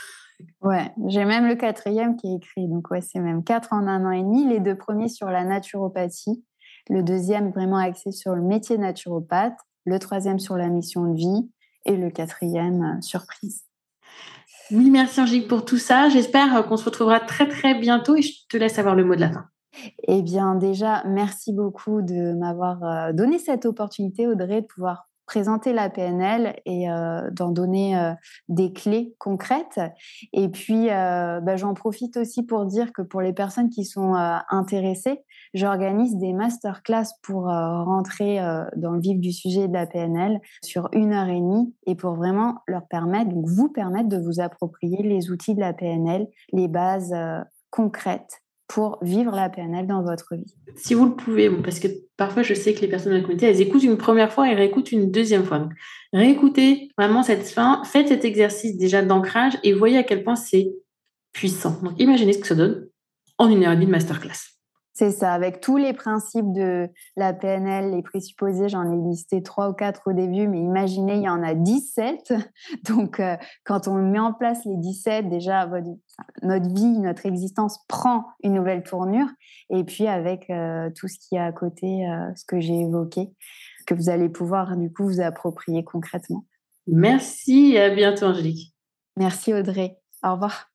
Ouais, 0.61 0.93
j'ai 1.09 1.25
même 1.25 1.49
le 1.49 1.57
quatrième 1.57 2.17
qui 2.17 2.29
est 2.29 2.37
écrit. 2.37 2.69
Donc, 2.69 2.89
ouais, 2.91 3.01
c'est 3.01 3.19
même 3.19 3.43
quatre 3.43 3.73
en 3.73 3.87
un 3.89 4.05
an 4.05 4.13
et 4.13 4.23
demi. 4.23 4.49
Les 4.49 4.61
deux 4.61 4.77
premiers 4.77 5.09
sur 5.09 5.27
la 5.27 5.45
naturopathie 5.45 6.45
le 6.89 7.03
deuxième 7.03 7.51
vraiment 7.51 7.79
axé 7.79 8.13
sur 8.13 8.35
le 8.35 8.43
métier 8.43 8.79
naturopathe, 8.79 9.59
le 9.85 9.99
troisième 9.99 10.39
sur 10.39 10.57
la 10.57 10.69
mission 10.69 11.07
de 11.07 11.17
vie 11.17 11.51
et 11.85 11.97
le 11.97 12.11
quatrième 12.11 12.83
euh, 12.83 13.01
surprise. 13.01 13.65
Oui, 14.73 14.91
merci 14.91 15.21
Angélique 15.21 15.49
pour 15.49 15.67
tout 15.67 15.77
ça. 15.77 16.09
J'espère 16.09 16.57
euh, 16.57 16.63
qu'on 16.63 16.79
se 16.79 16.85
retrouvera 16.87 17.21
très 17.21 17.47
très 17.47 17.79
bientôt 17.79 18.17
et 18.17 18.23
je 18.23 18.47
te 18.49 18.57
laisse 18.57 18.79
avoir 18.79 18.95
le 18.95 19.05
mot 19.05 19.15
de 19.15 19.21
la 19.21 19.31
fin. 19.31 19.45
Eh 20.09 20.23
bien 20.23 20.55
déjà, 20.55 21.03
merci 21.07 21.53
beaucoup 21.53 22.01
de 22.01 22.33
m'avoir 22.35 22.83
euh, 22.83 23.13
donné 23.13 23.39
cette 23.39 23.67
opportunité, 23.67 24.27
Audrey, 24.27 24.63
de 24.63 24.67
pouvoir 24.67 25.09
présenter 25.33 25.73
la 25.73 25.89
PNL 25.89 26.61
et 26.67 26.91
euh, 26.91 27.31
d'en 27.31 27.53
donner 27.53 27.99
euh, 27.99 28.13
des 28.51 28.75
clés 28.75 29.15
concrètes. 29.19 29.81
Et 30.35 30.51
puis, 30.51 30.91
euh, 30.91 31.41
bah, 31.41 31.57
j'en 31.57 31.73
profite 31.73 32.19
aussi 32.19 32.43
pour 32.43 32.67
dire 32.67 32.93
que 32.93 33.01
pour 33.01 33.23
les 33.23 33.33
personnes 33.33 33.71
qui 33.71 33.87
sont 33.87 34.13
intéressées, 34.51 35.23
j'organise 35.55 36.17
des 36.19 36.35
masterclass 36.35 37.07
pour 37.23 37.45
rentrer 37.45 38.41
dans 38.77 38.91
le 38.91 39.01
vif 39.01 39.19
du 39.19 39.33
sujet 39.33 39.69
de 39.69 39.73
la 39.73 39.87
PNL 39.87 40.39
sur 40.63 40.91
une 40.93 41.15
heure 41.15 41.29
et 41.29 41.41
demie 41.41 41.75
et 41.87 41.95
pour 41.95 42.15
vraiment 42.15 42.59
leur 42.67 42.87
permettre, 42.87 43.31
vous 43.35 43.71
permettre 43.71 44.11
de 44.11 44.19
vous 44.19 44.41
approprier 44.41 45.03
les 45.03 45.31
outils 45.31 45.55
de 45.55 45.61
la 45.61 45.73
PNL, 45.73 46.29
les 46.53 46.69
bases 46.69 47.15
concrètes 47.71 48.43
pour 48.69 48.99
vivre 49.03 49.33
la 49.35 49.49
PNL 49.49 49.87
dans 49.87 50.03
votre 50.03 50.35
vie 50.35 50.55
Si 50.77 50.95
vous 50.95 51.07
le 51.07 51.15
pouvez, 51.15 51.51
parce 51.51 51.79
que 51.79 51.89
parfois 52.17 52.43
je 52.43 52.55
sais 52.55 52.75
que 52.75 52.81
les 52.81 52.89
personnes 52.89 53.13
de 53.13 53.19
la 53.19 53.23
communauté, 53.23 53.47
elles 53.47 53.61
écoutent 53.61 53.83
une 53.83 53.99
première 53.99 54.33
fois 54.33 54.51
et 54.51 54.55
réécoutent 54.55 54.93
une 54.93 55.11
deuxième 55.11 55.45
fois. 55.45 55.59
Donc, 55.59 55.73
réécoutez 56.13 56.89
vraiment 56.97 57.23
cette 57.23 57.47
fin, 57.47 57.83
faites 57.85 58.09
cet 58.09 58.25
exercice 58.25 58.77
déjà 58.77 59.03
d'ancrage 59.03 59.55
et 59.63 59.73
voyez 59.73 59.99
à 59.99 60.03
quel 60.03 60.25
point 60.25 60.37
c'est 60.37 60.73
puissant. 61.33 61.79
Donc 61.83 61.95
imaginez 61.99 62.33
ce 62.33 62.39
que 62.39 62.47
ça 62.47 62.55
donne 62.55 62.89
en 63.39 63.49
une 63.51 63.65
heure 63.65 63.73
et 63.73 63.77
demie 63.77 63.87
de 63.87 63.91
masterclass. 63.91 64.52
C'est 64.95 65.11
ça, 65.11 65.33
avec 65.33 65.61
tous 65.63 65.79
les 65.79 65.95
principes 65.95 66.53
de 66.53 66.87
la 67.17 67.33
PNL, 67.33 67.93
les 67.93 68.03
présupposés, 68.03 68.69
j'en 68.69 68.93
ai 68.93 69.09
listé 69.09 69.43
trois 69.43 69.71
ou 69.71 69.73
quatre 69.73 70.03
au 70.07 70.13
début, 70.13 70.49
mais 70.49 70.59
imaginez, 70.59 71.17
il 71.17 71.23
y 71.23 71.29
en 71.31 71.43
a 71.43 71.55
17. 71.55 72.35
Donc, 72.85 73.19
euh, 73.19 73.37
quand 73.65 73.89
on 73.89 73.95
met 73.95 74.19
en 74.19 74.35
place 74.35 74.63
les 74.67 74.77
17, 74.77 75.31
déjà, 75.31 75.67
notre 76.43 76.75
vie, 76.75 76.99
notre 76.99 77.25
existence 77.25 77.79
prend 77.89 78.27
une 78.43 78.53
nouvelle 78.53 78.83
tournure. 78.83 79.29
Et 79.71 79.83
puis, 79.83 80.07
avec 80.09 80.51
euh, 80.51 80.91
tout 80.95 81.09
ce 81.09 81.17
qui 81.19 81.37
est 81.37 81.41
à 81.41 81.53
côté, 81.53 82.07
euh, 82.07 82.31
ce 82.37 82.45
que 82.45 82.61
j'ai 82.61 82.79
évoqué, 82.79 83.31
que 83.87 83.95
vous 83.95 84.11
allez 84.11 84.29
pouvoir, 84.29 84.77
du 84.77 84.93
coup, 84.93 85.05
vous 85.05 85.23
approprier 85.23 85.85
concrètement. 85.85 86.45
Merci 86.87 87.73
et 87.73 87.81
à 87.81 87.89
bientôt, 87.89 88.27
Angélique. 88.27 88.75
Merci, 89.17 89.55
Audrey. 89.55 89.97
Au 90.23 90.33
revoir. 90.33 90.71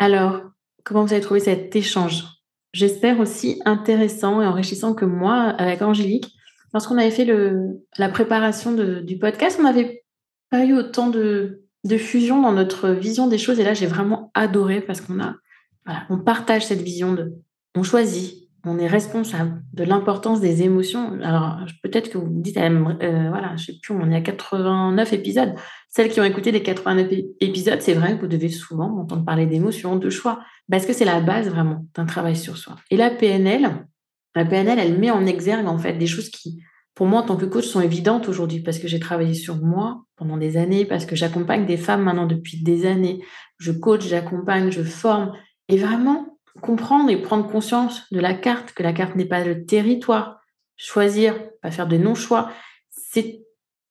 Alors, 0.00 0.40
comment 0.82 1.04
vous 1.04 1.12
avez 1.12 1.22
trouvé 1.22 1.38
cet 1.38 1.76
échange? 1.76 2.41
J'espère 2.72 3.20
aussi 3.20 3.60
intéressant 3.64 4.42
et 4.42 4.46
enrichissant 4.46 4.94
que 4.94 5.04
moi 5.04 5.34
avec 5.34 5.82
Angélique. 5.82 6.34
Lorsqu'on 6.74 6.96
avait 6.96 7.10
fait 7.10 7.26
le, 7.26 7.82
la 7.98 8.08
préparation 8.08 8.72
du 8.72 9.18
podcast, 9.18 9.58
on 9.60 9.64
n'avait 9.64 10.04
pas 10.50 10.64
eu 10.64 10.74
autant 10.74 11.08
de, 11.08 11.62
de 11.84 11.96
fusion 11.96 12.40
dans 12.40 12.52
notre 12.52 12.90
vision 12.90 13.26
des 13.26 13.38
choses. 13.38 13.60
Et 13.60 13.64
là, 13.64 13.74
j'ai 13.74 13.86
vraiment 13.86 14.30
adoré 14.34 14.80
parce 14.80 15.00
qu'on 15.00 15.20
a, 15.20 15.36
on 16.08 16.18
partage 16.18 16.66
cette 16.66 16.80
vision 16.80 17.12
de, 17.12 17.34
on 17.74 17.82
choisit, 17.82 18.48
on 18.64 18.78
est 18.78 18.86
responsable 18.86 19.62
de 19.72 19.84
l'importance 19.84 20.40
des 20.40 20.62
émotions. 20.62 21.18
Alors, 21.22 21.58
peut-être 21.82 22.10
que 22.10 22.18
vous 22.18 22.30
me 22.30 22.42
dites, 22.42 22.56
euh, 22.56 23.28
voilà, 23.28 23.56
je 23.56 23.66
sais 23.66 23.78
plus, 23.82 23.94
on 23.94 24.10
est 24.10 24.16
à 24.16 24.20
89 24.20 25.12
épisodes. 25.12 25.54
Celles 25.94 26.10
qui 26.10 26.20
ont 26.20 26.24
écouté 26.24 26.52
les 26.52 26.62
89 26.62 27.12
épisodes, 27.40 27.82
c'est 27.82 27.92
vrai 27.92 28.16
que 28.16 28.22
vous 28.22 28.26
devez 28.26 28.48
souvent 28.48 28.98
entendre 28.98 29.26
parler 29.26 29.44
d'émotions, 29.44 29.96
de 29.96 30.08
choix, 30.08 30.40
parce 30.70 30.86
que 30.86 30.94
c'est 30.94 31.04
la 31.04 31.20
base 31.20 31.50
vraiment 31.50 31.86
d'un 31.94 32.06
travail 32.06 32.34
sur 32.34 32.56
soi. 32.56 32.76
Et 32.90 32.96
la 32.96 33.10
PNL, 33.10 33.86
la 34.34 34.44
PNL, 34.46 34.78
elle 34.78 34.98
met 34.98 35.10
en 35.10 35.26
exergue 35.26 35.66
en 35.66 35.76
fait 35.76 35.92
des 35.92 36.06
choses 36.06 36.30
qui, 36.30 36.62
pour 36.94 37.04
moi, 37.04 37.20
en 37.20 37.24
tant 37.24 37.36
que 37.36 37.44
coach, 37.44 37.66
sont 37.66 37.82
évidentes 37.82 38.26
aujourd'hui 38.26 38.60
parce 38.60 38.78
que 38.78 38.88
j'ai 38.88 39.00
travaillé 39.00 39.34
sur 39.34 39.58
moi 39.58 40.06
pendant 40.16 40.38
des 40.38 40.56
années, 40.56 40.86
parce 40.86 41.04
que 41.04 41.14
j'accompagne 41.14 41.66
des 41.66 41.76
femmes 41.76 42.04
maintenant 42.04 42.26
depuis 42.26 42.62
des 42.62 42.86
années. 42.86 43.22
Je 43.58 43.70
coach, 43.70 44.06
j'accompagne, 44.06 44.70
je 44.70 44.82
forme. 44.82 45.32
Et 45.68 45.76
vraiment, 45.76 46.38
comprendre 46.62 47.10
et 47.10 47.20
prendre 47.20 47.46
conscience 47.46 48.10
de 48.10 48.18
la 48.18 48.32
carte, 48.32 48.72
que 48.72 48.82
la 48.82 48.94
carte 48.94 49.14
n'est 49.14 49.26
pas 49.26 49.44
le 49.44 49.66
territoire, 49.66 50.40
choisir, 50.76 51.38
pas 51.60 51.70
faire 51.70 51.86
de 51.86 51.98
non-choix, 51.98 52.50
c'est 52.88 53.42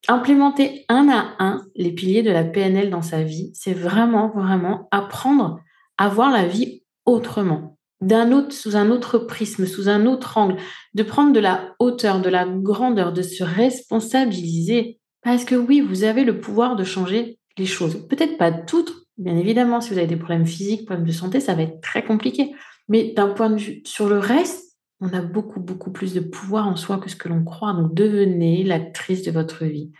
implémenter 0.07 0.85
un 0.89 1.09
à 1.09 1.35
un 1.39 1.61
les 1.75 1.91
piliers 1.91 2.23
de 2.23 2.31
la 2.31 2.43
PNL 2.43 2.89
dans 2.89 3.01
sa 3.01 3.23
vie. 3.23 3.51
C'est 3.53 3.73
vraiment, 3.73 4.29
vraiment 4.29 4.87
apprendre 4.91 5.59
à 5.97 6.09
voir 6.09 6.31
la 6.31 6.47
vie 6.47 6.83
autrement, 7.05 7.77
d'un 8.01 8.31
autre, 8.31 8.53
sous 8.53 8.75
un 8.75 8.89
autre 8.89 9.17
prisme, 9.19 9.65
sous 9.65 9.89
un 9.89 10.05
autre 10.05 10.37
angle, 10.37 10.57
de 10.93 11.03
prendre 11.03 11.33
de 11.33 11.39
la 11.39 11.75
hauteur, 11.79 12.21
de 12.21 12.29
la 12.29 12.45
grandeur, 12.45 13.13
de 13.13 13.21
se 13.21 13.43
responsabiliser. 13.43 14.99
Parce 15.23 15.45
que 15.45 15.55
oui, 15.55 15.81
vous 15.81 16.03
avez 16.03 16.23
le 16.23 16.39
pouvoir 16.39 16.75
de 16.75 16.83
changer 16.83 17.39
les 17.57 17.65
choses. 17.65 18.07
Peut-être 18.07 18.37
pas 18.37 18.51
toutes, 18.51 19.01
Bien 19.21 19.37
évidemment, 19.37 19.81
si 19.81 19.91
vous 19.91 19.99
avez 19.99 20.07
des 20.07 20.15
problèmes 20.15 20.47
physiques, 20.47 20.85
problèmes 20.85 21.05
de 21.05 21.11
santé, 21.11 21.39
ça 21.39 21.53
va 21.53 21.61
être 21.61 21.79
très 21.81 22.03
compliqué. 22.03 22.51
Mais 22.87 23.13
d'un 23.13 23.27
point 23.27 23.51
de 23.51 23.57
vue 23.57 23.81
sur 23.85 24.09
le 24.09 24.17
reste, 24.17 24.70
on 25.01 25.09
a 25.09 25.21
beaucoup, 25.21 25.59
beaucoup 25.59 25.91
plus 25.91 26.13
de 26.13 26.19
pouvoir 26.19 26.67
en 26.67 26.75
soi 26.75 26.97
que 26.97 27.09
ce 27.09 27.15
que 27.15 27.27
l'on 27.27 27.43
croit. 27.43 27.73
Donc, 27.73 27.93
devenez 27.93 28.63
l'actrice 28.63 29.23
de 29.23 29.31
votre 29.31 29.65
vie. 29.65 29.91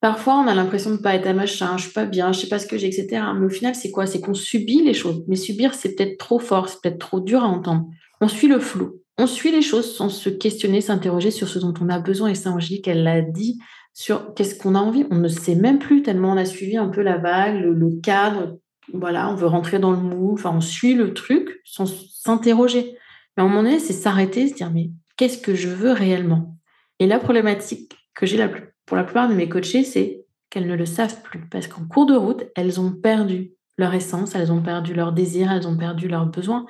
Parfois, 0.00 0.34
on 0.34 0.46
a 0.46 0.54
l'impression 0.54 0.90
de 0.90 0.96
ne 0.96 1.02
pas 1.02 1.14
être 1.14 1.26
un 1.26 1.34
machin, 1.34 1.76
je 1.76 1.84
suis 1.84 1.92
pas 1.92 2.04
bien, 2.04 2.32
je 2.32 2.40
sais 2.40 2.48
pas 2.48 2.58
ce 2.58 2.66
que 2.66 2.78
j'ai, 2.78 2.86
etc. 2.86 3.22
Mais 3.38 3.46
au 3.46 3.50
final, 3.50 3.74
c'est 3.74 3.90
quoi? 3.90 4.06
C'est 4.06 4.20
qu'on 4.20 4.34
subit 4.34 4.82
les 4.82 4.94
choses. 4.94 5.24
Mais 5.28 5.36
subir, 5.36 5.74
c'est 5.74 5.94
peut-être 5.94 6.18
trop 6.18 6.38
fort, 6.38 6.68
c'est 6.68 6.80
peut-être 6.82 6.98
trop 6.98 7.20
dur 7.20 7.42
à 7.42 7.46
entendre. 7.46 7.86
On 8.20 8.28
suit 8.28 8.48
le 8.48 8.58
flou. 8.58 9.00
On 9.18 9.26
suit 9.26 9.50
les 9.50 9.62
choses 9.62 9.94
sans 9.96 10.10
se 10.10 10.28
questionner, 10.28 10.80
s'interroger 10.80 11.30
sur 11.30 11.48
ce 11.48 11.58
dont 11.58 11.72
on 11.80 11.88
a 11.88 11.98
besoin. 11.98 12.28
Et 12.28 12.34
ça, 12.34 12.50
Angélique, 12.50 12.88
elle 12.88 13.02
l'a 13.02 13.22
dit, 13.22 13.58
sur 13.94 14.34
qu'est-ce 14.34 14.58
qu'on 14.58 14.74
a 14.74 14.78
envie. 14.78 15.06
On 15.10 15.16
ne 15.16 15.28
sait 15.28 15.54
même 15.54 15.78
plus 15.78 16.02
tellement 16.02 16.32
on 16.32 16.36
a 16.36 16.44
suivi 16.44 16.76
un 16.76 16.88
peu 16.88 17.00
la 17.00 17.16
vague, 17.16 17.58
le, 17.58 18.00
cadre. 18.02 18.58
Voilà, 18.92 19.30
on 19.30 19.34
veut 19.34 19.46
rentrer 19.46 19.78
dans 19.78 19.90
le 19.90 19.96
moule. 19.96 20.34
Enfin, 20.34 20.52
on 20.54 20.60
suit 20.60 20.94
le 20.94 21.14
truc 21.14 21.60
sans 21.64 21.86
s'interroger. 21.86 22.94
Mais 23.36 23.42
à 23.42 23.46
un 23.46 23.48
moment 23.48 23.62
donné, 23.62 23.78
c'est 23.78 23.92
s'arrêter, 23.92 24.48
se 24.48 24.54
dire 24.54 24.70
mais 24.70 24.90
qu'est-ce 25.16 25.38
que 25.38 25.54
je 25.54 25.68
veux 25.68 25.92
réellement? 25.92 26.56
Et 26.98 27.06
la 27.06 27.18
problématique 27.18 27.96
que 28.14 28.26
j'ai 28.26 28.44
pour 28.86 28.96
la 28.96 29.04
plupart 29.04 29.28
de 29.28 29.34
mes 29.34 29.48
coachés, 29.48 29.84
c'est 29.84 30.24
qu'elles 30.50 30.66
ne 30.66 30.76
le 30.76 30.86
savent 30.86 31.22
plus 31.22 31.46
parce 31.50 31.66
qu'en 31.66 31.86
cours 31.86 32.06
de 32.06 32.14
route, 32.14 32.44
elles 32.56 32.80
ont 32.80 32.92
perdu 32.92 33.52
leur 33.78 33.92
essence, 33.94 34.34
elles 34.34 34.52
ont 34.52 34.62
perdu 34.62 34.94
leur 34.94 35.12
désir, 35.12 35.52
elles 35.52 35.68
ont 35.68 35.76
perdu 35.76 36.08
leurs 36.08 36.26
besoins. 36.26 36.66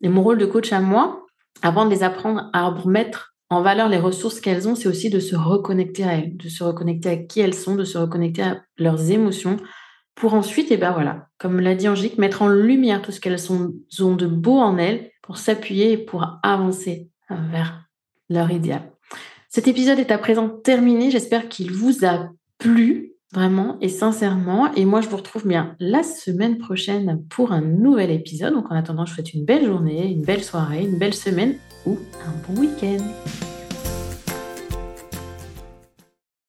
Et 0.00 0.08
mon 0.08 0.22
rôle 0.22 0.38
de 0.38 0.46
coach 0.46 0.72
à 0.72 0.80
moi, 0.80 1.26
avant 1.62 1.84
de 1.84 1.90
les 1.90 2.02
apprendre 2.02 2.48
à 2.52 2.68
remettre 2.68 3.34
en 3.50 3.62
valeur 3.62 3.88
les 3.88 3.98
ressources 3.98 4.40
qu'elles 4.40 4.68
ont, 4.68 4.74
c'est 4.74 4.88
aussi 4.88 5.10
de 5.10 5.20
se 5.20 5.36
reconnecter 5.36 6.04
à 6.04 6.14
elles, 6.14 6.36
de 6.36 6.48
se 6.48 6.64
reconnecter 6.64 7.08
à 7.08 7.16
qui 7.16 7.40
elles 7.40 7.54
sont, 7.54 7.76
de 7.76 7.84
se 7.84 7.98
reconnecter 7.98 8.42
à 8.42 8.62
leurs 8.78 9.10
émotions, 9.10 9.56
pour 10.14 10.32
ensuite, 10.32 10.70
et 10.70 10.74
eh 10.74 10.76
ben 10.78 10.92
voilà, 10.92 11.28
comme 11.38 11.60
l'a 11.60 11.74
dit 11.74 11.88
Angélique, 11.88 12.16
mettre 12.16 12.40
en 12.40 12.48
lumière 12.48 13.02
tout 13.02 13.12
ce 13.12 13.20
qu'elles 13.20 13.52
ont 13.52 14.16
de 14.16 14.26
beau 14.26 14.58
en 14.58 14.78
elles 14.78 15.10
pour 15.26 15.36
s'appuyer 15.36 15.92
et 15.92 15.98
pour 15.98 16.38
avancer 16.42 17.10
vers 17.28 17.86
leur 18.30 18.50
idéal. 18.50 18.82
Cet 19.48 19.68
épisode 19.68 19.98
est 19.98 20.10
à 20.10 20.18
présent 20.18 20.48
terminé. 20.48 21.10
J'espère 21.10 21.48
qu'il 21.48 21.72
vous 21.72 22.04
a 22.04 22.28
plu 22.58 23.12
vraiment 23.32 23.76
et 23.80 23.88
sincèrement. 23.88 24.72
Et 24.74 24.84
moi, 24.84 25.00
je 25.00 25.08
vous 25.08 25.16
retrouve 25.16 25.46
bien 25.46 25.76
la 25.80 26.02
semaine 26.02 26.58
prochaine 26.58 27.22
pour 27.28 27.52
un 27.52 27.60
nouvel 27.60 28.10
épisode. 28.10 28.54
Donc 28.54 28.70
en 28.70 28.76
attendant, 28.76 29.04
je 29.04 29.10
vous 29.10 29.16
souhaite 29.16 29.34
une 29.34 29.44
belle 29.44 29.64
journée, 29.64 30.10
une 30.12 30.22
belle 30.22 30.44
soirée, 30.44 30.82
une 30.82 30.98
belle 30.98 31.14
semaine 31.14 31.56
ou 31.86 31.98
un 32.24 32.52
bon 32.52 32.60
week-end. 32.60 33.02